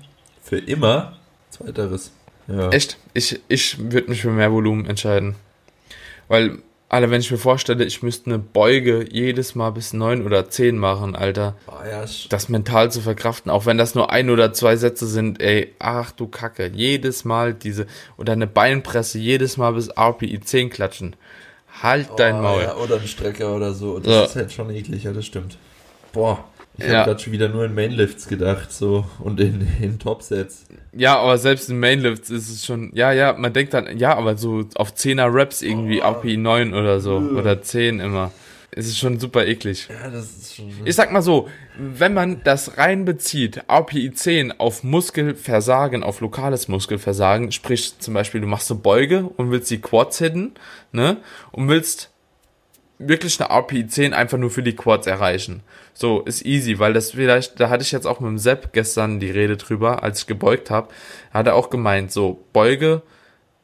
für 0.44 0.58
immer 0.58 1.18
zweiteres. 1.50 2.12
Ja. 2.48 2.70
Echt? 2.70 2.98
Ich, 3.14 3.40
ich 3.48 3.78
würde 3.92 4.10
mich 4.10 4.22
für 4.22 4.30
mehr 4.32 4.52
Volumen 4.52 4.86
entscheiden. 4.86 5.36
Weil, 6.28 6.60
Alter, 6.90 7.10
wenn 7.12 7.20
ich 7.22 7.30
mir 7.32 7.38
vorstelle, 7.38 7.84
ich 7.84 8.02
müsste 8.04 8.28
eine 8.30 8.40
Beuge 8.40 9.06
jedes 9.12 9.56
Mal 9.56 9.72
bis 9.72 9.92
9 9.94 10.26
oder 10.26 10.50
10 10.50 10.78
machen, 10.78 11.16
Alter. 11.16 11.56
Ah, 11.68 11.86
ja, 11.90 12.06
Das 12.30 12.48
mental 12.50 12.92
zu 12.92 13.02
verkraften, 13.02 13.52
auch 13.52 13.66
wenn 13.66 13.78
das 13.78 13.96
nur 13.96 14.12
ein 14.12 14.30
oder 14.30 14.54
zwei 14.54 14.78
Sätze 14.78 15.08
sind, 15.08 15.42
ey, 15.42 15.74
ach 15.80 16.12
du 16.12 16.28
Kacke. 16.28 16.72
Jedes 16.74 17.26
Mal 17.26 17.54
diese, 17.54 17.88
oder 18.18 18.34
eine 18.34 18.48
Beinpresse, 18.48 19.20
jedes 19.20 19.58
Mal 19.58 19.74
bis 19.74 19.90
RPI 19.90 20.40
10 20.40 20.70
klatschen. 20.70 21.16
Halt 21.82 22.08
dein 22.18 22.36
Oh, 22.36 22.42
Maul. 22.42 22.62
Ja, 22.64 22.76
oder 22.78 22.96
ein 23.00 23.08
Strecker 23.08 23.56
oder 23.56 23.74
so. 23.74 24.00
Das 24.00 24.12
Ja. 24.14 24.24
ist 24.24 24.36
halt 24.36 24.52
schon 24.54 24.70
eklig, 24.70 25.04
ja, 25.04 25.12
das 25.14 25.26
stimmt. 25.26 25.58
Boah. 26.14 26.44
Ich 26.78 26.86
Ja. 26.86 27.00
habe 27.00 27.10
gerade 27.12 27.20
schon 27.24 27.34
wieder 27.34 27.50
nur 27.50 27.66
in 27.66 27.74
Mainlifts 27.74 28.28
gedacht, 28.28 28.72
so 28.72 29.06
und 29.20 29.40
in, 29.40 29.68
in 29.82 30.00
Topsets. 30.00 30.66
Ja, 30.94 31.18
aber 31.18 31.38
selbst 31.38 31.70
in 31.70 31.80
Mainlifts 31.80 32.30
ist 32.30 32.50
es 32.50 32.66
schon, 32.66 32.92
ja, 32.94 33.12
ja, 33.12 33.34
man 33.34 33.54
denkt 33.54 33.74
dann, 33.74 33.98
ja, 33.98 34.16
aber 34.16 34.38
so 34.38 34.64
auf 34.76 34.94
10er 34.94 35.28
Raps 35.34 35.62
irgendwie, 35.62 36.02
Oh. 36.02 36.06
RPI 36.06 36.38
9 36.38 36.74
oder 36.74 37.00
so, 37.00 37.18
Ugh. 37.18 37.38
oder 37.40 37.62
10 37.62 38.00
immer. 38.00 38.32
Es 38.70 38.86
ist 38.86 39.00
schon 39.00 39.20
super 39.20 39.48
eklig. 39.48 39.88
Ja, 39.90 40.10
das 40.12 40.26
ist 40.38 40.56
schon. 40.56 40.70
Ich 40.86 40.96
sag 40.96 41.12
mal 41.12 41.24
so, 41.24 41.48
wenn 41.80 42.14
man 42.14 42.42
das 42.44 42.78
rein 42.78 43.06
bezieht, 43.06 43.64
RPI 43.68 44.12
10 44.14 44.60
auf 44.60 44.84
Muskelversagen, 44.84 46.04
auf 46.04 46.22
lokales 46.22 46.68
Muskelversagen, 46.68 47.52
sprich 47.52 47.98
zum 47.98 48.14
Beispiel, 48.14 48.40
du 48.42 48.46
machst 48.48 48.70
eine 48.70 48.80
Beuge 48.80 49.24
und 49.26 49.50
willst 49.50 49.72
die 49.72 49.82
Quads 49.82 50.20
hitten, 50.20 50.54
ne, 50.92 51.18
und 51.52 51.70
willst 51.70 52.12
wirklich 53.00 53.40
eine 53.40 53.50
RPI 53.50 53.88
10 53.88 54.14
einfach 54.14 54.38
nur 54.38 54.50
für 54.50 54.64
die 54.64 54.76
Quads 54.76 55.08
erreichen. 55.08 55.62
So, 55.94 56.22
ist 56.22 56.46
easy, 56.46 56.80
weil 56.80 56.94
das 56.94 57.12
vielleicht, 57.12 57.60
da 57.60 57.70
hatte 57.70 57.84
ich 57.84 57.92
jetzt 57.92 58.08
auch 58.08 58.20
mit 58.20 58.30
dem 58.30 58.38
Sepp 58.38 58.74
gestern 58.74 59.20
die 59.20 59.32
Rede 59.32 59.58
drüber, 59.58 60.04
als 60.04 60.22
ich 60.22 60.28
gebeugt 60.28 60.70
habe, 60.70 60.90
hat 61.32 61.48
er 61.48 61.56
auch 61.56 61.70
gemeint, 61.70 62.12
so, 62.12 62.44
Beuge 62.54 63.02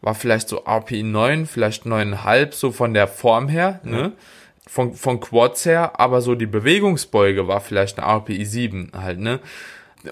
war 0.01 0.15
vielleicht 0.15 0.49
so 0.49 0.63
RPI 0.65 1.03
9, 1.03 1.45
vielleicht 1.45 1.85
9,5, 1.85 2.53
so 2.53 2.71
von 2.71 2.93
der 2.93 3.07
Form 3.07 3.47
her, 3.47 3.79
ne, 3.83 4.11
von, 4.67 4.93
von 4.93 5.19
Quads 5.19 5.65
her, 5.65 5.99
aber 5.99 6.21
so 6.21 6.35
die 6.35 6.45
Bewegungsbeuge 6.45 7.47
war 7.47 7.61
vielleicht 7.61 7.99
eine 7.99 8.07
RPI 8.07 8.45
7 8.45 8.91
halt, 8.93 9.19
ne? 9.19 9.39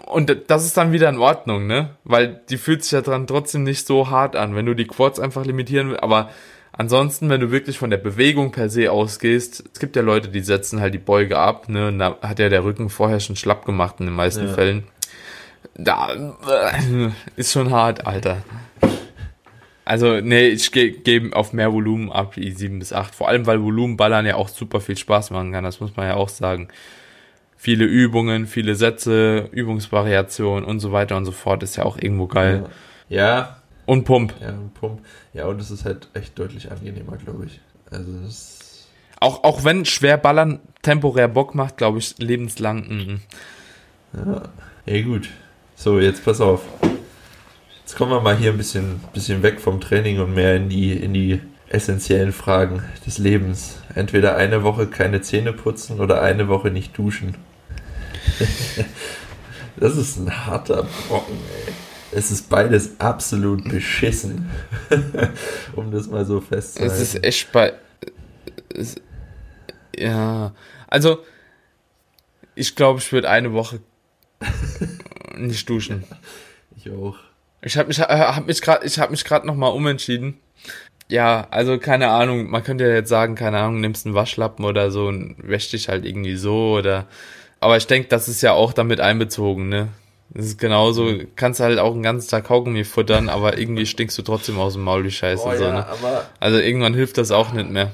Und 0.06 0.34
das 0.48 0.66
ist 0.66 0.78
dann 0.78 0.94
wieder 0.94 1.10
in 1.10 1.18
Ordnung, 1.18 1.68
ne? 1.68 1.98
Weil 2.06 2.42
die 2.50 2.58
fühlt 2.58 2.84
sich 2.84 2.94
ja 2.94 3.02
dran 3.02 3.28
trotzdem 3.28 3.64
nicht 3.64 3.86
so 3.86 4.10
hart 4.10 4.38
an, 4.38 4.56
wenn 4.56 4.66
du 4.66 4.74
die 4.74 4.88
Quads 4.88 5.20
einfach 5.20 5.46
limitieren 5.46 5.90
willst. 5.90 6.04
Aber 6.04 6.30
ansonsten, 6.82 7.30
wenn 7.30 7.39
du 7.39 7.52
wirklich 7.52 7.78
von 7.78 7.91
der 7.91 7.98
Bewegung 7.98 8.52
per 8.52 8.67
se 8.67 8.91
ausgehst, 8.91 9.63
es 9.72 9.80
gibt 9.80 9.96
ja 9.96 10.02
Leute, 10.02 10.30
die 10.30 10.39
setzen 10.39 10.82
halt 10.82 10.96
die 10.96 10.98
Beuge 10.98 11.38
ab, 11.38 11.70
ne? 11.70 11.89
Und 11.89 12.00
da 12.00 12.17
hat 12.24 12.39
ja 12.39 12.50
der 12.50 12.63
Rücken 12.63 12.89
vorher 12.89 13.20
schon 13.20 13.36
schlapp 13.36 13.65
gemacht 13.65 13.98
in 14.00 14.08
den 14.08 14.15
meisten 14.15 14.48
Ja. 14.48 14.54
Fällen. 14.54 14.84
Da 15.76 16.12
äh, 16.12 17.10
ist 17.36 17.52
schon 17.54 17.69
hart, 17.69 18.08
Alter. 18.08 18.42
Also, 19.86 20.21
nee, 20.21 20.48
ich 20.48 20.71
geh 20.71 21.32
auf 21.34 21.54
mehr 21.54 21.71
Volumen 21.71 22.12
ab, 22.12 22.36
i 22.38 22.50
7 22.52 22.79
bis 22.79 22.94
8. 22.94 23.13
Vor 23.13 23.27
allem, 23.27 23.46
weil 23.46 23.62
Volumenballern 23.62 24.25
ja 24.25 24.36
auch 24.36 24.50
super 24.50 24.82
viel 24.82 24.98
Spaß 24.98 25.29
machen 25.29 25.52
kann, 25.52 25.63
das 25.63 25.79
muss 25.79 25.96
man 25.96 26.08
ja 26.08 26.15
auch 26.15 26.29
sagen. 26.29 26.69
Viele 27.58 27.86
Übungen, 27.86 28.48
viele 28.48 28.73
Sätze, 28.73 29.50
Übungsvariationen 29.52 30.65
und 30.65 30.79
so 30.79 30.92
weiter 30.92 31.15
und 31.15 31.25
so 31.25 31.32
fort 31.32 31.62
ist 31.62 31.75
ja 31.75 31.86
auch 31.86 31.98
irgendwo 32.00 32.25
geil. 32.25 32.65
Ja, 33.08 33.61
Und 33.92 34.06
Pump. 34.06 34.33
ja, 34.39 34.48
ein 34.48 34.71
Pump. 34.73 35.02
Ja, 35.33 35.48
und 35.48 35.60
es 35.60 35.69
ist 35.69 35.83
halt 35.83 36.08
echt 36.13 36.39
deutlich 36.39 36.71
angenehmer, 36.71 37.17
glaube 37.17 37.48
ich. 37.48 37.60
Also, 37.92 38.10
das. 38.23 38.87
Auch, 39.19 39.44
auch 39.44 39.65
wenn 39.65 39.83
schwer 39.83 40.15
ballern 40.15 40.62
temporär 40.81 41.27
Bock 41.27 41.56
macht, 41.56 41.75
glaube 41.75 42.00
ich, 42.00 42.17
lebenslang. 42.17 42.87
mhm. 42.87 43.19
Ja, 44.13 44.44
ja, 44.85 45.02
gut. 45.02 45.27
So, 45.75 46.00
jetzt 46.00 46.23
pass 46.23 46.39
auf. 46.39 46.62
Jetzt 47.81 47.98
kommen 47.98 48.12
wir 48.12 48.21
mal 48.21 48.37
hier 48.37 48.52
ein 48.52 48.58
bisschen, 48.58 49.02
bisschen 49.12 49.44
weg 49.44 49.60
vom 49.60 49.81
Training 49.81 50.21
und 50.21 50.35
mehr 50.35 50.56
in 50.56 50.69
die, 50.69 50.94
in 50.94 51.13
die 51.13 51.42
essentiellen 51.67 52.31
Fragen 52.31 52.83
des 53.06 53.17
Lebens. 53.17 53.79
Entweder 53.94 54.37
eine 54.37 54.63
Woche 54.63 54.87
keine 54.87 55.19
Zähne 55.19 55.52
putzen 55.52 56.00
oder 56.00 56.21
eine 56.21 56.48
Woche 56.48 56.71
nicht 56.71 56.98
duschen. 56.98 57.35
das 59.75 59.98
ist 59.98 60.15
ein 60.15 60.46
harter 60.46 60.87
Brocken, 61.10 61.35
ey. 61.67 61.73
Es 62.12 62.32
ist 62.32 62.50
beides 62.50 63.00
absolut 63.00 63.64
beschissen. 63.70 64.50
um 65.76 65.92
das 65.92 66.08
mal 66.08 66.26
so 66.26 66.42
festzuhalten. 66.42 66.94
Es 66.94 67.02
ist 67.02 67.24
echt 67.24 67.52
bei. 67.52 67.74
Es, 68.74 68.96
ja. 69.96 70.54
Also, 70.88 71.20
ich 72.56 72.76
glaube, 72.76 73.00
ich 73.00 73.12
würde 73.12 73.30
eine 73.30 73.54
Woche 73.54 73.80
nicht 75.38 75.70
duschen. 75.70 76.04
Ich 76.76 76.92
auch. 76.92 77.18
Ich 77.62 77.78
habe 77.78 77.88
mich, 77.88 78.00
äh, 78.00 78.04
hab 78.04 78.46
mich 78.46 78.62
gerade, 78.62 78.86
ich 78.86 79.00
habe 79.00 79.12
mich 79.12 79.24
gerade 79.24 79.48
noch 79.48 79.56
mal 79.56 79.70
umentschieden. 79.70 80.38
Ja, 81.10 81.48
also 81.52 81.78
keine 81.78 82.10
Ahnung. 82.10 82.50
Man 82.50 82.64
könnte 82.64 82.86
ja 82.86 82.94
jetzt 82.94 83.10
sagen, 83.10 83.36
keine 83.36 83.60
Ahnung, 83.60 83.82
nimmst 83.82 84.06
einen 84.06 84.16
Waschlappen 84.16 84.66
oder 84.66 84.92
so 84.92 85.08
und 85.08 85.36
wäsch 85.38 85.70
dich 85.70 85.90
halt 85.90 86.06
irgendwie 86.06 86.36
so 86.36 86.78
oder. 86.78 87.08
Aber 87.60 87.78
ich 87.78 87.86
denke, 87.86 88.10
das 88.10 88.28
ist 88.28 88.42
ja 88.42 88.54
auch 88.54 88.74
damit 88.74 89.00
einbezogen, 89.00 89.70
ne? 89.70 89.90
Das 90.34 90.46
ist 90.46 90.58
genauso, 90.60 91.12
kannst 91.36 91.60
halt 91.60 91.77
auch 91.77 91.94
einen 91.94 92.04
ganzen 92.04 92.29
Tag 92.29 92.46
Kaugummi 92.46 92.86
futtern, 92.86 93.27
aber 93.27 93.58
irgendwie 93.58 93.86
stinkst 93.86 94.17
du 94.17 94.21
trotzdem 94.21 94.58
aus 94.60 94.73
dem 94.73 94.84
Maul 94.84 95.04
wie 95.04 95.12
Scheiße. 95.12 95.44
Oh, 95.46 95.56
so, 95.56 95.63
ja, 95.63 95.71
ne? 95.73 95.88
aber, 95.88 96.25
Also 96.40 96.58
irgendwann 96.58 96.94
hilft 96.94 97.17
das 97.17 97.32
auch 97.32 97.52
nicht 97.52 97.69
mehr. 97.69 97.92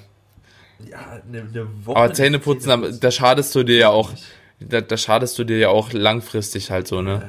ja, 0.87 0.99
eine, 1.27 1.41
eine 1.41 1.67
Woche. 1.85 1.97
Aber 1.97 2.07
nicht 2.07 2.17
Zähneputzen, 2.17 2.69
da, 2.69 2.89
da 2.89 3.11
schadest 3.11 3.55
du 3.55 3.63
dir 3.63 3.77
ja 3.77 3.89
auch, 3.89 4.11
da, 4.59 4.81
da 4.81 4.97
schadest 4.97 5.37
du 5.39 5.43
dir 5.45 5.57
ja 5.57 5.69
auch 5.69 5.93
langfristig 5.93 6.69
halt 6.69 6.87
so, 6.87 7.01
ne? 7.01 7.27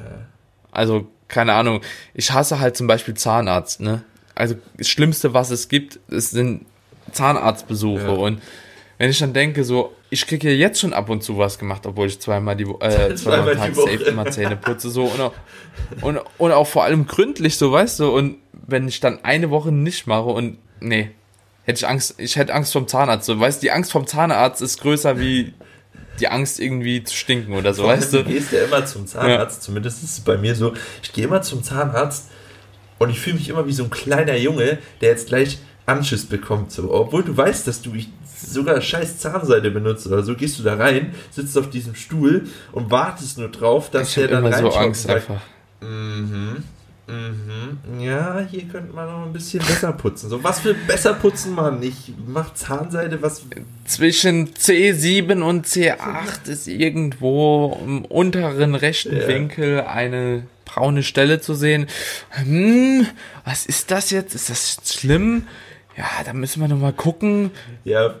Also, 0.71 1.07
keine 1.27 1.53
Ahnung. 1.53 1.81
Ich 2.13 2.31
hasse 2.31 2.59
halt 2.59 2.77
zum 2.77 2.85
Beispiel 2.85 3.15
Zahnarzt, 3.15 3.81
ne? 3.81 4.03
Also, 4.35 4.55
das 4.77 4.87
Schlimmste, 4.87 5.33
was 5.33 5.49
es 5.49 5.69
gibt, 5.69 5.99
es 6.09 6.29
sind 6.29 6.65
Zahnarztbesuche. 7.11 8.03
Ja. 8.03 8.09
Und 8.09 8.41
wenn 8.99 9.09
ich 9.09 9.17
dann 9.17 9.31
denke, 9.33 9.63
so, 9.63 9.95
ich 10.09 10.27
kriege 10.27 10.49
ja 10.51 10.55
jetzt 10.55 10.81
schon 10.81 10.93
ab 10.93 11.09
und 11.09 11.23
zu 11.23 11.37
was 11.37 11.57
gemacht, 11.57 11.85
obwohl 11.85 12.07
ich 12.07 12.19
zweimal 12.19 12.57
die 12.57 12.65
äh, 12.65 13.15
zweimal 13.15 13.15
Zweimal 13.15 13.39
am 13.39 13.47
die 13.47 13.57
Tag 13.57 13.75
Woche. 13.77 13.91
safe 13.91 14.03
immer 14.03 14.25
Zähne 14.29 14.55
putze, 14.57 14.89
so, 14.89 15.05
und 15.05 15.21
auch, 15.21 15.33
und, 16.01 16.19
und 16.37 16.51
auch 16.51 16.67
vor 16.67 16.83
allem 16.83 17.07
gründlich, 17.07 17.57
so, 17.57 17.71
weißt 17.71 18.01
du, 18.01 18.09
und 18.09 18.37
wenn 18.67 18.89
ich 18.89 18.99
dann 18.99 19.23
eine 19.23 19.49
Woche 19.49 19.71
nicht 19.71 20.05
mache 20.05 20.25
und, 20.25 20.57
nee, 20.81 21.11
hätte 21.63 21.77
ich 21.77 21.87
Angst, 21.87 22.15
ich 22.17 22.35
hätte 22.35 22.53
Angst 22.53 22.73
vom 22.73 22.89
Zahnarzt, 22.89 23.25
so, 23.25 23.39
weißt 23.39 23.61
du, 23.61 23.67
die 23.67 23.71
Angst 23.71 23.93
vom 23.93 24.05
Zahnarzt 24.05 24.61
ist 24.61 24.81
größer 24.81 25.17
wie 25.17 25.53
die 26.19 26.27
Angst 26.27 26.59
irgendwie 26.59 27.01
zu 27.01 27.15
stinken 27.15 27.53
oder 27.53 27.73
so, 27.73 27.83
Vor 27.83 27.93
weißt 27.93 28.11
du? 28.11 28.23
Du 28.23 28.29
gehst 28.29 28.51
ja 28.51 28.65
immer 28.65 28.85
zum 28.85 29.07
Zahnarzt, 29.07 29.63
zumindest 29.63 30.03
ist 30.03 30.11
es 30.11 30.19
bei 30.19 30.37
mir 30.37 30.53
so. 30.55 30.73
Ich 31.01 31.13
gehe 31.13 31.23
immer 31.23 31.41
zum 31.41 31.63
Zahnarzt 31.63 32.29
und 32.97 33.09
ich 33.09 33.19
fühle 33.21 33.37
mich 33.37 33.47
immer 33.47 33.65
wie 33.65 33.71
so 33.71 33.85
ein 33.85 33.89
kleiner 33.89 34.35
Junge, 34.35 34.79
der 34.99 35.11
jetzt 35.11 35.27
gleich 35.29 35.59
Anschiss 35.85 36.25
bekommt. 36.25 36.73
So. 36.73 36.93
Obwohl 36.93 37.23
du 37.23 37.35
weißt, 37.35 37.65
dass 37.65 37.81
du 37.81 37.93
sogar 38.41 38.81
scheiß 38.81 39.19
Zahnseide 39.19 39.71
benutzt 39.71 40.07
oder 40.07 40.23
so, 40.23 40.35
gehst 40.35 40.59
du 40.59 40.63
da 40.63 40.75
rein, 40.75 41.13
sitzt 41.31 41.57
auf 41.57 41.69
diesem 41.69 41.95
Stuhl 41.95 42.47
und 42.71 42.91
wartest 42.91 43.37
nur 43.37 43.49
drauf, 43.49 43.89
dass 43.91 44.09
Ich 44.09 44.15
der 44.15 44.27
dann 44.27 44.45
immer 44.45 44.57
so 44.57 44.69
Angst 44.71 45.03
sagt, 45.03 45.15
einfach. 45.15 45.41
Mhm. 45.81 46.63
Mhm. 47.07 47.99
Ja, 47.99 48.45
hier 48.49 48.63
könnte 48.65 48.93
man 48.93 49.07
noch 49.07 49.25
ein 49.25 49.33
bisschen 49.33 49.65
besser 49.65 49.91
putzen. 49.93 50.29
So, 50.29 50.43
was 50.43 50.59
für 50.59 50.75
besser 50.75 51.13
putzen 51.13 51.55
man? 51.55 51.81
Ich 51.81 52.13
mach 52.27 52.53
Zahnseide, 52.53 53.21
was. 53.21 53.41
Zwischen 53.85 54.53
C7 54.53 55.41
und 55.41 55.65
C8 55.65 56.47
ist 56.47 56.67
irgendwo 56.67 57.79
im 57.83 58.05
unteren 58.05 58.75
rechten 58.75 59.17
Ja. 59.17 59.27
Winkel 59.27 59.81
eine 59.81 60.43
braune 60.65 61.01
Stelle 61.01 61.41
zu 61.41 61.55
sehen. 61.55 61.87
Hm, 62.29 63.07
was 63.43 63.65
ist 63.65 63.89
das 63.89 64.11
jetzt? 64.11 64.35
Ist 64.35 64.51
das 64.51 64.77
schlimm? 64.85 65.47
Ja, 65.97 66.05
da 66.23 66.33
müssen 66.33 66.61
wir 66.61 66.67
noch 66.67 66.77
mal 66.77 66.93
gucken. 66.93 67.49
Ja, 67.83 68.15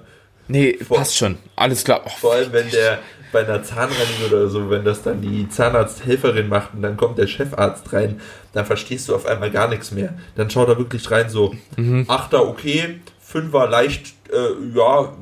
Nee, 0.49 0.77
Vor- 0.85 0.97
passt 0.97 1.15
schon. 1.15 1.37
Alles 1.55 1.83
klar. 1.83 2.01
Oh, 2.05 2.09
Vor 2.19 2.33
allem, 2.33 2.51
wenn 2.51 2.69
der 2.69 2.99
bei 3.31 3.45
einer 3.45 3.61
Zahnreinigung 3.63 4.25
oder 4.29 4.47
so, 4.49 4.69
wenn 4.71 4.83
das 4.83 5.03
dann 5.03 5.21
die 5.21 5.47
Zahnarzthelferin 5.47 6.49
macht 6.49 6.73
und 6.73 6.81
dann 6.81 6.97
kommt 6.97 7.17
der 7.19 7.27
Chefarzt 7.27 7.93
rein, 7.93 8.19
dann 8.53 8.65
verstehst 8.65 9.07
du 9.07 9.15
auf 9.15 9.25
einmal 9.27 9.51
gar 9.51 9.67
nichts 9.67 9.91
mehr. 9.91 10.15
Dann 10.35 10.49
schaut 10.49 10.67
er 10.67 10.77
wirklich 10.79 11.09
rein 11.11 11.29
so, 11.29 11.55
Achter 12.07 12.47
okay, 12.47 12.99
Fünfer 13.21 13.69
leicht, 13.69 14.15
äh, 14.33 14.75
ja, 14.75 15.13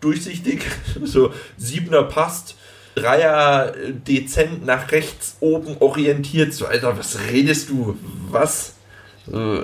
durchsichtig, 0.00 0.60
so 1.04 1.32
Siebener 1.56 2.02
passt, 2.02 2.56
Dreier 2.94 3.74
äh, 3.74 3.92
dezent 3.94 4.66
nach 4.66 4.92
rechts 4.92 5.36
oben 5.40 5.76
orientiert, 5.80 6.52
so 6.52 6.66
Alter, 6.66 6.98
was 6.98 7.18
redest 7.30 7.70
du? 7.70 7.96
Was? 8.30 8.74
Äh, 9.32 9.62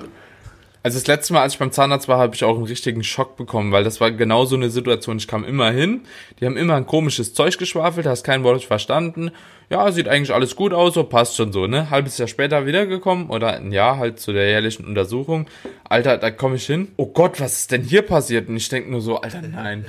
Also 0.85 0.99
das 0.99 1.07
letzte 1.07 1.33
Mal, 1.33 1.41
als 1.41 1.55
ich 1.55 1.59
beim 1.59 1.73
Zahnarzt 1.73 2.09
war, 2.09 2.19
habe 2.19 2.35
ich 2.35 2.45
auch 2.45 2.57
einen 2.57 2.67
richtigen 2.67 3.03
Schock 3.03 3.37
bekommen, 3.39 3.73
weil 3.73 3.85
das 3.85 4.03
war 4.03 4.11
genau 4.11 4.45
so 4.45 4.55
eine 4.55 4.69
Situation. 4.69 5.17
Ich 5.17 5.27
kam 5.27 5.43
immer 5.43 5.71
hin, 5.71 6.03
die 6.39 6.45
haben 6.45 6.59
immer 6.59 6.75
ein 6.75 6.85
komisches 6.85 7.33
Zeug 7.33 7.57
geschwafelt, 7.57 8.07
hast 8.07 8.23
kein 8.23 8.45
Wort 8.45 8.63
verstanden. 8.65 9.31
Ja, 9.71 9.91
sieht 9.91 10.09
eigentlich 10.09 10.35
alles 10.35 10.57
gut 10.57 10.75
aus, 10.75 10.93
so 10.93 11.05
passt 11.05 11.37
schon 11.37 11.53
so, 11.53 11.67
ne? 11.67 11.89
Halbes 11.89 12.19
Jahr 12.19 12.29
später 12.29 12.67
wiedergekommen 12.67 13.31
oder 13.31 13.55
ein 13.55 13.73
Jahr 13.73 13.97
halt 13.97 14.21
zu 14.21 14.35
der 14.35 14.47
jährlichen 14.47 14.85
Untersuchung. 14.85 15.47
Alter, 15.89 16.19
da 16.19 16.31
komme 16.31 16.57
ich 16.57 16.67
hin. 16.67 16.89
Oh 16.97 17.07
Gott, 17.07 17.41
was 17.41 17.61
ist 17.61 17.73
denn 17.73 17.83
hier 17.83 18.03
passiert? 18.03 18.51
Und 18.51 18.59
ich 18.59 18.69
denke 18.69 18.91
nur 18.91 19.01
so, 19.01 19.23
Alter, 19.23 19.41
nein. 19.41 19.87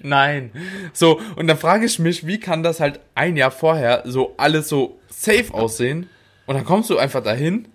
Nein. 0.00 0.52
So, 0.92 1.20
und 1.34 1.48
dann 1.48 1.58
frage 1.58 1.86
ich 1.86 1.98
mich, 1.98 2.24
wie 2.24 2.38
kann 2.38 2.62
das 2.62 2.78
halt 2.78 3.00
ein 3.16 3.36
Jahr 3.36 3.50
vorher 3.50 4.04
so 4.06 4.34
alles 4.36 4.68
so 4.68 5.00
safe 5.08 5.52
aussehen? 5.52 6.08
Und 6.46 6.54
dann 6.54 6.64
kommst 6.64 6.88
du 6.88 6.98
einfach 6.98 7.24
dahin 7.24 7.66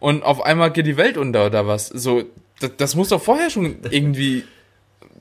und 0.00 0.22
auf 0.24 0.42
einmal 0.42 0.72
geht 0.72 0.86
die 0.86 0.96
Welt 0.96 1.16
unter 1.16 1.46
oder 1.46 1.66
was? 1.66 1.88
So, 1.88 2.24
das, 2.58 2.72
das 2.76 2.94
muss 2.96 3.10
doch 3.10 3.22
vorher 3.22 3.50
schon 3.50 3.76
irgendwie. 3.90 4.44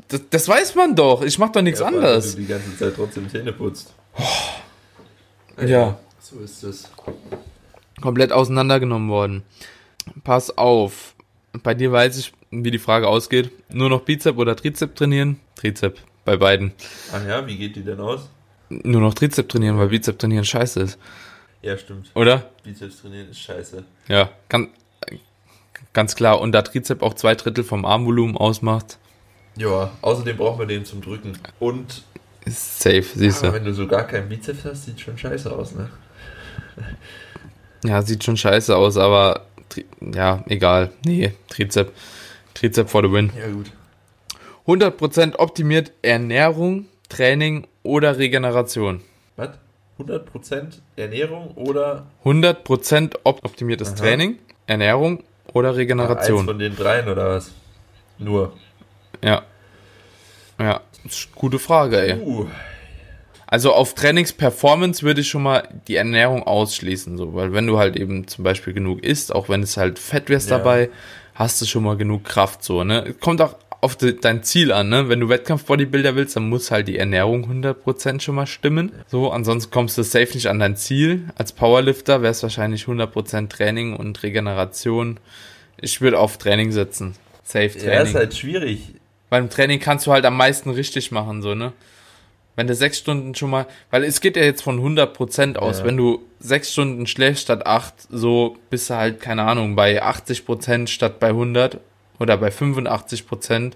Das, 0.07 0.21
das 0.29 0.47
weiß 0.47 0.75
man 0.75 0.95
doch. 0.95 1.21
Ich 1.21 1.37
mach 1.37 1.51
doch 1.51 1.61
nichts 1.61 1.81
ja, 1.81 1.87
anderes. 1.87 2.35
Du 2.35 2.41
die 2.41 2.47
ganze 2.47 2.75
Zeit 2.77 2.93
trotzdem 2.95 3.29
Zähne 3.29 3.53
putzt. 3.53 3.93
Ja. 5.63 5.99
So 6.19 6.39
ist 6.39 6.63
es. 6.63 6.89
Komplett 8.01 8.31
auseinandergenommen 8.31 9.09
worden. 9.09 9.43
Pass 10.23 10.57
auf. 10.57 11.15
Bei 11.63 11.73
dir 11.73 11.91
weiß 11.91 12.17
ich, 12.17 12.33
wie 12.51 12.71
die 12.71 12.79
Frage 12.79 13.07
ausgeht. 13.07 13.51
Nur 13.71 13.89
noch 13.89 14.01
Bizep 14.01 14.37
oder 14.37 14.55
Trizep 14.55 14.95
trainieren? 14.95 15.39
Trizep. 15.55 15.99
Bei 16.25 16.37
beiden. 16.37 16.73
Ach 17.13 17.25
ja, 17.27 17.45
wie 17.45 17.57
geht 17.57 17.75
die 17.75 17.83
denn 17.83 17.99
aus? 17.99 18.29
Nur 18.69 19.01
noch 19.01 19.13
Trizep 19.13 19.49
trainieren, 19.49 19.77
weil 19.77 19.89
Bizep 19.89 20.17
trainieren 20.19 20.45
scheiße 20.45 20.79
ist. 20.81 20.99
Ja, 21.61 21.77
stimmt. 21.77 22.11
Oder? 22.15 22.49
Bizeps 22.63 23.01
trainieren 23.01 23.29
ist 23.29 23.39
scheiße. 23.39 23.83
Ja, 24.07 24.29
kann, 24.47 24.69
ganz 25.93 26.15
klar. 26.15 26.39
Und 26.39 26.53
da 26.53 26.61
Trizep 26.61 27.01
auch 27.01 27.13
zwei 27.13 27.35
Drittel 27.35 27.63
vom 27.63 27.85
Armvolumen 27.85 28.37
ausmacht, 28.37 28.97
Ja, 29.57 29.91
außerdem 30.01 30.37
braucht 30.37 30.57
man 30.59 30.67
den 30.67 30.85
zum 30.85 31.01
Drücken. 31.01 31.37
Und 31.59 32.03
ist 32.45 32.79
safe, 32.79 33.03
siehst 33.03 33.39
aber 33.43 33.49
du. 33.49 33.53
wenn 33.55 33.65
du 33.65 33.73
so 33.73 33.87
gar 33.87 34.07
keinen 34.07 34.29
Bizeps 34.29 34.63
hast, 34.65 34.85
sieht 34.85 34.99
schon 35.01 35.17
scheiße 35.17 35.51
aus, 35.51 35.75
ne? 35.75 35.89
Ja, 37.83 38.01
sieht 38.01 38.23
schon 38.23 38.37
scheiße 38.37 38.75
aus, 38.75 38.97
aber 38.97 39.45
ja, 40.01 40.43
egal. 40.47 40.91
Nee, 41.05 41.33
Trizep. 41.49 41.93
Trizep 42.53 42.89
for 42.89 43.03
the 43.03 43.11
win. 43.11 43.31
Ja, 43.37 43.47
gut. 43.49 43.71
100% 44.67 45.35
optimiert 45.37 45.91
Ernährung, 46.01 46.85
Training 47.09 47.67
oder 47.83 48.17
Regeneration. 48.17 49.01
Was? 49.35 49.49
100% 49.99 50.79
Ernährung 50.95 51.51
oder 51.55 52.07
100% 52.23 53.15
op 53.23 53.43
optimiertes 53.43 53.89
Aha. 53.89 53.97
Training, 53.97 54.39
Ernährung 54.67 55.23
oder 55.53 55.69
eins 55.69 55.77
Regeneration. 55.77 56.45
von 56.45 56.59
den 56.59 56.75
dreien 56.75 57.07
oder 57.09 57.29
was? 57.35 57.51
Nur. 58.17 58.53
Ja. 59.23 59.43
Ja, 60.59 60.81
gute 61.35 61.59
Frage, 61.59 61.99
ey. 62.01 62.19
Uh, 62.19 62.47
Also 63.47 63.73
auf 63.73 63.95
Trainingsperformance 63.95 65.01
würde 65.03 65.21
ich 65.21 65.27
schon 65.29 65.41
mal 65.41 65.67
die 65.87 65.95
Ernährung 65.95 66.43
ausschließen, 66.43 67.17
so, 67.17 67.33
weil 67.33 67.51
wenn 67.53 67.65
du 67.65 67.79
halt 67.79 67.95
eben 67.95 68.27
zum 68.27 68.43
Beispiel 68.43 68.73
genug 68.73 69.03
isst, 69.03 69.33
auch 69.33 69.49
wenn 69.49 69.63
es 69.63 69.75
halt 69.77 69.97
fett 69.97 70.29
wirst 70.29 70.49
Ja. 70.51 70.57
dabei, 70.59 70.89
hast 71.33 71.59
du 71.61 71.65
schon 71.65 71.83
mal 71.83 71.97
genug 71.97 72.25
Kraft, 72.25 72.63
so, 72.63 72.83
ne? 72.83 73.15
Kommt 73.19 73.41
auch 73.41 73.55
auf 73.81 73.95
de, 73.95 74.13
dein 74.19 74.43
Ziel 74.43 74.71
an, 74.71 74.89
ne? 74.89 75.07
Wenn 75.09 75.19
du 75.21 75.29
Wettkampf-Bodybuilder 75.29 76.15
willst, 76.15 76.35
dann 76.35 76.49
muss 76.49 76.69
halt 76.71 76.87
die 76.87 76.97
Ernährung 76.97 77.49
100% 77.49 78.19
schon 78.19 78.35
mal 78.35 78.47
stimmen. 78.47 78.91
So, 79.07 79.31
ansonsten 79.31 79.71
kommst 79.71 79.97
du 79.97 80.03
safe 80.03 80.33
nicht 80.33 80.47
an 80.47 80.59
dein 80.59 80.75
Ziel. 80.75 81.29
Als 81.35 81.53
Powerlifter 81.53 82.21
wäre 82.21 82.31
es 82.31 82.43
wahrscheinlich 82.43 82.83
100% 82.83 83.49
Training 83.49 83.95
und 83.95 84.21
Regeneration. 84.21 85.19
Ich 85.79 86.01
würde 86.01 86.19
auf 86.19 86.37
Training 86.37 86.71
setzen. 86.71 87.15
Safe 87.43 87.67
ja, 87.67 87.71
Training. 87.85 88.07
ist 88.07 88.15
halt 88.15 88.35
schwierig. 88.35 88.79
Beim 89.29 89.49
Training 89.49 89.79
kannst 89.79 90.07
du 90.07 90.11
halt 90.11 90.25
am 90.25 90.35
meisten 90.35 90.69
richtig 90.71 91.11
machen, 91.11 91.41
so, 91.41 91.55
ne? 91.55 91.71
Wenn 92.55 92.67
du 92.67 92.75
sechs 92.75 92.97
Stunden 92.97 93.35
schon 93.35 93.51
mal, 93.51 93.67
weil 93.89 94.03
es 94.03 94.19
geht 94.19 94.35
ja 94.35 94.43
jetzt 94.43 94.63
von 94.63 94.81
100% 94.81 95.55
aus, 95.55 95.79
Ja. 95.79 95.85
wenn 95.85 95.95
du 95.95 96.21
sechs 96.39 96.73
Stunden 96.73 97.07
schläfst 97.07 97.43
statt 97.43 97.65
acht, 97.65 97.93
so 98.09 98.57
bist 98.69 98.89
du 98.89 98.95
halt, 98.95 99.21
keine 99.21 99.43
Ahnung, 99.43 99.75
bei 99.77 100.03
80% 100.03 100.87
statt 100.89 101.21
bei 101.21 101.29
100 101.29 101.79
oder 102.19 102.37
bei 102.37 102.49
85%, 102.49 103.73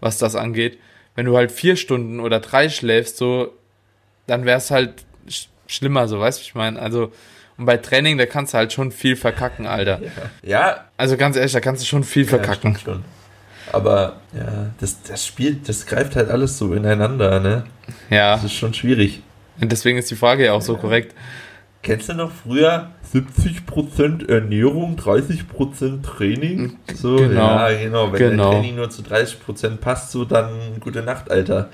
was 0.00 0.18
das 0.18 0.34
angeht. 0.34 0.78
Wenn 1.14 1.26
du 1.26 1.36
halt 1.36 1.52
vier 1.52 1.76
Stunden 1.76 2.20
oder 2.20 2.40
drei 2.40 2.68
schläfst, 2.68 3.16
so, 3.16 3.52
dann 4.26 4.44
wär's 4.44 4.70
halt 4.70 5.04
sch 5.28 5.48
schlimmer, 5.66 6.06
so, 6.08 6.20
weißt 6.20 6.38
du, 6.38 6.42
ich 6.42 6.54
meine? 6.54 6.78
Also, 6.80 7.12
und 7.58 7.64
bei 7.64 7.76
Training, 7.78 8.18
da 8.18 8.26
kannst 8.26 8.52
du 8.54 8.58
halt 8.58 8.72
schon 8.72 8.92
viel 8.92 9.16
verkacken, 9.16 9.66
Alter. 9.66 10.00
Ja, 10.42 10.84
Also 10.96 11.16
ganz 11.16 11.36
ehrlich, 11.36 11.52
da 11.52 11.60
kannst 11.60 11.82
du 11.82 11.86
schon 11.86 12.04
viel 12.04 12.24
ja 12.24 12.28
verkacken. 12.28 12.76
schon. 12.76 13.04
Aber 13.72 14.20
ja, 14.32 14.70
das, 14.78 15.02
das 15.02 15.26
spielt, 15.26 15.68
das 15.68 15.86
greift 15.86 16.14
halt 16.16 16.30
alles 16.30 16.58
so 16.58 16.72
ineinander, 16.74 17.40
ne? 17.40 17.64
Ja. 18.10 18.34
Das 18.34 18.44
ist 18.44 18.52
schon 18.52 18.74
schwierig. 18.74 19.22
Und 19.60 19.72
deswegen 19.72 19.98
ist 19.98 20.10
die 20.10 20.16
Frage 20.16 20.44
ja 20.44 20.52
auch 20.52 20.60
so 20.62 20.76
korrekt. 20.76 21.14
Kennst 21.86 22.08
du 22.08 22.14
noch 22.14 22.32
früher 22.32 22.90
70% 23.12 24.28
Ernährung, 24.28 24.96
30% 24.98 26.02
Training? 26.02 26.76
So, 26.94 27.16
Genau. 27.16 27.34
ja, 27.40 27.72
genau. 27.72 28.12
Wenn 28.12 28.30
Genau. 28.30 28.50
Training 28.52 28.74
nur 28.74 28.90
zu 28.90 29.02
30% 29.02 29.76
passt, 29.76 30.10
so 30.10 30.24
dann 30.24 30.50
gute 30.80 31.02
Nacht, 31.02 31.30
Alter. 31.30 31.70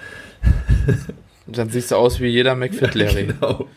Dann 1.47 1.71
siehst 1.71 1.91
du 1.91 1.97
aus 1.97 2.21
wie 2.21 2.27
jeder 2.29 2.55
McFit-Larry. 2.57 3.27
Genau. 3.29 3.69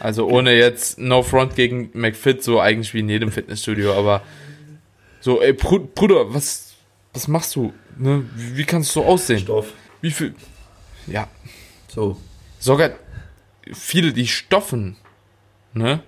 Also 0.00 0.26
ohne 0.28 0.54
jetzt 0.54 0.98
No 0.98 1.22
Front 1.22 1.54
gegen 1.54 1.90
McFit, 1.92 2.42
so 2.42 2.60
eigentlich 2.60 2.92
wie 2.94 3.00
in 3.00 3.08
jedem 3.08 3.30
Fitnessstudio, 3.30 3.92
aber 3.94 4.22
so, 5.20 5.40
ey, 5.40 5.52
Bru- 5.52 5.86
Bruder, 5.94 6.32
was, 6.34 6.74
was 7.12 7.28
machst 7.28 7.56
du? 7.56 7.72
Ne? 7.98 8.24
Wie, 8.34 8.56
wie 8.58 8.64
kannst 8.64 8.90
du 8.96 9.00
so 9.00 9.06
aussehen? 9.06 9.38
Stoff. 9.40 9.72
Wie 10.00 10.10
viel? 10.10 10.34
Ja, 11.06 11.28
So. 11.88 12.16
sogar 12.58 12.90
viele, 13.72 14.12
die 14.12 14.26
stoffen, 14.26 14.96
ne, 15.74 16.00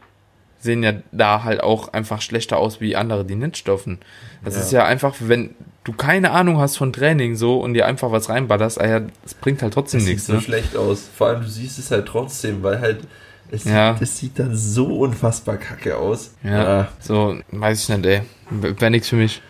sehen 0.58 0.82
ja 0.82 0.94
da 1.12 1.44
halt 1.44 1.62
auch 1.62 1.92
einfach 1.92 2.22
schlechter 2.22 2.56
aus 2.56 2.80
wie 2.80 2.96
andere, 2.96 3.24
die 3.24 3.34
nicht 3.36 3.56
stoffen. 3.58 3.98
Das 4.44 4.54
Ja. 4.54 4.60
ist 4.60 4.72
ja 4.72 4.84
einfach, 4.84 5.14
wenn 5.20 5.54
du 5.84 5.92
keine 5.92 6.30
Ahnung 6.32 6.58
hast 6.58 6.76
von 6.76 6.92
Training 6.92 7.36
so 7.36 7.60
und 7.60 7.74
dir 7.74 7.86
einfach 7.86 8.10
was 8.10 8.28
reinballerst, 8.28 8.80
ah 8.80 8.86
ja, 8.88 9.00
das 9.22 9.34
bringt 9.34 9.62
halt 9.62 9.74
trotzdem 9.74 9.98
Das 10.00 10.06
sieht 10.06 10.14
nichts, 10.14 10.26
so 10.26 10.32
ne? 10.34 10.40
schlecht 10.40 10.76
aus. 10.76 11.08
Vor 11.14 11.28
allem, 11.28 11.42
du 11.42 11.48
siehst 11.48 11.78
es 11.78 11.90
halt 11.90 12.06
trotzdem, 12.06 12.62
weil 12.62 12.80
halt 12.80 13.00
es, 13.50 13.64
Ja. 13.64 13.92
das 13.94 14.18
sieht 14.18 14.38
dann 14.40 14.56
so 14.56 14.86
unfassbar 15.00 15.56
kacke 15.56 15.96
aus. 15.96 16.34
Ja, 16.42 16.88
so, 16.98 17.36
weiß 17.52 17.82
ich 17.88 17.96
nicht, 17.96 18.06
ey. 18.06 18.22
Wäre 18.50 18.90
nix 18.90 19.08
für 19.08 19.16
mich. 19.16 19.40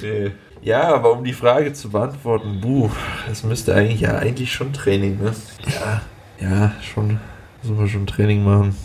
nee. 0.00 0.30
ja, 0.62 0.94
aber 0.94 1.12
um 1.12 1.24
die 1.24 1.32
Frage 1.32 1.72
zu 1.72 1.90
beantworten, 1.90 2.60
buh, 2.60 2.90
das 3.28 3.42
müsste 3.42 3.74
eigentlich 3.74 4.02
ja 4.02 4.16
eigentlich 4.18 4.52
schon 4.52 4.72
Training, 4.72 5.18
ne? 5.20 5.32
Ja, 5.66 6.02
ja, 6.40 6.72
schon. 6.82 7.18
Müssen 7.62 7.78
wir 7.78 7.88
schon 7.88 8.06
Training 8.06 8.44
machen. 8.44 8.76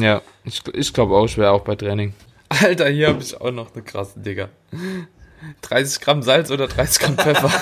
Ja, 0.00 0.22
ich, 0.44 0.62
ich 0.74 0.92
glaube 0.92 1.16
auch 1.16 1.26
schwer, 1.26 1.52
auch 1.52 1.62
bei 1.62 1.74
Training. 1.74 2.14
Alter, 2.48 2.88
hier 2.88 3.08
habe 3.08 3.22
ich 3.22 3.40
auch 3.40 3.50
noch 3.50 3.74
eine 3.74 3.82
krasse 3.82 4.20
Digga. 4.20 4.48
30 5.62 6.00
Gramm 6.00 6.22
Salz 6.22 6.50
oder 6.50 6.68
30 6.68 6.98
Gramm 7.00 7.18
Pfeffer? 7.18 7.48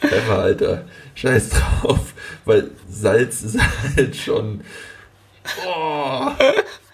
Pfeffer, 0.00 0.38
Alter. 0.38 0.84
Scheiß 1.14 1.50
drauf. 1.50 2.14
Weil 2.44 2.70
Salz 2.88 3.42
ist 3.42 3.58
halt 3.96 4.16
schon. 4.16 4.62
Oh. 5.66 6.26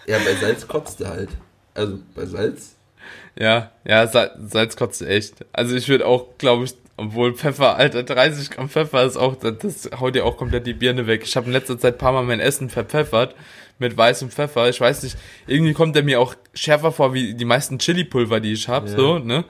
Ja, 0.05 0.17
bei 0.19 0.35
Salz 0.39 0.67
kotzt 0.67 1.01
er 1.01 1.09
halt. 1.09 1.29
Also 1.73 1.99
bei 2.15 2.25
Salz. 2.25 2.75
ja, 3.35 3.71
ja, 3.83 4.07
Sa 4.07 4.31
Salz 4.47 4.75
kotzt 4.75 5.01
echt. 5.01 5.45
Also 5.53 5.75
ich 5.75 5.87
würde 5.89 6.05
auch, 6.05 6.37
glaube 6.37 6.65
ich, 6.65 6.75
obwohl 6.97 7.33
Pfeffer, 7.35 7.75
Alter, 7.77 8.03
30 8.03 8.49
Gramm 8.49 8.69
Pfeffer 8.69 9.03
ist 9.05 9.17
auch, 9.17 9.35
das, 9.35 9.57
das 9.59 9.99
haut 9.99 10.15
dir 10.15 10.25
auch 10.25 10.35
komplett 10.37 10.65
die 10.67 10.73
Birne 10.73 11.07
weg. 11.07 11.21
Ich 11.23 11.35
habe 11.37 11.45
in 11.47 11.53
letzter 11.53 11.77
Zeit 11.79 11.95
ein 11.95 11.97
paar 11.99 12.11
Mal 12.11 12.23
mein 12.23 12.39
Essen 12.39 12.69
verpfeffert 12.69 13.35
mit 13.79 13.95
weißem 13.95 14.31
Pfeffer. 14.31 14.67
Ich 14.69 14.81
weiß 14.81 15.03
nicht, 15.03 15.15
irgendwie 15.45 15.73
kommt 15.73 15.95
der 15.95 16.03
mir 16.03 16.19
auch 16.19 16.33
schärfer 16.53 16.91
vor 16.91 17.13
wie 17.13 17.35
die 17.35 17.45
meisten 17.45 17.77
Chili-Pulver, 17.79 18.39
die 18.39 18.53
ich 18.53 18.67
habe, 18.67 18.89
Ja. 18.89 18.95
so, 18.95 19.19
ne? 19.19 19.45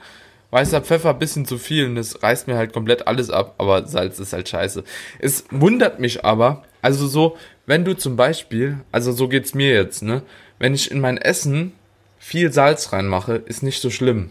Weißer 0.49 0.81
Pfeffer 0.81 1.09
ein 1.09 1.19
bisschen 1.19 1.45
zu 1.45 1.57
viel 1.57 1.85
und 1.87 1.95
das 1.95 2.23
reißt 2.23 2.47
mir 2.47 2.55
halt 2.55 2.71
komplett 2.71 3.05
alles 3.07 3.29
ab, 3.29 3.55
aber 3.57 3.85
Salz 3.85 4.17
ist 4.19 4.31
halt 4.31 4.47
scheiße. 4.47 4.83
Es 5.19 5.43
wundert 5.51 5.99
mich 5.99 6.23
aber, 6.23 6.63
also 6.81 7.05
so, 7.07 7.35
wenn 7.65 7.83
du 7.83 7.95
zum 7.97 8.15
Beispiel, 8.15 8.77
also 8.93 9.11
so 9.11 9.27
geht's 9.27 9.53
mir 9.53 9.73
jetzt, 9.73 10.03
ne? 10.03 10.21
Wenn 10.57 10.73
ich 10.73 10.89
in 10.89 11.01
mein 11.01 11.17
Essen 11.17 11.73
viel 12.17 12.51
Salz 12.53 12.93
reinmache, 12.93 13.33
ist 13.35 13.61
nicht 13.61 13.81
so 13.81 13.89
schlimm. 13.89 14.29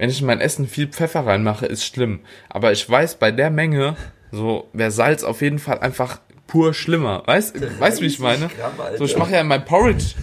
Wenn 0.00 0.08
ich 0.08 0.22
in 0.22 0.26
mein 0.26 0.40
Essen 0.40 0.66
viel 0.66 0.86
Pfeffer 0.86 1.26
reinmache, 1.26 1.66
ist 1.66 1.84
schlimm. 1.84 2.20
Aber 2.48 2.72
ich 2.72 2.88
weiß, 2.88 3.16
bei 3.16 3.30
der 3.30 3.50
Menge, 3.50 3.96
so 4.32 4.66
wäre 4.72 4.90
Salz 4.90 5.24
auf 5.24 5.42
jeden 5.42 5.58
Fall 5.58 5.80
einfach 5.80 6.22
pur 6.46 6.72
schlimmer. 6.72 7.22
Weißt, 7.26 7.60
weißt 7.78 7.98
du, 7.98 8.02
wie 8.04 8.06
ich 8.06 8.16
30 8.16 8.20
meine? 8.20 8.48
Gramm. 8.48 8.96
So, 8.96 9.04
ich 9.04 9.18
mache 9.18 9.32
ja 9.32 9.42
in 9.42 9.46
meinem 9.46 9.66
Porridge. 9.66 10.14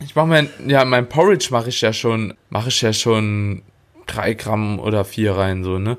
Ich 0.00 0.16
mache 0.16 0.28
mein, 0.28 0.48
ja, 0.66 0.80
in 0.80 0.88
meinem 0.88 1.10
Porridge 1.10 1.48
mache 1.50 1.68
ich 1.68 1.82
ja 1.82 1.92
schon, 1.92 2.32
mache 2.48 2.70
ich 2.70 2.80
ja 2.80 2.94
schon 2.94 3.60
drei 4.06 4.32
Gramm 4.32 4.78
oder 4.78 5.04
vier 5.04 5.36
rein, 5.36 5.62
so, 5.62 5.78
ne? 5.78 5.98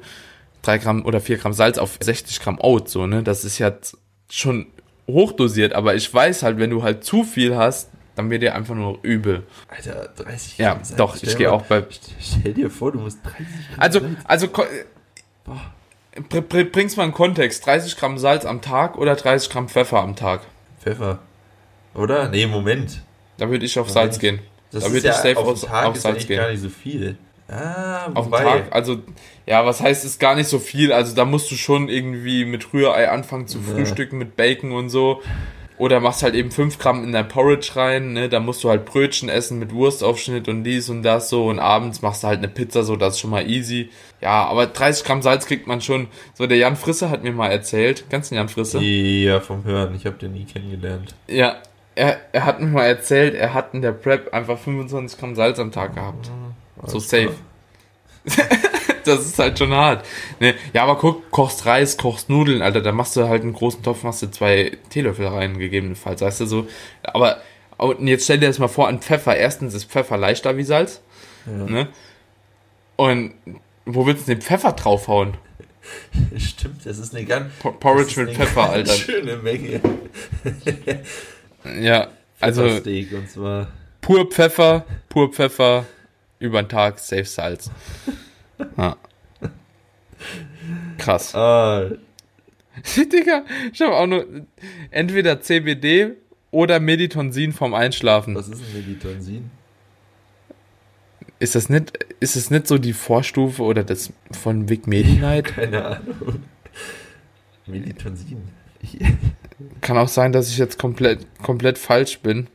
Drei 0.63 0.80
Gramm 0.80 1.05
oder 1.05 1.22
vier 1.22 1.38
Gramm 1.38 1.53
Salz 1.53 1.78
auf 1.78 1.99
60 1.99 2.39
Gramm 2.39 2.57
Oat, 2.59 2.89
so, 2.89 3.05
ne? 3.05 3.22
Das 3.22 3.45
ist 3.45 3.59
ja 3.59 3.74
schon 4.28 4.66
hochdosiert, 5.05 5.74
aber 5.74 5.93
ich 5.93 6.11
weiß 6.11 6.41
halt, 6.41 6.57
wenn 6.57 6.72
du 6.72 6.82
halt 6.82 7.03
zu 7.03 7.24
viel 7.24 7.55
hast, 7.55 7.91
dann 8.16 8.30
wird 8.30 8.41
dir 8.41 8.55
einfach 8.55 8.76
nur 8.76 8.99
übel. 9.01 9.43
Alter, 9.68 10.09
30 10.16 10.57
Ja, 10.57 10.74
Gramm 10.74 10.84
Salz. 10.84 10.97
doch, 10.97 11.16
ich 11.16 11.22
Stell 11.24 11.36
gehe 11.36 11.47
mal- 11.49 11.53
auch 11.53 11.63
bei, 11.63 11.84
Stell 12.20 12.53
dir 12.53 12.70
vor, 12.70 12.91
du 12.91 12.99
musst 12.99 13.20
30 13.24 13.38
Gramm 13.38 13.80
also, 13.80 13.99
Salz. 13.99 14.16
also, 14.26 14.47
br 16.30 16.63
bring's 16.63 16.95
mal 16.97 17.05
in 17.05 17.11
Kontext. 17.11 17.66
30 17.66 17.97
Gramm 17.97 18.18
Salz 18.18 18.45
am 18.45 18.61
Tag 18.61 18.97
oder 18.97 19.16
30 19.16 19.49
Gramm 19.49 19.68
Pfeffer 19.70 19.99
am 20.01 20.16
Tag? 20.16 20.41
Pfeffer. 20.82 21.20
Oder? 21.93 22.30
Nee, 22.30 22.47
Moment. 22.47 23.01
Da 23.38 23.49
würde 23.49 23.66
ich 23.66 23.78
auf 23.80 23.88
Moment. 23.88 23.93
Salz 24.11 24.20
gehen. 24.20 24.39
Das 24.72 24.84
Da 24.86 24.91
würde 24.91 25.07
ja 25.07 25.11
ich 25.11 25.18
safe 25.18 25.38
auf 25.38 25.47
auf, 25.47 25.61
Tag 25.63 25.86
auf 25.86 25.95
ist 25.95 26.01
Salz 26.03 26.26
gehen. 26.28 26.38
gar 26.38 26.49
nicht 26.51 26.61
so 26.61 26.70
viel. 26.70 27.18
Ah, 27.47 28.09
Auf 28.16 28.26
den. 28.30 28.34
Tag, 28.34 28.63
also, 28.72 28.97
ja, 29.45 29.63
was 29.66 29.80
heißt, 29.80 30.03
ist 30.03 30.20
gar 30.20 30.36
nicht 30.36 30.47
so 30.49 30.57
viel. 30.57 30.91
Also, 30.91 31.16
da 31.16 31.26
musst 31.26 31.51
du 31.51 31.55
schon 31.55 31.89
irgendwie 31.89 32.43
mit 32.43 32.74
Rührei 32.74 33.09
anfangen 33.09 33.47
zu 33.47 33.59
Ja. 33.59 33.76
frühstücken, 33.76 34.18
mit 34.18 34.36
Bacon 34.36 34.72
und 34.72 34.89
so. 34.89 35.22
Oder 35.78 35.99
machst 35.99 36.23
halt 36.23 36.36
eben 36.36 36.51
5 36.51 36.80
Gramm 36.80 37.03
in 37.03 37.11
dein 37.11 37.28
Porridge 37.28 37.71
rein, 37.76 38.13
ne? 38.13 38.30
Da 38.30 38.39
musst 38.39 38.63
du 38.63 38.69
halt 38.69 38.86
Brötchen 38.86 39.28
essen 39.28 39.59
mit 39.59 39.73
Wurstaufschnitt 39.73 40.47
und 40.47 40.63
dies 40.63 40.89
und 40.89 41.03
das 41.03 41.30
so. 41.30 41.47
Und 41.47 41.59
abends 41.59 42.01
machst 42.01 42.23
du 42.23 42.28
halt 42.28 42.38
eine 42.38 42.47
Pizza, 42.47 42.84
so, 42.84 42.95
das 42.95 43.15
ist 43.15 43.19
schon 43.19 43.32
mal 43.32 43.49
easy. 43.49 43.89
Ja, 44.21 44.45
aber 44.45 44.67
30 44.67 45.05
Gramm 45.05 45.21
Salz 45.21 45.45
kriegt 45.45 45.67
man 45.67 45.82
schon. 45.82 46.07
So, 46.34 46.47
der 46.47 46.57
Jan 46.57 46.78
Frisse 46.78 47.09
hat 47.09 47.23
mir 47.23 47.34
mal 47.34 47.51
erzählt. 47.51 48.05
Kennst 48.09 48.32
du 48.32 48.36
den 48.36 48.38
Jan 48.38 48.49
Frisse? 48.49 48.80
Ja, 48.80 49.41
vom 49.41 49.65
Hören. 49.65 49.95
Ich 49.95 50.05
habe 50.05 50.17
den 50.17 50.32
nie 50.34 50.45
kennengelernt. 50.45 51.13
Ja, 51.28 51.57
er, 51.95 52.19
er 52.32 52.45
hat 52.45 52.61
mir 52.61 52.67
mal 52.67 52.86
erzählt, 52.86 53.36
er 53.36 53.53
hat 53.53 53.73
in 53.73 53.82
der 53.82 53.91
Prep 53.91 54.34
einfach 54.34 54.57
25 54.57 55.19
Gramm 55.19 55.36
Salz 55.36 55.59
am 55.59 55.71
Tag 55.71 55.95
gehabt. 55.95 56.30
So 56.86 56.97
Alles 56.97 57.09
safe. 57.09 57.34
Das 59.05 59.25
ist 59.25 59.39
halt 59.39 59.57
schon 59.59 59.71
hart. 59.71 60.05
Ne, 60.39 60.55
ja, 60.73 60.83
aber 60.83 60.97
guck, 60.97 61.29
kochst 61.31 61.65
Reis, 61.65 61.97
kochst 61.97 62.29
Nudeln, 62.29 62.61
Alter, 62.61 62.81
da 62.81 62.91
machst 62.91 63.15
du 63.15 63.27
halt 63.27 63.43
einen 63.43 63.53
großen 63.53 63.83
Topf, 63.83 64.03
machst 64.03 64.21
du 64.21 64.31
zwei 64.31 64.77
Teelöffel 64.89 65.27
rein, 65.27 65.57
gegebenenfalls, 65.57 66.21
weißt 66.21 66.41
du 66.41 66.45
so. 66.45 66.67
Aber, 67.03 67.41
und 67.77 68.07
jetzt 68.07 68.23
stell 68.25 68.39
dir 68.39 68.47
das 68.47 68.59
mal 68.59 68.67
vor, 68.67 68.87
an 68.87 68.99
Pfeffer. 69.01 69.35
Erstens 69.35 69.73
ist 69.73 69.85
Pfeffer 69.91 70.17
leichter 70.17 70.57
wie 70.57 70.63
Salz, 70.63 71.01
Ja. 71.45 71.51
ne? 71.65 71.87
Und 72.97 73.33
wo 73.85 74.05
willst 74.07 74.27
du 74.27 74.33
den 74.33 74.41
Pfeffer 74.41 74.71
draufhauen? 74.71 75.35
Stimmt, 76.37 76.85
das 76.85 76.97
ist 76.97 77.13
eine 77.15 77.25
ganz. 77.25 77.53
Po- 77.59 77.71
Porridge 77.73 78.19
mit 78.23 78.35
Pfeffer, 78.35 78.69
Alter. 78.69 78.93
Schöne 78.93 79.37
Menge. 79.37 79.81
Ja, 81.79 82.07
also 82.39 82.63
und 82.63 83.29
zwar. 83.29 83.67
pur 84.01 84.29
Pfeffer, 84.29 84.85
pur 85.09 85.31
Pfeffer, 85.31 85.85
über 86.39 86.61
den 86.63 86.69
Tag, 86.69 86.99
safe 86.99 87.25
Salz. 87.25 87.69
Ja. 88.77 88.97
Krass. 90.97 91.35
Ah, 91.35 91.89
Digga, 92.97 93.45
ich 93.71 93.81
habe 93.81 93.95
auch 93.95 94.07
nur 94.07 94.25
entweder 94.91 95.41
CBD 95.41 96.11
oder 96.51 96.79
Meditonsin 96.79 97.53
vom 97.53 97.73
Einschlafen. 97.73 98.35
was 98.35 98.47
ist 98.47 98.61
ein 98.61 98.73
Meditonsin? 98.73 99.51
Ist 101.39 101.55
das 101.55 101.69
nicht, 101.69 101.91
ist 102.19 102.35
es 102.35 102.49
nicht 102.49 102.67
so 102.67 102.77
die 102.77 102.93
Vorstufe 102.93 103.61
oder 103.63 103.83
das 103.83 104.11
von 104.31 104.69
Vic 104.69 104.87
Medi-Night? 104.87 105.45
Keine 105.55 105.85
Ahnung. 105.85 106.43
Meditonsin. 107.65 108.43
Kann 109.81 109.97
auch 109.97 110.07
sein, 110.07 110.31
dass 110.31 110.49
ich 110.49 110.57
jetzt 110.57 110.79
komplett, 110.79 111.25
komplett 111.41 111.77
falsch 111.77 112.19
bin. 112.19 112.47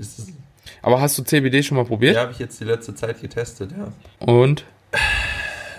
Aber 0.83 1.01
hast 1.01 1.19
du 1.19 1.23
CBD 1.23 1.63
schon 1.63 1.77
mal 1.77 1.85
probiert? 1.85 2.15
ja, 2.15 2.23
habe 2.23 2.33
ich 2.33 2.39
jetzt 2.39 2.61
die 2.61 2.65
letzte 2.65 2.95
Zeit 2.95 3.21
getestet, 3.21 3.73
ja. 3.73 3.93
Und? 4.27 4.65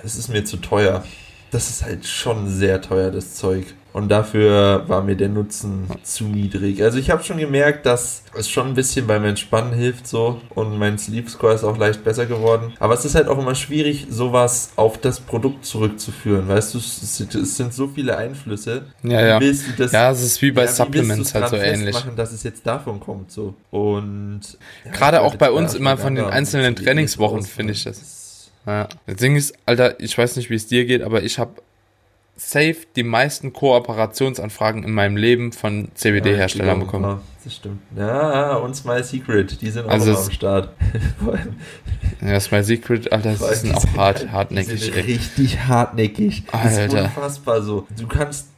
Es 0.03 0.15
ist 0.15 0.29
mir 0.29 0.43
zu 0.45 0.57
teuer. 0.57 1.03
Das 1.51 1.69
ist 1.69 1.83
halt 1.83 2.05
schon 2.05 2.47
sehr 2.49 2.81
teuer, 2.81 3.11
das 3.11 3.35
Zeug. 3.35 3.65
Und 3.93 4.07
dafür 4.07 4.85
war 4.87 5.03
mir 5.03 5.17
der 5.17 5.27
Nutzen 5.27 5.85
zu 6.01 6.23
niedrig. 6.23 6.81
Also 6.81 6.97
ich 6.97 7.09
habe 7.09 7.23
schon 7.25 7.39
gemerkt, 7.39 7.85
dass 7.85 8.23
es 8.37 8.47
schon 8.47 8.67
ein 8.69 8.73
bisschen 8.73 9.05
beim 9.05 9.25
Entspannen 9.25 9.73
hilft 9.73 10.07
so. 10.07 10.39
Und 10.55 10.77
mein 10.77 10.97
Sleep 10.97 11.29
Score 11.29 11.53
ist 11.53 11.65
auch 11.65 11.77
leicht 11.77 12.01
besser 12.05 12.25
geworden. 12.25 12.71
Aber 12.79 12.93
es 12.93 13.03
ist 13.03 13.15
halt 13.15 13.27
auch 13.27 13.37
immer 13.37 13.53
schwierig, 13.53 14.07
sowas 14.09 14.71
auf 14.77 14.97
das 14.97 15.19
Produkt 15.19 15.65
zurückzuführen. 15.65 16.47
Weißt 16.47 16.73
du, 16.73 16.77
es 16.77 17.17
sind- 17.17 17.73
so 17.73 17.89
viele 17.89 18.15
Einflüsse. 18.17 18.85
Ja, 19.03 19.09
Wie 19.09 19.13
ja. 19.27 19.39
willst 19.41 19.67
du 19.67 19.71
das 19.83 19.91
Ja, 19.91 20.09
es 20.09 20.21
ist 20.23 20.41
wie 20.41 20.51
bei 20.51 20.63
ja, 20.63 20.69
wie 20.69 20.73
Supplements 20.73 21.33
halt 21.35 21.49
so 21.49 21.57
ähnlich. 21.57 21.93
festmachen, 21.93 22.15
dass 22.15 22.31
es 22.31 22.43
jetzt 22.43 22.65
davon 22.65 23.01
kommt 23.01 23.29
so. 23.33 23.55
Und 23.71 24.39
ja, 24.85 24.91
Gerade 24.93 25.21
auch 25.21 25.35
bei 25.35 25.51
uns 25.51 25.73
immer 25.73 25.97
von 25.97 26.15
den 26.15 26.23
einzelnen 26.25 26.77
Trainingswochen 26.77 27.43
finde 27.43 27.73
ich 27.73 27.83
das. 27.83 28.20
Ja. 28.65 28.87
Das 29.07 29.15
Ding 29.17 29.35
ist, 29.35 29.53
Alter, 29.65 29.99
ich 29.99 30.17
weiß 30.17 30.35
nicht, 30.35 30.49
wie 30.49 30.55
es 30.55 30.67
dir 30.67 30.85
geht, 30.85 31.01
aber 31.01 31.23
ich 31.23 31.39
habe 31.39 31.61
safe 32.35 32.77
die 32.95 33.03
meisten 33.03 33.53
Kooperationsanfragen 33.53 34.83
in 34.83 34.91
meinem 34.91 35.17
Leben 35.17 35.51
von 35.51 35.89
CBD-Herstellern 35.93 36.79
Ja, 36.79 36.85
bekommen. 36.85 37.03
Ja, 37.05 37.21
das 37.43 37.55
stimmt. 37.55 37.81
Ja, 37.95 38.55
und 38.55 38.75
Smile 38.75 39.03
Secret, 39.03 39.61
die 39.61 39.69
sind 39.69 39.85
auch 39.85 39.91
Also 39.91 40.15
am 40.17 40.31
Start. 40.31 40.69
Ja, 42.21 42.39
mein 42.51 42.63
Secret, 42.63 43.11
Alter, 43.11 43.29
allem 43.29 43.55
sind 43.55 43.69
die 43.71 43.75
auch 43.75 43.97
hart, 43.97 44.31
hartnäckig, 44.31 44.73
die 44.73 44.77
sind 44.77 44.95
richtig 45.07 45.59
hartnäckig. 45.67 46.43
Das 46.51 46.73
ist 46.73 46.77
Alter. 46.79 47.03
unfassbar 47.05 47.61
so. 47.63 47.87
Du 47.99 48.07
kannst 48.07 48.49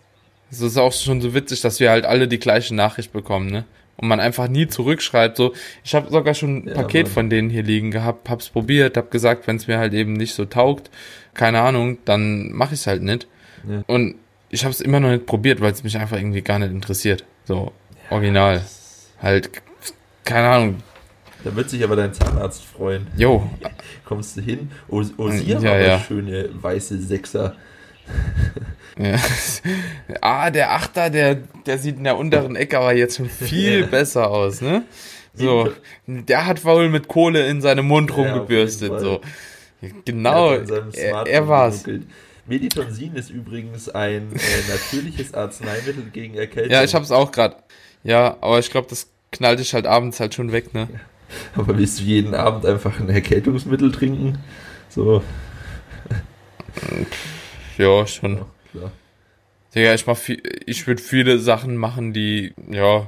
Es 0.52 0.60
ist 0.60 0.78
auch 0.78 0.92
schon 0.92 1.22
so 1.22 1.34
witzig, 1.34 1.62
dass 1.62 1.80
wir 1.80 1.90
halt 1.90 2.06
alle 2.06 2.28
die 2.28 2.40
gleiche 2.40 2.76
Nachricht 2.76 3.14
bekommen, 3.14 3.50
ne? 3.50 3.64
Und 3.96 4.08
man 4.08 4.20
einfach 4.20 4.48
nie 4.48 4.68
zurückschreibt. 4.68 5.38
So, 5.38 5.54
ich 5.84 5.94
habe 5.94 6.10
sogar 6.10 6.34
schon 6.34 6.64
ein 6.64 6.68
Ja, 6.68 6.74
Paket 6.74 7.06
Mann. 7.06 7.14
von 7.14 7.30
denen 7.30 7.50
hier 7.50 7.64
liegen 7.64 7.92
gehabt, 7.92 8.30
hab's 8.30 8.50
probiert, 8.50 8.98
hab 8.98 9.12
gesagt, 9.12 9.48
wenn 9.48 9.58
es 9.58 9.68
mir 9.68 9.78
halt 9.78 9.94
eben 9.94 10.14
nicht 10.14 10.34
so 10.34 10.46
taugt, 10.46 10.90
keine 11.34 11.62
Ahnung, 11.62 12.00
dann 12.06 12.52
mache 12.52 12.74
ich's 12.74 12.88
halt 12.88 13.04
nicht. 13.04 13.28
Ja. 13.68 13.84
Und 13.88 14.16
ich 14.50 14.64
habe 14.64 14.72
es 14.72 14.82
immer 14.82 15.00
noch 15.00 15.10
nicht 15.10 15.26
probiert, 15.26 15.62
weil 15.62 15.72
es 15.72 15.84
mich 15.84 15.98
einfach 15.98 16.18
irgendwie 16.18 16.42
gar 16.42 16.60
nicht 16.60 16.72
interessiert. 16.72 17.24
So, 17.46 17.72
original. 18.10 18.64
Halt, 19.22 19.50
keine 20.26 20.48
Ahnung. 20.48 20.78
Da 21.44 21.56
wird 21.56 21.70
sich 21.70 21.84
aber 21.84 21.96
dein 21.96 22.14
Zahnarzt 22.14 22.64
freuen. 22.64 23.08
Jo, 23.18 23.50
Kommst 24.06 24.38
du 24.38 24.42
hin? 24.42 24.72
Oh, 24.88 25.04
oh 25.18 25.30
haben 25.30 25.46
Ja, 25.48 25.58
aber 25.58 25.82
ja. 25.82 26.00
schöne 26.00 26.50
weiße 26.54 27.00
Sechser. 27.02 27.56
Ja. 28.98 29.16
ah, 30.22 30.50
der 30.52 30.72
Achter, 30.72 31.10
der, 31.10 31.36
der 31.66 31.78
sieht 31.78 31.98
in 31.98 32.04
der 32.04 32.18
unteren 32.18 32.56
Ecke 32.56 32.78
aber 32.78 32.94
jetzt 32.94 33.18
schon 33.18 33.30
viel 33.30 33.86
besser 33.88 34.30
aus, 34.30 34.62
ne? 34.62 34.84
So, 35.34 35.72
der 36.06 36.46
hat 36.46 36.64
wohl 36.64 36.90
mit 36.90 37.08
Kohle 37.08 37.48
in 37.48 37.60
seinem 37.60 37.88
Mund 37.88 38.12
Ja, 38.12 38.18
rumgebürstet, 38.18 39.00
so. 39.00 39.22
Genau, 40.06 40.54
er, 40.54 41.28
er 41.28 41.48
war's. 41.48 41.84
Meditonsin 42.46 43.16
ist 43.16 43.30
übrigens 43.30 43.90
ein 43.90 44.32
äh, 44.34 44.72
natürliches 44.72 45.34
Arzneimittel 45.34 46.04
gegen 46.12 46.36
Erkältung. 46.36 46.72
Ja, 46.72 46.84
ich 46.84 46.94
hab's 46.94 47.10
auch 47.12 47.32
grad. 47.32 47.64
Ja, 48.04 48.38
aber 48.42 48.60
ich 48.60 48.70
glaube, 48.70 48.88
das 48.90 49.08
knallt 49.32 49.60
dich 49.60 49.74
halt 49.74 49.88
abends 49.88 50.20
halt 50.20 50.36
schon 50.36 50.52
weg, 50.52 50.74
ne? 50.74 50.88
Aber 51.56 51.78
willst 51.78 52.00
du 52.00 52.04
jeden 52.04 52.36
Abend 52.36 52.66
einfach 52.66 53.00
ein 53.00 53.10
Erkältungsmittel 53.10 53.92
trinken? 53.92 54.38
So, 54.90 55.24
Ja, 57.78 58.06
schon. 58.06 58.46
Digga, 59.76 59.94
ich 59.94 60.06
mach 60.06 60.18
viel, 60.18 60.42
ich 60.66 60.86
würde 60.86 61.02
viele 61.02 61.40
Sachen 61.40 61.78
machen, 61.78 62.14
die, 62.14 62.54
ja. 62.70 63.08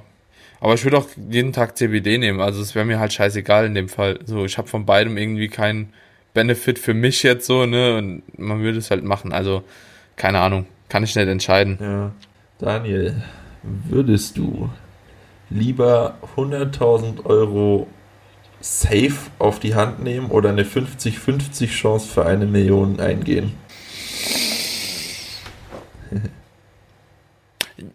Aber 0.59 0.73
ich 0.73 0.83
würde 0.83 0.97
auch 0.97 1.07
jeden 1.29 1.53
Tag 1.53 1.77
CBD 1.77 2.17
nehmen. 2.17 2.39
Also 2.39 2.61
es 2.61 2.73
wäre 2.73 2.85
mir 2.85 2.99
halt 2.99 3.13
scheißegal 3.13 3.65
in 3.65 3.75
dem 3.75 3.87
Fall. 3.87 4.19
So, 4.25 4.45
ich 4.45 4.57
habe 4.57 4.67
von 4.67 4.85
beidem 4.85 5.17
irgendwie 5.17 5.47
keinen 5.47 5.93
Benefit 6.33 6.79
für 6.79 6.93
mich 6.93 7.21
jetzt 7.23 7.45
so, 7.45 7.65
ne? 7.65 7.97
Und 7.97 8.23
man 8.39 8.61
würde 8.61 8.79
es 8.79 8.89
halt 8.89 9.03
machen. 9.03 9.31
Also, 9.31 9.63
keine 10.15 10.39
Ahnung. 10.39 10.65
Kann 10.89 11.03
ich 11.03 11.15
nicht 11.15 11.27
entscheiden. 11.27 11.77
Ja. 11.79 12.11
Daniel, 12.57 13.21
würdest 13.63 14.37
du 14.37 14.69
lieber 15.49 16.17
100.000 16.35 17.25
Euro 17.25 17.87
safe 18.59 19.29
auf 19.37 19.59
die 19.59 19.75
Hand 19.75 20.03
nehmen 20.03 20.31
oder 20.31 20.49
eine 20.49 20.63
50-50 20.63 21.67
Chance 21.67 22.07
für 22.07 22.25
eine 22.25 22.45
Million 22.47 22.99
eingehen? 22.99 23.53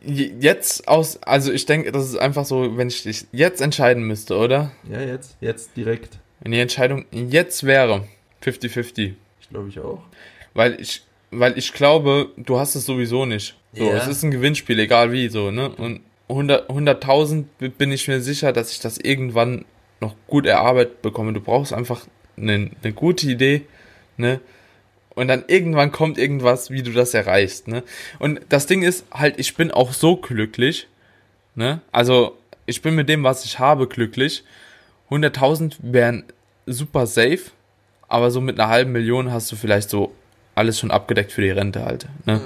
Jetzt 0.04 0.88
aus, 0.88 1.22
also 1.22 1.52
ich 1.52 1.66
denke, 1.66 1.92
das 1.92 2.08
ist 2.08 2.16
einfach 2.16 2.44
so, 2.44 2.76
wenn 2.76 2.88
ich 2.88 3.02
dich 3.02 3.26
jetzt 3.32 3.60
entscheiden 3.60 4.04
müsste, 4.04 4.36
oder? 4.36 4.72
Ja, 4.90 5.00
jetzt, 5.00 5.36
jetzt 5.40 5.76
direkt. 5.76 6.18
Wenn 6.40 6.52
die 6.52 6.60
Entscheidung 6.60 7.04
jetzt 7.12 7.64
wäre, 7.64 8.06
50-50. 8.44 9.14
Ich 9.40 9.48
glaube 9.50 9.68
ich 9.68 9.78
auch. 9.80 10.02
Weil 10.54 10.80
ich, 10.80 11.02
weil 11.30 11.56
ich 11.58 11.72
glaube, 11.72 12.30
du 12.36 12.58
hast 12.58 12.74
es 12.74 12.86
sowieso 12.86 13.26
nicht. 13.26 13.56
So, 13.74 13.84
Ja. 13.84 13.96
es 13.96 14.06
ist 14.06 14.22
ein 14.22 14.30
Gewinnspiel, 14.30 14.78
egal 14.78 15.12
wie, 15.12 15.28
so, 15.28 15.50
ne? 15.50 15.68
Und 15.70 16.00
100 16.28 16.70
100.000 16.70 17.44
bin 17.76 17.92
ich 17.92 18.08
mir 18.08 18.20
sicher, 18.20 18.52
dass 18.52 18.72
ich 18.72 18.80
das 18.80 18.98
irgendwann 18.98 19.64
noch 20.00 20.14
gut 20.26 20.46
erarbeitet 20.46 21.02
bekomme. 21.02 21.32
Du 21.32 21.40
brauchst 21.40 21.72
einfach 21.72 22.06
eine, 22.36 22.70
eine 22.82 22.92
gute 22.92 23.28
Idee, 23.28 23.62
ne? 24.16 24.40
Und 25.14 25.28
dann 25.28 25.44
irgendwann 25.48 25.90
kommt 25.92 26.18
irgendwas, 26.18 26.70
wie 26.70 26.82
du 26.82 26.92
das 26.92 27.14
erreichst, 27.14 27.68
ne? 27.68 27.82
Und 28.18 28.40
das 28.48 28.66
Ding 28.66 28.82
ist 28.82 29.04
halt, 29.12 29.38
ich 29.38 29.54
bin 29.56 29.70
auch 29.70 29.92
so 29.92 30.16
glücklich, 30.16 30.86
ne? 31.54 31.80
Also, 31.92 32.36
ich 32.66 32.80
bin 32.82 32.94
mit 32.94 33.08
dem, 33.08 33.24
was 33.24 33.44
ich 33.44 33.58
habe, 33.58 33.88
glücklich. 33.88 34.44
100.000 35.10 35.76
wären 35.82 36.24
super 36.66 37.06
safe, 37.06 37.40
aber 38.08 38.30
so 38.30 38.40
mit 38.40 38.60
einer 38.60 38.68
halben 38.70 38.92
Million 38.92 39.32
hast 39.32 39.50
du 39.50 39.56
vielleicht 39.56 39.90
so 39.90 40.12
alles 40.54 40.78
schon 40.78 40.90
abgedeckt 40.90 41.32
für 41.32 41.42
die 41.42 41.50
Rente 41.50 41.84
halt, 41.84 42.06
ne? 42.26 42.40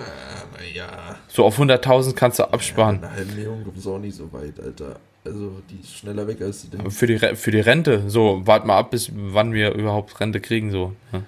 ja. 0.74 1.18
So 1.28 1.44
auf 1.44 1.58
100.000 1.58 2.14
kannst 2.14 2.38
du 2.38 2.44
absparen. 2.44 3.02
Eine 3.04 3.10
halbe 3.12 3.32
Million 3.34 3.64
kommt 3.64 3.86
auch 3.86 3.98
nicht 3.98 4.16
so 4.16 4.32
weit, 4.32 4.58
Alter. 4.60 4.98
Also, 5.24 5.60
die 5.70 5.80
ist 5.82 5.96
schneller 5.98 6.26
weg 6.26 6.40
als 6.40 6.62
du 6.62 6.68
denkst. 6.76 6.94
Für 6.94 7.06
die, 7.06 7.16
Re- 7.16 7.36
für 7.36 7.50
die 7.50 7.60
Rente, 7.60 8.04
so, 8.08 8.42
wart 8.46 8.66
mal 8.66 8.78
ab, 8.78 8.90
bis 8.90 9.10
wann 9.14 9.52
wir 9.52 9.72
überhaupt 9.72 10.18
Rente 10.20 10.40
kriegen, 10.40 10.70
so. 10.70 10.94
Ne? 11.12 11.24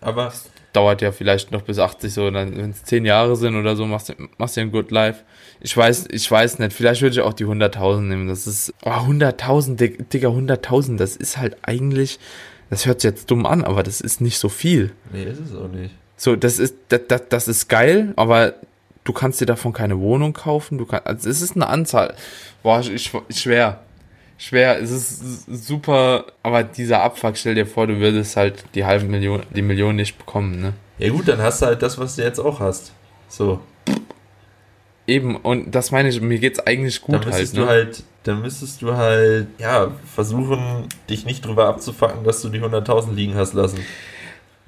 Aber 0.00 0.32
Dauert 0.74 1.00
ja 1.00 1.12
vielleicht 1.12 1.50
noch 1.50 1.62
bis 1.62 1.78
80, 1.78 2.12
so, 2.12 2.26
wenn 2.32 2.70
es 2.70 2.84
10 2.84 3.06
Jahre 3.06 3.36
sind 3.36 3.56
oder 3.56 3.74
so, 3.74 3.86
machst 3.86 4.10
du 4.10 4.12
machst 4.36 4.56
du 4.56 4.60
ein 4.60 4.70
Good 4.70 4.90
Life. 4.90 5.24
Ich 5.60 5.74
weiß, 5.76 6.08
ich 6.10 6.30
weiß 6.30 6.58
nicht, 6.58 6.72
vielleicht 6.74 7.00
würde 7.00 7.14
ich 7.16 7.20
auch 7.22 7.32
die 7.32 7.46
100.000 7.46 8.02
nehmen, 8.02 8.28
das 8.28 8.46
ist, 8.46 8.74
oh, 8.84 8.90
100.000, 8.90 9.76
Dig- 9.76 10.10
Digga, 10.10 10.28
100.000, 10.28 10.98
das 10.98 11.16
ist 11.16 11.38
halt 11.38 11.56
eigentlich, 11.62 12.18
das 12.70 12.84
hört 12.86 13.00
sich 13.00 13.10
jetzt 13.10 13.30
dumm 13.30 13.46
an, 13.46 13.64
aber 13.64 13.82
das 13.82 14.00
ist 14.02 14.20
nicht 14.20 14.38
so 14.38 14.48
viel. 14.50 14.92
nee, 15.10 15.24
ist 15.24 15.40
es 15.40 15.54
auch 15.56 15.68
nicht. 15.68 15.94
So, 16.16 16.36
das 16.36 16.58
ist, 16.58 16.74
das, 16.90 17.00
das, 17.08 17.22
das 17.30 17.48
ist 17.48 17.68
geil, 17.68 18.12
aber 18.16 18.54
du 19.04 19.12
kannst 19.14 19.40
dir 19.40 19.46
davon 19.46 19.72
keine 19.72 19.98
Wohnung 19.98 20.34
kaufen. 20.34 20.76
Du 20.76 20.84
kannst, 20.84 21.06
also 21.06 21.30
es 21.30 21.40
ist 21.40 21.56
eine 21.56 21.66
Anzahl. 21.68 22.14
Boah, 22.62 22.80
ich, 22.80 22.92
ich, 22.92 23.40
schwer. 23.40 23.80
Schwer, 24.38 24.80
es 24.80 24.90
ist 24.90 25.66
super, 25.66 26.26
aber 26.42 26.62
dieser 26.62 27.02
Abfuck, 27.02 27.36
stell 27.36 27.56
dir 27.56 27.66
vor, 27.66 27.86
du 27.86 27.98
würdest 27.98 28.36
halt 28.36 28.64
die 28.74 28.84
halbe 28.84 29.04
Million, 29.04 29.42
die 29.54 29.62
Million 29.62 29.96
nicht 29.96 30.16
bekommen, 30.16 30.60
ne? 30.60 30.72
Ja 30.98 31.10
gut, 31.10 31.28
dann 31.28 31.40
hast 31.42 31.60
du 31.60 31.66
halt 31.66 31.82
das, 31.82 31.98
was 31.98 32.16
du 32.16 32.22
jetzt 32.22 32.38
auch 32.38 32.60
hast. 32.60 32.92
So, 33.28 33.60
Eben, 35.08 35.36
und 35.36 35.74
das 35.74 35.90
meine 35.90 36.10
ich, 36.10 36.20
mir 36.20 36.38
geht's 36.38 36.60
eigentlich 36.60 37.00
dann 37.00 37.06
gut 37.06 37.24
halt, 37.24 37.26
müsstest 37.28 37.54
ne? 37.54 37.60
du 37.62 37.66
halt, 37.66 38.02
dann 38.24 38.42
müsstest 38.42 38.82
du 38.82 38.94
halt, 38.94 39.46
ja, 39.58 39.90
versuchen, 40.04 40.86
dich 41.08 41.24
nicht 41.24 41.46
drüber 41.46 41.66
abzufacken, 41.66 42.24
dass 42.24 42.42
du 42.42 42.50
die 42.50 42.60
100.000 42.60 43.14
liegen 43.14 43.34
hast 43.34 43.54
lassen. 43.54 43.80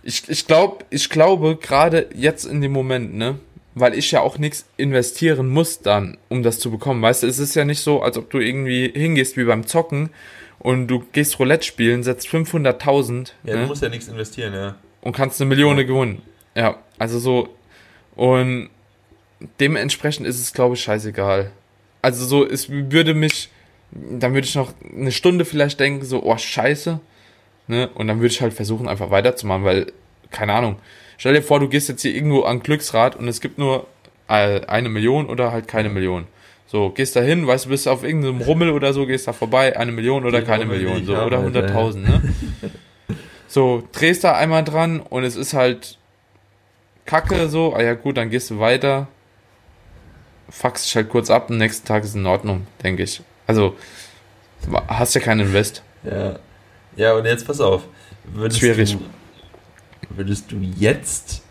Ich, 0.03 0.27
ich 0.31 0.47
glaube, 0.47 0.87
ich 0.89 1.11
glaube, 1.11 1.57
gerade 1.57 2.09
jetzt 2.15 2.47
in 2.47 2.63
dem 2.63 2.73
Moment, 2.73 3.13
ne? 3.13 3.39
Weil 3.75 3.95
ich 3.95 4.11
ja 4.11 4.21
auch 4.21 4.39
nichts 4.39 4.67
investieren 4.77 5.49
muss 5.49 5.81
dann, 5.81 6.19
um 6.29 6.43
das 6.43 6.59
zu 6.59 6.71
bekommen. 6.71 7.03
Weißt 7.03 7.23
du, 7.23 7.29
es 7.29 7.39
ist 7.39 7.55
ja 7.55 7.65
nicht 7.65 7.81
so, 7.81 8.03
als 8.03 8.19
ob 8.19 8.29
du 8.31 8.39
irgendwie 8.39 8.91
hingehst 8.93 9.37
wie 9.37 9.45
beim 9.45 9.67
Zocken 9.67 10.11
und 10.59 10.89
du 10.89 11.05
gehst 11.13 11.39
Roulette 11.39 11.65
spielen, 11.65 12.03
setzt 12.03 12.29
500.000 12.29 13.33
Ja, 13.45 13.55
du 13.55 13.61
ne? 13.61 13.67
musst 13.67 13.83
ja 13.83 13.89
nichts 13.89 14.09
investieren, 14.09 14.55
ja. 14.55 14.75
und 15.03 15.15
kannst 15.15 15.41
eine 15.41 15.49
Million 15.49 15.77
gewinnen. 15.77 16.23
Ja, 16.55 16.79
also 16.99 17.19
so. 17.19 17.49
Und 18.17 18.71
dementsprechend 19.59 20.27
ist 20.27 20.41
es, 20.41 20.53
glaube 20.53 20.75
ich, 20.75 20.83
scheißegal. 20.83 21.51
Also 22.03 22.27
so, 22.27 22.47
es 22.47 22.69
würde 22.71 23.15
mich, 23.15 23.51
dann 23.93 24.35
würde 24.35 24.47
ich 24.47 24.55
noch 24.55 24.73
eine 24.95 25.13
Stunde 25.13 25.45
vielleicht 25.45 25.81
denken, 25.81 26.05
so, 26.05 26.23
oh, 26.23 26.37
scheiße. 26.37 27.01
Ne? 27.67 27.89
Und 27.95 28.09
dann 28.09 28.19
würde 28.19 28.33
ich 28.33 28.41
halt 28.41 28.53
versuchen, 28.53 28.89
einfach 28.89 29.11
weiterzumachen, 29.11 29.65
weil, 29.65 29.93
keine 30.31 30.55
Ahnung. 30.55 30.77
Stell 31.21 31.35
dir 31.35 31.43
vor, 31.43 31.61
du 31.61 31.69
gehst 31.69 31.87
jetzt 31.91 32.01
hier 32.01 32.15
irgendwo 32.15 32.45
an 32.45 32.63
Glücksrad 32.63 33.15
und 33.15 33.29
es 33.29 33.43
gibt 33.43 33.59
nur 33.59 33.87
äh, 34.27 34.65
eine 34.65 34.89
Million 34.89 35.27
oder 35.27 35.53
halt 35.53 35.69
keine 35.69 35.91
Million. 35.91 36.27
So, 36.67 36.89
gehst 36.89 37.15
da 37.15 37.21
hin, 37.21 37.47
weißt 37.47 37.67
du, 37.67 37.69
bist 37.69 37.87
auf 37.89 38.05
irgendeinem 38.05 38.41
Rummel 38.41 38.71
oder 38.71 38.95
so, 38.95 39.05
gehst 39.05 39.29
da 39.29 39.35
vorbei, 39.35 39.77
eine 39.77 39.93
Million 39.93 40.25
oder 40.25 40.41
keine 40.41 40.63
Rummel 40.63 40.79
Million, 40.79 41.05
so, 41.05 41.13
oder 41.13 41.41
Alter, 41.41 41.69
ja. 41.69 41.75
100.000, 41.75 41.97
ne? 41.99 42.23
So, 43.49 43.87
drehst 43.93 44.25
da 44.25 44.35
einmal 44.35 44.65
dran 44.65 44.99
und 44.99 45.25
es 45.25 45.37
ist 45.37 45.53
halt 45.53 45.99
kacke 47.05 47.51
so, 47.51 47.75
ah 47.75 47.83
ja 47.83 47.93
gut, 47.93 48.17
dann 48.17 48.31
gehst 48.31 48.49
du 48.49 48.59
weiter, 48.59 49.07
fuckst 50.49 50.87
dich 50.87 50.97
halt 50.97 51.11
kurz 51.11 51.29
ab, 51.29 51.51
am 51.51 51.59
nächsten 51.59 51.87
Tag 51.87 52.03
ist 52.03 52.15
in 52.15 52.25
Ordnung, 52.25 52.67
denke 52.83 53.03
ich. 53.03 53.21
Also, 53.47 53.77
hast 54.89 55.15
ja 55.15 55.21
keinen 55.21 55.41
Invest. 55.41 55.83
Ja. 56.03 56.39
Ja, 56.97 57.13
und 57.13 57.27
jetzt 57.27 57.47
pass 57.47 57.61
auf. 57.61 57.83
Würdest 58.25 58.61
Schwierig. 58.61 58.93
Du, 58.93 59.01
würdest 60.11 60.51
du 60.53 60.57
jetzt 60.61 61.43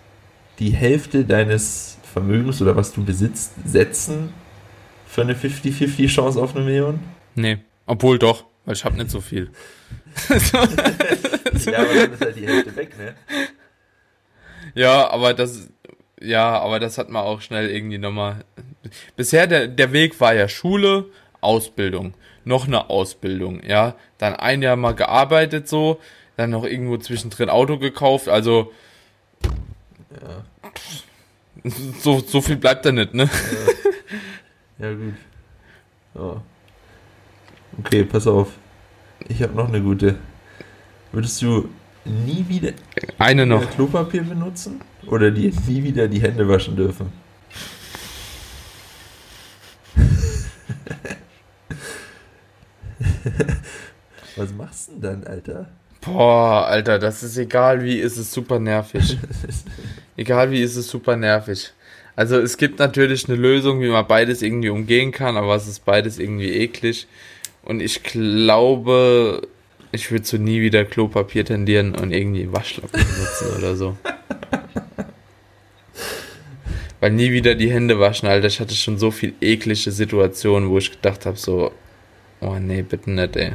die 0.60 0.72
Hälfte 0.72 1.26
deines 1.26 1.98
Vermögens 2.04 2.62
oder 2.62 2.76
was 2.76 2.92
du 2.94 3.04
besitzt 3.04 3.54
setzen 3.66 4.34
für 5.08 5.22
eine 5.22 5.34
50-50 5.34 6.08
Chance 6.08 6.42
auf 6.42 6.56
eine 6.56 6.66
Million? 6.66 7.00
Nee, 7.36 7.60
obwohl 7.86 8.20
doch, 8.20 8.46
weil 8.66 8.76
ich 8.76 8.84
hab 8.84 8.96
nicht 8.96 9.10
so 9.12 9.22
viel. 9.22 9.50
Ja, 11.66 11.80
aber 11.80 11.94
dann 11.94 12.14
ist 12.14 12.22
halt 12.22 12.36
die 12.36 12.48
Hälfte 12.48 12.76
weg, 12.76 12.98
ne? 12.98 13.16
Ja, 14.76 15.10
aber 15.10 15.34
das, 15.34 15.70
ja, 16.22 16.60
aber 16.60 16.80
das 16.80 16.98
hat 16.98 17.10
man 17.10 17.24
auch 17.24 17.42
schnell 17.42 17.70
irgendwie 17.70 17.98
nochmal. 17.98 18.46
Bisher 19.16 19.48
der, 19.48 19.68
der 19.68 19.92
Weg 19.92 20.20
war 20.20 20.34
ja 20.34 20.48
Schule, 20.48 21.06
Ausbildung, 21.42 22.14
noch 22.46 22.68
eine 22.68 22.90
Ausbildung, 22.90 23.62
ja, 23.64 23.96
dann 24.18 24.36
ein 24.36 24.62
Jahr 24.62 24.76
mal 24.76 24.94
gearbeitet 24.94 25.68
so, 25.68 26.00
dann 26.40 26.50
noch 26.52 26.64
irgendwo 26.64 26.96
zwischendrin 26.98 27.50
Auto 27.50 27.78
gekauft, 27.78 28.30
also 28.30 28.72
Ja. 30.22 30.46
So, 32.02 32.22
so 32.22 32.40
viel 32.42 32.56
bleibt 32.56 32.86
da 32.86 32.94
nicht, 32.94 33.14
ne? 33.14 33.30
Ja, 34.80 34.88
ja 34.88 34.94
gut. 34.96 35.14
Ja. 36.16 36.42
Okay, 37.80 38.06
pass 38.06 38.26
auf. 38.26 38.54
Ich 39.28 39.44
habe 39.44 39.54
noch 39.54 39.68
eine 39.68 39.82
gute. 39.82 40.16
Würdest 41.12 41.42
du 41.42 41.68
nie 42.06 42.46
wieder 42.48 42.72
Eine 43.18 43.46
noch. 43.46 43.70
Klopapier 43.72 44.24
benutzen? 44.24 44.80
Oder 45.08 45.32
dir 45.32 45.52
nie 45.68 45.84
wieder 45.84 46.08
die 46.08 46.22
Hände 46.22 46.48
waschen 46.48 46.78
dürfen? 46.78 47.12
Was 54.38 54.54
machst 54.54 54.88
du 54.88 54.94
denn 54.94 55.02
dann, 55.02 55.24
Alter? 55.26 55.68
Boah, 56.12 56.66
Alter, 56.68 56.98
das 56.98 57.24
ist 57.24 57.38
egal 57.38 57.84
wie, 57.84 58.00
ist 58.00 58.18
es 58.18 58.32
super 58.32 58.60
nervig. 58.60 59.18
egal 60.18 60.52
wie, 60.52 60.62
ist 60.62 60.76
es 60.76 60.90
super 60.90 61.16
nervig. 61.16 61.72
Also 62.16 62.38
es 62.40 62.58
gibt 62.58 62.80
natürlich 62.80 63.30
eine 63.30 63.38
Lösung, 63.38 63.82
wie 63.82 63.90
man 63.90 64.08
beides 64.08 64.42
irgendwie 64.42 64.70
umgehen 64.70 65.12
kann, 65.12 65.38
aber 65.38 65.56
es 65.56 65.68
ist 65.68 65.86
beides 65.86 66.20
irgendwie 66.20 66.52
eklig. 66.52 67.08
Und 67.64 67.80
ich 67.82 68.04
glaube, 68.04 69.48
ich 69.92 70.12
würde 70.12 70.26
so 70.26 70.38
nie 70.38 70.62
wieder 70.62 70.84
Klopapier 70.84 71.46
tendieren 71.46 71.96
und 71.96 72.12
irgendwie 72.12 72.52
Waschlappen 72.52 73.00
benutzen 73.00 73.58
oder 73.58 73.76
so. 73.76 73.98
Weil 77.00 77.12
nie 77.12 77.32
wieder 77.32 77.56
die 77.56 77.72
Hände 77.72 78.00
waschen, 78.00 78.28
Alter. 78.28 78.48
Ich 78.48 78.60
hatte 78.60 78.76
schon 78.76 78.98
so 78.98 79.12
viel 79.12 79.34
eklige 79.40 79.92
Situationen, 79.92 80.70
wo 80.70 80.78
ich 80.78 80.92
gedacht 80.92 81.26
habe, 81.26 81.38
so, 81.38 81.72
oh 82.42 82.56
nee, 82.60 82.82
bitte 82.82 83.12
nicht, 83.12 83.38
ey. 83.38 83.54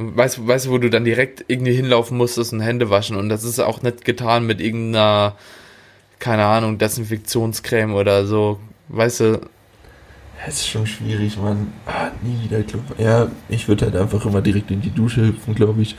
Weißt, 0.00 0.46
weißt 0.46 0.66
du, 0.66 0.70
wo 0.70 0.78
du 0.78 0.90
dann 0.90 1.04
direkt 1.04 1.44
irgendwie 1.48 1.72
hinlaufen 1.74 2.16
musstest 2.16 2.52
und 2.52 2.60
Hände 2.60 2.88
waschen 2.88 3.16
und 3.16 3.28
das 3.28 3.42
ist 3.42 3.58
auch 3.58 3.82
nicht 3.82 4.04
getan 4.04 4.46
mit 4.46 4.60
irgendeiner, 4.60 5.34
keine 6.20 6.44
Ahnung, 6.44 6.78
Desinfektionscreme 6.78 7.94
oder 7.94 8.24
so. 8.24 8.60
Weißt 8.88 9.20
du, 9.20 9.40
Es 10.46 10.54
ist 10.60 10.68
schon 10.68 10.86
schwierig, 10.86 11.36
Mann. 11.36 11.72
Ah, 11.84 12.10
nie 12.22 12.44
wieder 12.44 12.62
Klopapier. 12.62 13.04
Ja, 13.04 13.28
ich 13.48 13.66
würde 13.66 13.86
halt 13.86 13.96
einfach 13.96 14.24
immer 14.24 14.40
direkt 14.40 14.70
in 14.70 14.80
die 14.80 14.90
Dusche 14.94 15.26
hüpfen, 15.26 15.52
glaube 15.56 15.82
ich. 15.82 15.96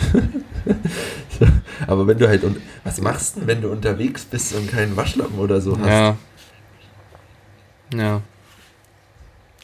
so. 1.39 1.45
Aber 1.85 2.07
wenn 2.07 2.17
du 2.17 2.25
halt. 2.27 2.45
Und 2.45 2.55
was 2.85 3.01
machst 3.01 3.35
du 3.35 3.39
denn, 3.41 3.47
wenn 3.49 3.61
du 3.61 3.69
unterwegs 3.69 4.23
bist 4.23 4.55
und 4.55 4.71
keinen 4.71 4.95
Waschlappen 4.95 5.37
oder 5.39 5.59
so 5.59 5.77
hast? 5.77 5.87
ja. 5.87 6.15
Ja. 7.93 8.21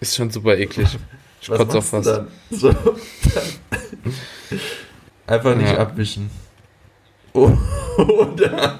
Ist 0.01 0.15
schon 0.15 0.29
super 0.31 0.57
eklig. 0.57 0.97
Ich 1.41 1.49
Was 1.49 1.57
kotze 1.59 1.73
du 1.77 1.81
fast. 1.81 2.07
dann? 2.07 2.27
So, 2.49 2.71
dann 2.71 3.43
einfach 5.27 5.55
nicht 5.55 5.71
Ja. 5.71 5.77
abwischen. 5.79 6.29
Oder, 7.35 8.79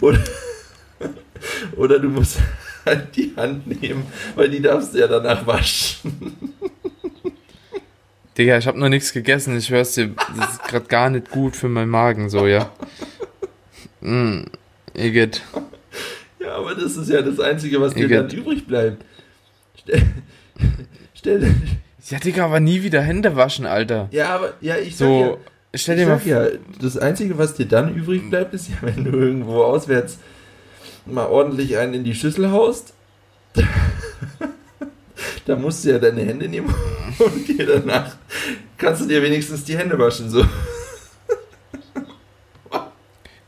oder, 0.00 0.18
oder 1.76 1.98
du 1.98 2.08
musst 2.08 2.38
halt 2.84 3.14
die 3.16 3.32
Hand 3.36 3.66
nehmen, 3.66 4.06
weil 4.34 4.48
die 4.50 4.60
darfst 4.62 4.94
du 4.94 4.98
ja 4.98 5.06
danach 5.08 5.46
waschen. 5.46 6.54
Digga, 8.38 8.58
ich 8.58 8.66
habe 8.66 8.78
noch 8.78 8.88
nichts 8.88 9.12
gegessen. 9.12 9.56
Ich 9.56 9.66
schwör's 9.66 9.94
dir, 9.94 10.14
das 10.38 10.52
ist 10.54 10.64
gerade 10.64 10.86
gar 10.86 11.10
nicht 11.10 11.30
gut 11.30 11.54
für 11.56 11.68
meinen 11.68 11.90
Magen, 11.90 12.30
so, 12.30 12.46
ja. 12.46 12.70
Mm, 14.00 14.42
Igitt. 14.94 15.42
Ja, 16.40 16.56
aber 16.56 16.74
das 16.74 16.96
ist 16.96 17.08
ja 17.10 17.20
das 17.22 17.38
Einzige, 17.40 17.80
was 17.80 17.94
dir 17.94 18.06
Igitt. 18.06 18.18
dann 18.18 18.30
übrig 18.30 18.66
bleibt. 18.66 19.04
Stell, 21.20 21.40
dir, 21.40 21.54
Ja, 22.08 22.18
Digga, 22.18 22.46
aber 22.46 22.60
nie 22.60 22.82
wieder 22.82 23.02
Hände 23.02 23.36
waschen, 23.36 23.66
Alter. 23.66 24.08
ja, 24.10 24.30
aber 24.34 24.54
ja, 24.62 24.76
ich 24.78 24.96
sag 24.96 25.06
So, 25.06 25.20
ja, 25.20 25.36
stell 25.78 25.98
ich 25.98 26.04
dir 26.04 26.10
mal 26.10 26.20
ja, 26.24 26.46
das 26.80 26.96
Einzige, 26.96 27.36
was 27.36 27.52
dir 27.52 27.66
dann 27.66 27.94
übrig 27.94 28.30
bleibt, 28.30 28.54
ist 28.54 28.70
ja, 28.70 28.76
wenn 28.80 29.04
du 29.04 29.10
irgendwo 29.10 29.62
auswärts 29.62 30.16
mal 31.04 31.26
ordentlich 31.26 31.76
einen 31.76 31.92
in 31.92 32.04
die 32.04 32.14
Schüssel 32.14 32.50
haust. 32.50 32.94
da 35.44 35.56
musst 35.56 35.84
du 35.84 35.90
ja 35.90 35.98
deine 35.98 36.22
Hände 36.22 36.48
nehmen 36.48 36.72
und 37.18 37.46
dir 37.48 37.66
danach 37.66 38.16
kannst 38.78 39.02
du 39.02 39.06
dir 39.06 39.22
wenigstens 39.22 39.64
die 39.64 39.76
Hände 39.76 39.98
waschen. 39.98 40.30
So. 40.30 40.42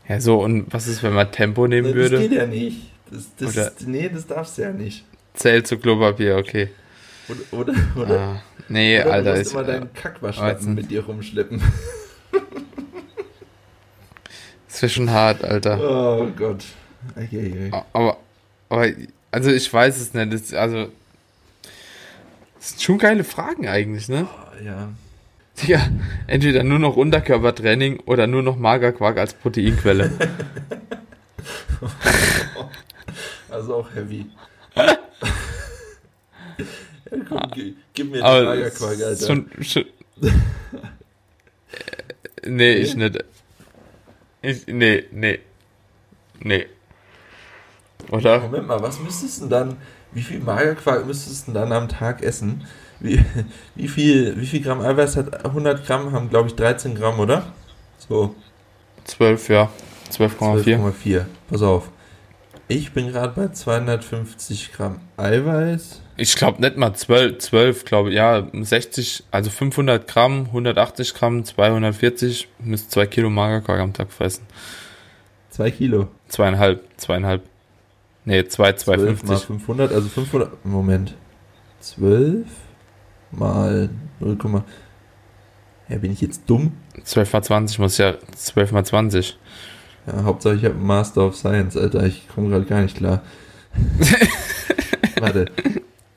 Ja, 0.07 0.19
so, 0.19 0.41
und 0.43 0.65
was 0.71 0.87
ist, 0.87 1.01
wenn 1.01 1.13
man 1.13 1.31
Tempo 1.31 1.65
nehmen 1.65 1.87
Das 1.87 1.95
würde? 1.95 2.19
geht 2.19 2.33
ja 2.33 2.45
nicht. 2.45 2.91
Das, 3.09 3.29
das, 3.37 3.55
Oder- 3.55 3.71
nee, 3.87 4.09
das 4.13 4.27
darfst 4.27 4.57
du 4.57 4.63
ja 4.63 4.71
nicht. 4.73 5.05
Zählt 5.33 5.65
zu 5.65 5.77
Klopapier, 5.77 6.35
okay. 6.37 6.69
Oder, 7.29 7.41
oder, 7.51 7.73
oder, 7.95 8.19
Ah, 8.19 8.41
nee, 8.67 9.01
oder 9.01 9.13
Alter, 9.13 9.33
du 9.33 9.39
musst 9.39 9.53
immer 9.53 9.63
deinen 9.63 9.89
Das 9.93 10.03
Kackwaschlappen 10.03 10.75
mit 10.75 10.91
dir 10.91 11.05
rumschleppen. 11.05 11.61
wäre 14.83 14.89
schon 14.89 15.09
hart, 15.09 15.43
Alter. 15.43 15.79
Oh 15.79 16.27
Gott. 16.35 16.65
Okay, 17.15 17.69
okay. 17.69 17.83
Aber, 17.93 18.17
aber, 18.69 18.87
also 19.31 19.51
ich 19.51 19.71
weiß 19.71 19.99
es 19.99 20.13
nicht. 20.13 20.33
Das, 20.33 20.53
also, 20.53 20.89
das 22.59 22.69
sind 22.69 22.81
schon 22.81 22.97
geile 22.97 23.23
Fragen 23.23 23.67
eigentlich, 23.67 24.09
ne? 24.09 24.27
Oh, 24.29 24.63
ja. 24.63 24.89
Digga, 25.61 25.87
entweder 26.27 26.63
nur 26.63 26.79
noch 26.79 26.97
Unterkörpertraining 26.97 27.99
oder 28.01 28.27
nur 28.27 28.43
noch 28.43 28.57
Magerquark 28.57 29.17
als 29.17 29.33
Proteinquelle. 29.33 30.11
Also 33.49 33.75
auch 33.75 33.93
heavy. 33.93 34.25
komm, 37.27 37.39
gi- 37.53 37.75
gib 37.93 38.11
mir 38.11 38.17
den 38.17 38.25
ist 38.25 38.81
Alter. 38.83 39.25
schon, 39.27 39.49
schon 39.61 39.85
Äh, 40.21 40.29
nee, 42.49 42.73
ich 42.73 42.95
nicht. 42.95 43.23
Ich, 44.41 44.67
nee, 44.67 45.03
nee. 45.11 45.39
Nee. 46.39 46.67
Oder? 48.11 48.39
Moment 48.41 48.67
mal, 48.67 48.81
was 48.81 48.99
müsstest 48.99 49.37
du 49.37 49.41
denn 49.43 49.49
dann, 49.49 49.77
wie 50.11 50.21
viel 50.21 50.39
Magerquark 50.39 51.05
müsstest 51.05 51.47
du 51.47 51.51
denn 51.53 51.61
dann 51.61 51.71
am 51.71 51.89
Tag 51.89 52.21
essen? 52.21 52.65
Wie, 52.99 53.23
wie, 53.75 53.87
viel, 53.87 54.39
wie 54.39 54.45
viel 54.45 54.61
Gramm 54.61 54.81
Eiweiß 54.81 55.17
hat 55.17 55.45
100 55.45 55.85
Gramm? 55.85 56.11
Haben, 56.11 56.29
glaube 56.29 56.49
ich, 56.49 56.55
13 56.55 56.95
Gramm, 56.95 57.19
oder? 57.19 57.53
So, 57.97 58.35
12, 59.05 59.49
ja. 59.49 59.69
12,4. 60.11 60.77
12,4. 60.77 61.25
Pass 61.49 61.61
auf. 61.61 61.89
Ich 62.67 62.93
bin 62.93 63.07
gerade 63.07 63.33
bei 63.35 63.47
250 63.49 64.73
Gramm 64.73 64.99
Eiweiß. 65.17 66.01
Ich 66.15 66.35
glaube 66.35 66.61
nicht 66.61 66.77
mal 66.77 66.93
12, 66.93 67.39
12 67.39 67.85
glaube 67.85 68.09
ich. 68.09 68.15
Ja, 68.15 68.47
60, 68.53 69.23
also 69.31 69.49
500 69.49 70.07
Gramm, 70.07 70.45
180 70.47 71.13
Gramm, 71.13 71.43
240, 71.43 72.47
müsst 72.59 72.91
2 72.91 73.07
Kilo 73.07 73.29
Magerquark 73.29 73.79
am 73.79 73.93
Tag 73.93 74.11
fressen. 74.11 74.45
2 75.49 75.71
Kilo. 75.71 76.07
Zweieinhalb, 76.27 76.83
zweieinhalb. 76.97 77.43
Nee, 78.25 78.45
2, 78.45 78.73
12 78.73 79.01
mal 79.01 79.17
250. 79.17 79.47
500, 79.47 79.91
also 79.91 80.09
500, 80.09 80.65
Moment. 80.65 81.15
12 81.79 82.47
mal 83.31 83.89
0, 84.19 84.37
ja, 85.89 85.97
bin 85.97 86.11
ich 86.11 86.21
jetzt 86.21 86.43
dumm? 86.49 86.71
12 87.03 87.33
mal 87.33 87.43
20 87.43 87.79
muss 87.79 87.97
ja 87.97 88.15
12 88.35 88.71
mal 88.71 88.85
20. 88.85 89.37
Ja, 90.07 90.23
Hauptsache 90.23 90.55
ich 90.55 90.65
habe 90.65 90.75
Master 90.75 91.27
of 91.27 91.35
Science, 91.35 91.77
Alter. 91.77 92.05
Ich 92.05 92.27
komme 92.29 92.49
gerade 92.49 92.65
gar 92.65 92.81
nicht 92.81 92.97
klar. 92.97 93.21
Warte. 95.19 95.45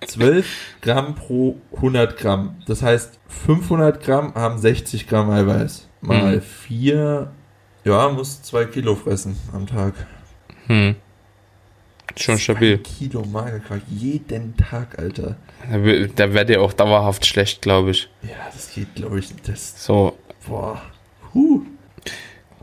12 0.06 0.46
Gramm 0.82 1.14
pro 1.14 1.56
100 1.74 2.16
Gramm. 2.16 2.56
Das 2.66 2.82
heißt, 2.82 3.18
500 3.28 4.02
Gramm 4.02 4.34
haben 4.34 4.58
60 4.58 5.06
Gramm 5.08 5.30
Eiweiß. 5.30 5.88
Mal 6.00 6.36
Mhm. 6.36 6.42
4, 6.42 7.32
ja, 7.84 8.08
muss 8.10 8.42
2 8.42 8.66
Kilo 8.66 8.94
fressen 8.94 9.36
am 9.52 9.66
Tag. 9.66 9.94
Hm. 10.66 10.94
Schon 12.16 12.38
stabil. 12.38 12.82
2 12.82 12.88
Kilo 12.98 13.24
Magerquark 13.24 13.82
jeden 13.88 14.56
Tag, 14.56 14.98
Alter. 14.98 15.36
Da, 15.70 15.78
da 15.78 16.34
werdet 16.34 16.50
ihr 16.56 16.62
auch 16.62 16.72
dauerhaft 16.72 17.26
schlecht, 17.26 17.62
glaube 17.62 17.90
ich. 17.90 18.08
Ja, 18.22 18.30
das 18.52 18.72
geht, 18.74 18.94
glaube 18.94 19.18
ich, 19.18 19.34
das, 19.42 19.84
So. 19.84 20.16
boah. 20.46 20.80
Huh. 21.34 21.62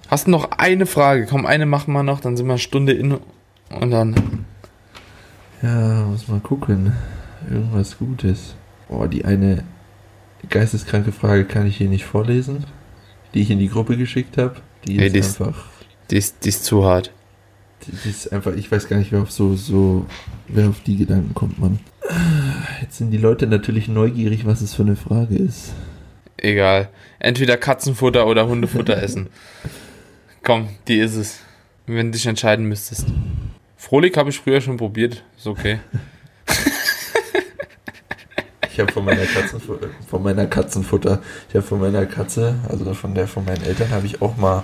Hast 0.08 0.28
du 0.28 0.32
noch 0.32 0.52
eine 0.58 0.86
Frage? 0.86 1.26
Komm, 1.30 1.46
eine 1.46 1.66
machen 1.66 1.94
wir 1.94 2.04
noch, 2.04 2.20
dann 2.22 2.38
sind 2.38 2.46
wir 2.48 2.54
eine 2.54 2.60
Stunde 2.60 2.94
in 2.94 3.18
und 3.70 3.92
dann. 3.92 4.46
Ja, 5.62 6.06
muss 6.06 6.28
mal 6.28 6.40
gucken. 6.40 6.94
Irgendwas 7.50 7.98
Gutes. 7.98 8.56
Boah, 8.90 9.08
die 9.08 9.26
eine 9.26 9.64
geisteskranke 10.50 11.12
Frage 11.12 11.46
kann 11.46 11.66
ich 11.68 11.78
hier 11.78 11.90
nicht 11.90 12.06
vorlesen, 12.06 12.66
die 13.34 13.42
ich 13.42 13.50
in 13.52 13.60
die 13.60 13.70
Gruppe 13.70 13.98
geschickt 13.98 14.38
habe. 14.38 14.56
Die 14.88 14.98
ist 14.98 15.14
die 15.16 15.20
ist- 15.20 15.42
einfach, 15.42 15.66
Die 16.12 16.18
ist, 16.18 16.44
die 16.46 16.50
ist 16.50 16.66
zu 16.66 16.84
hart. 16.86 17.12
die, 17.88 17.92
die 18.04 18.10
ist 18.10 18.32
einfach, 18.34 18.54
ich 18.54 18.72
weiß 18.72 18.88
gar 18.90 18.98
nicht, 18.98 19.12
wer 19.12 19.22
auf 19.22 19.32
so, 19.32 19.56
so, 19.56 20.06
wer 20.48 20.70
auf 20.70 20.82
die 20.82 20.98
Gedanken 20.98 21.34
kommt, 21.34 21.60
man. 21.60 21.80
Jetzt 22.82 22.98
sind 22.98 23.12
die 23.12 23.18
Leute 23.18 23.48
natürlich 23.48 23.88
neugierig, 23.88 24.46
was 24.46 24.62
es 24.62 24.74
für 24.74 24.84
eine 24.84 24.96
Frage 24.98 25.36
ist. 25.36 25.74
Egal. 26.38 26.90
Entweder 27.20 27.56
Katzenfutter 27.56 28.28
oder 28.28 28.48
Hundefutter 28.48 28.98
essen. 29.02 29.28
Komm, 30.44 30.68
die 30.90 30.98
ist 31.00 31.16
es. 31.16 31.40
Wenn 31.88 32.08
du 32.08 32.18
dich 32.18 32.26
entscheiden 32.26 32.66
müsstest. 32.66 33.08
Frohlich 33.78 34.16
habe 34.18 34.30
ich 34.30 34.40
früher 34.40 34.60
schon 34.62 34.76
probiert. 34.78 35.24
Ist 35.38 35.48
okay. 35.48 35.80
Ich 38.74 38.80
habe 38.80 38.92
von 38.92 39.06
meiner 39.06 39.26
Katzenfutter, 39.26 39.88
von 40.10 40.24
meiner 40.24 40.48
Katzenfutter, 40.48 41.22
ich 41.48 41.56
habe 41.56 41.64
von 41.64 41.80
meiner 41.80 42.08
Katze, 42.08 42.56
also 42.68 42.92
von 42.96 43.14
der 43.14 43.28
von 43.28 43.46
meinen 43.46 43.64
Eltern, 43.64 43.92
habe 43.92 44.08
ich 44.08 44.20
auch 44.20 44.36
mal 44.36 44.64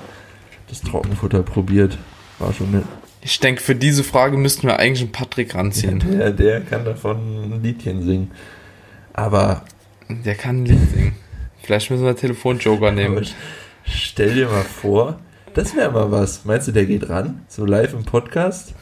das 0.68 0.82
Trockenfutter 0.82 1.44
probiert. 1.44 2.00
War 2.40 2.52
schon 2.52 2.72
nett. 2.72 2.86
Ich 3.22 3.40
denke, 3.40 3.62
für 3.62 3.76
diese 3.76 4.04
Frage 4.04 4.36
müssten 4.36 4.66
wir 4.66 4.80
eigentlich 4.80 5.02
einen 5.02 5.12
Patrick 5.12 5.54
ranziehen. 5.54 6.00
Der, 6.12 6.32
der 6.32 6.62
kann 6.62 6.86
davon 6.86 7.18
ein 7.18 7.62
Liedchen 7.62 8.02
singen. 8.02 8.32
Aber 9.14 9.64
Der 10.10 10.34
kann 10.34 10.64
ein 10.64 10.66
Lied 10.66 10.90
singen. 10.90 11.16
Vielleicht 11.62 11.92
müssen 11.92 12.02
wir 12.04 12.10
einen 12.10 12.18
Telefonjoker 12.18 12.92
nehmen. 12.92 13.28
Stell 13.84 14.34
dir 14.34 14.48
mal 14.48 14.64
vor, 14.64 15.20
das 15.54 15.76
wäre 15.76 15.92
mal 15.92 16.12
was. 16.12 16.46
Meinst 16.46 16.68
du, 16.68 16.72
der 16.72 16.86
geht 16.86 17.10
ran? 17.10 17.46
So 17.48 17.64
live 17.64 17.94
im 17.94 18.06
Podcast? 18.06 18.74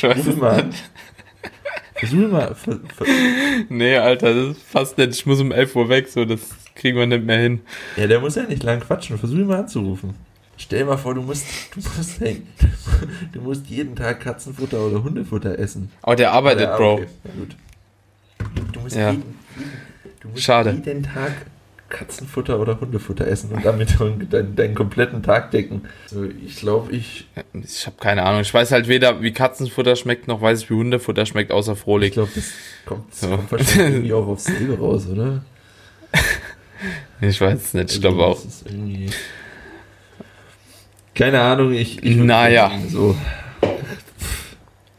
Weiß 0.00 0.26
Ruf 0.26 0.36
mal 0.36 0.64
nicht. 0.64 0.90
Versuch 2.00 2.30
mal. 2.30 2.54
Ver, 2.54 2.80
ver, 2.96 3.06
Nee, 3.68 3.96
Alter, 3.96 4.34
das 4.34 4.56
ist 4.56 4.62
fast 4.62 4.98
nicht. 4.98 5.10
Ich 5.12 5.26
muss 5.26 5.40
um 5.40 5.52
11 5.52 5.76
Uhr 5.76 5.88
weg, 5.88 6.08
so, 6.08 6.24
das 6.24 6.40
kriegen 6.74 6.98
wir 6.98 7.06
nicht 7.06 7.24
mehr 7.24 7.38
hin. 7.38 7.60
ja, 7.96 8.06
der 8.06 8.20
muss 8.20 8.34
ja 8.34 8.42
nicht 8.44 8.62
lang 8.62 8.80
quatschen. 8.80 9.18
Versuch 9.18 9.36
ihn 9.38 9.46
mal 9.46 9.60
anzurufen. 9.60 10.14
Stell 10.56 10.80
dir 10.80 10.84
mal 10.86 10.98
vor, 10.98 11.14
du 11.14 11.22
musst, 11.22 11.46
du 11.74 11.80
musst, 11.80 12.20
hey, 12.20 12.42
du 13.32 13.40
musst 13.40 13.66
jeden 13.68 13.96
Tag 13.96 14.20
Katzenfutter 14.20 14.80
oder 14.80 15.02
Hundefutter 15.02 15.58
essen. 15.58 15.90
Aber 16.02 16.16
der 16.16 16.32
arbeitet, 16.32 16.64
Ja, 16.64 16.76
Bro. 16.76 16.92
okay, 16.94 17.06
na 17.24 17.30
gut. 17.38 17.56
Du 18.72 18.80
musst, 18.80 18.96
Ja. 18.96 19.10
jeden, 19.10 19.22
du 20.20 20.28
musst 20.28 20.42
Schade. 20.42 20.70
jeden 20.84 21.02
Tag 21.02 21.32
Katzenfutter 21.90 22.58
oder 22.58 22.80
Hundefutter 22.80 23.26
essen 23.26 23.50
und 23.52 23.64
damit 23.64 23.98
deinen, 24.32 24.56
deinen 24.56 24.74
kompletten 24.74 25.22
Tag 25.22 25.50
decken. 25.50 25.82
So, 26.06 26.24
ich 26.24 26.56
glaube, 26.56 26.92
ich, 26.92 27.26
Ich 27.52 27.86
habe 27.86 27.96
keine 28.00 28.22
Ahnung. 28.24 28.40
Ich 28.40 28.54
weiß 28.54 28.72
halt 28.72 28.88
weder, 28.88 29.20
wie 29.22 29.32
Katzenfutter 29.32 29.96
schmeckt, 29.96 30.26
noch 30.28 30.40
weiß 30.40 30.62
ich, 30.62 30.70
wie 30.70 30.74
Hundefutter 30.74 31.26
schmeckt, 31.26 31.52
außer 31.52 31.72
ich 31.74 31.78
Frohlich. 31.78 32.12
glaube, 32.12 32.30
das 32.34 32.50
kommt, 32.86 33.10
das 33.10 33.20
So. 33.20 33.28
kommt 33.28 33.52
wahrscheinlich 33.52 33.94
irgendwie 33.94 34.12
auch 34.14 34.26
aufs 34.26 34.44
selbe 34.44 34.78
raus, 34.78 35.06
oder? 35.08 35.44
Ich 37.20 37.38
weiß 37.40 37.60
es 37.62 37.74
nicht, 37.74 37.90
ich 37.90 37.96
Also, 37.96 38.00
glaube 38.00 38.24
auch. 38.24 38.42
ist 38.44 38.64
irgendwie- 38.66 39.10
Keine 41.14 41.40
Ahnung, 41.40 41.72
ich. 41.72 42.02
ich 42.02 42.16
Naja. 42.16 42.72
So. 42.88 43.14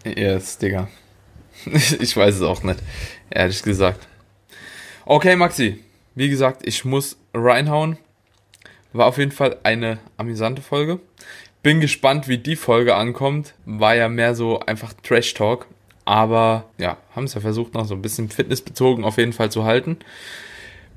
Yes, 0.05 0.57
Digga. 0.57 0.87
Ich 1.99 2.17
weiß 2.17 2.35
es 2.35 2.41
auch 2.41 2.63
nicht, 2.63 2.79
ehrlich 3.29 3.61
gesagt. 3.61 4.07
Okay, 5.05 5.35
Maxi. 5.35 5.79
Wie 6.15 6.29
gesagt, 6.29 6.61
ich 6.65 6.85
muss 6.85 7.17
reinhauen. 7.33 7.97
War 8.93 9.07
auf 9.07 9.17
jeden 9.17 9.31
Fall 9.31 9.57
eine 9.63 9.99
amüsante 10.17 10.61
Folge. 10.61 10.99
Bin 11.63 11.79
gespannt, 11.79 12.27
wie 12.27 12.37
die 12.37 12.55
Folge 12.55 12.95
ankommt. 12.95 13.53
War 13.65 13.95
ja 13.95 14.09
mehr 14.09 14.35
so 14.35 14.59
einfach 14.59 14.93
Trash 15.03 15.33
Talk. 15.33 15.67
Aber 16.03 16.65
ja, 16.77 16.97
haben 17.15 17.25
es 17.25 17.35
ja 17.35 17.41
versucht, 17.41 17.73
noch 17.73 17.85
so 17.85 17.93
ein 17.93 18.01
bisschen 18.01 18.29
fitnessbezogen 18.29 19.05
auf 19.05 19.17
jeden 19.17 19.33
Fall 19.33 19.51
zu 19.51 19.63
halten. 19.63 19.97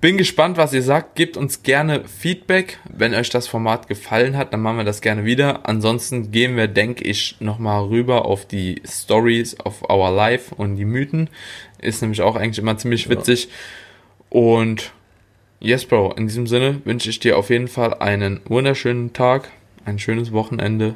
Bin 0.01 0.19
gespannt, 0.19 0.57
was 0.57 0.73
ihr 0.73 0.83
sagt. 0.83 1.15
Gebt 1.15 1.37
uns 1.37 1.63
gerne 1.63 2.05
Feedback. 2.05 2.79
Wenn 2.93 3.15
euch 3.15 3.31
das 3.31 3.47
Format 3.47 3.89
gefallen 3.89 4.37
hat, 4.37 4.53
dann 4.53 4.61
machen 4.61 4.79
wir 4.79 4.85
das 4.85 5.01
gerne 5.01 5.25
wieder. 5.25 5.67
Ansonsten 5.69 6.31
gehen 6.31 6.57
wir, 6.57 6.69
denke 6.69 7.05
ich, 7.05 7.37
nochmal 7.41 7.85
rüber 7.85 8.25
auf 8.25 8.47
die 8.47 8.83
Stories 8.87 9.59
of 9.61 9.89
Our 9.89 10.11
Life 10.11 10.55
und 10.55 10.77
die 10.77 10.85
Mythen. 10.85 11.31
Ist 11.79 12.03
nämlich 12.03 12.21
auch 12.23 12.37
eigentlich 12.37 12.59
immer 12.59 12.77
ziemlich 12.77 13.09
witzig. 13.09 13.49
Und 14.29 14.93
yes, 15.65 15.85
Bro, 15.85 16.13
in 16.17 16.27
diesem 16.27 16.47
Sinne 16.47 16.81
wünsche 16.85 17.11
ich 17.11 17.19
dir 17.21 17.37
auf 17.39 17.51
jeden 17.51 17.69
Fall 17.69 17.95
einen 17.95 18.41
wunderschönen 18.47 19.13
Tag, 19.13 19.51
ein 19.85 19.99
schönes 19.99 20.33
Wochenende 20.33 20.95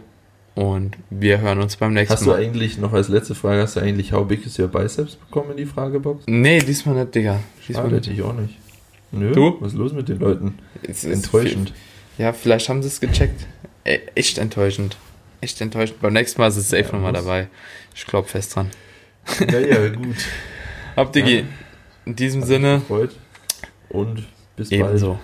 und 0.55 0.97
wir 1.11 1.41
hören 1.41 1.61
uns 1.61 1.77
beim 1.77 1.95
nächsten 1.95 2.15
Hast 2.15 2.27
du 2.27 2.31
Mal. 2.31 2.41
eigentlich, 2.41 2.79
noch 2.79 2.93
als 2.93 3.09
letzte 3.09 3.35
Frage, 3.35 3.63
hast 3.63 3.77
du 3.77 3.81
eigentlich 3.81 4.13
How 4.13 4.27
Big 4.27 4.45
is 4.47 4.59
Your 4.59 4.69
Biceps 4.69 5.17
bekommen 5.17 5.53
in 5.53 5.57
die 5.59 5.67
Fragebox? 5.67 6.25
Nee, 6.27 6.61
diesmal 6.61 6.97
nicht, 6.97 7.15
Digga. 7.15 7.41
Diesmal 7.67 7.85
Schade, 7.85 7.97
nicht. 7.97 8.11
ich 8.11 8.23
auch 8.23 8.35
nicht. 8.35 8.57
Nö, 9.11 9.33
Du? 9.33 9.57
was 9.61 9.73
ist 9.73 9.79
los 9.79 9.93
mit 9.93 10.09
den 10.09 10.19
Leuten? 10.19 10.59
Es 10.83 11.05
ist 11.05 11.25
Enttäuschend. 11.25 11.73
Ja, 12.19 12.33
vielleicht 12.33 12.69
haben 12.69 12.83
sie 12.83 12.89
es 12.89 13.01
gecheckt. 13.01 13.47
E 13.85 14.01
echt 14.15 14.39
enttäuschend. 14.39 14.97
Echt 15.41 15.61
enttäuschend. 15.61 16.01
Beim 16.03 16.13
nächsten 16.13 16.41
Mal 16.41 16.49
ist 16.49 16.57
es 16.57 16.69
safe 16.69 16.83
Ja, 16.85 16.93
nochmal 16.93 17.13
dabei. 17.13 17.47
Ich 17.95 18.05
glaube 18.07 18.29
fest 18.29 18.57
dran. 18.57 18.71
Ja, 19.51 19.59
ja, 19.61 19.89
gut. 19.89 20.17
Hab 20.97 21.13
Digi. 21.13 21.39
Ja. 21.39 21.45
In 22.05 22.17
diesem 22.17 22.41
Hat 22.43 22.49
Sinne. 22.49 22.83
Und 23.89 24.27
bis 24.59 24.69
bald. 24.71 24.81
ebenso. 24.81 25.19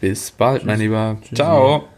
Bis 0.00 0.30
bald, 0.30 0.64
mein 0.64 0.76
Tschüss. 0.76 0.82
Lieber. 0.84 1.16
Tschüssi. 1.22 1.34
Ciao. 1.34 1.88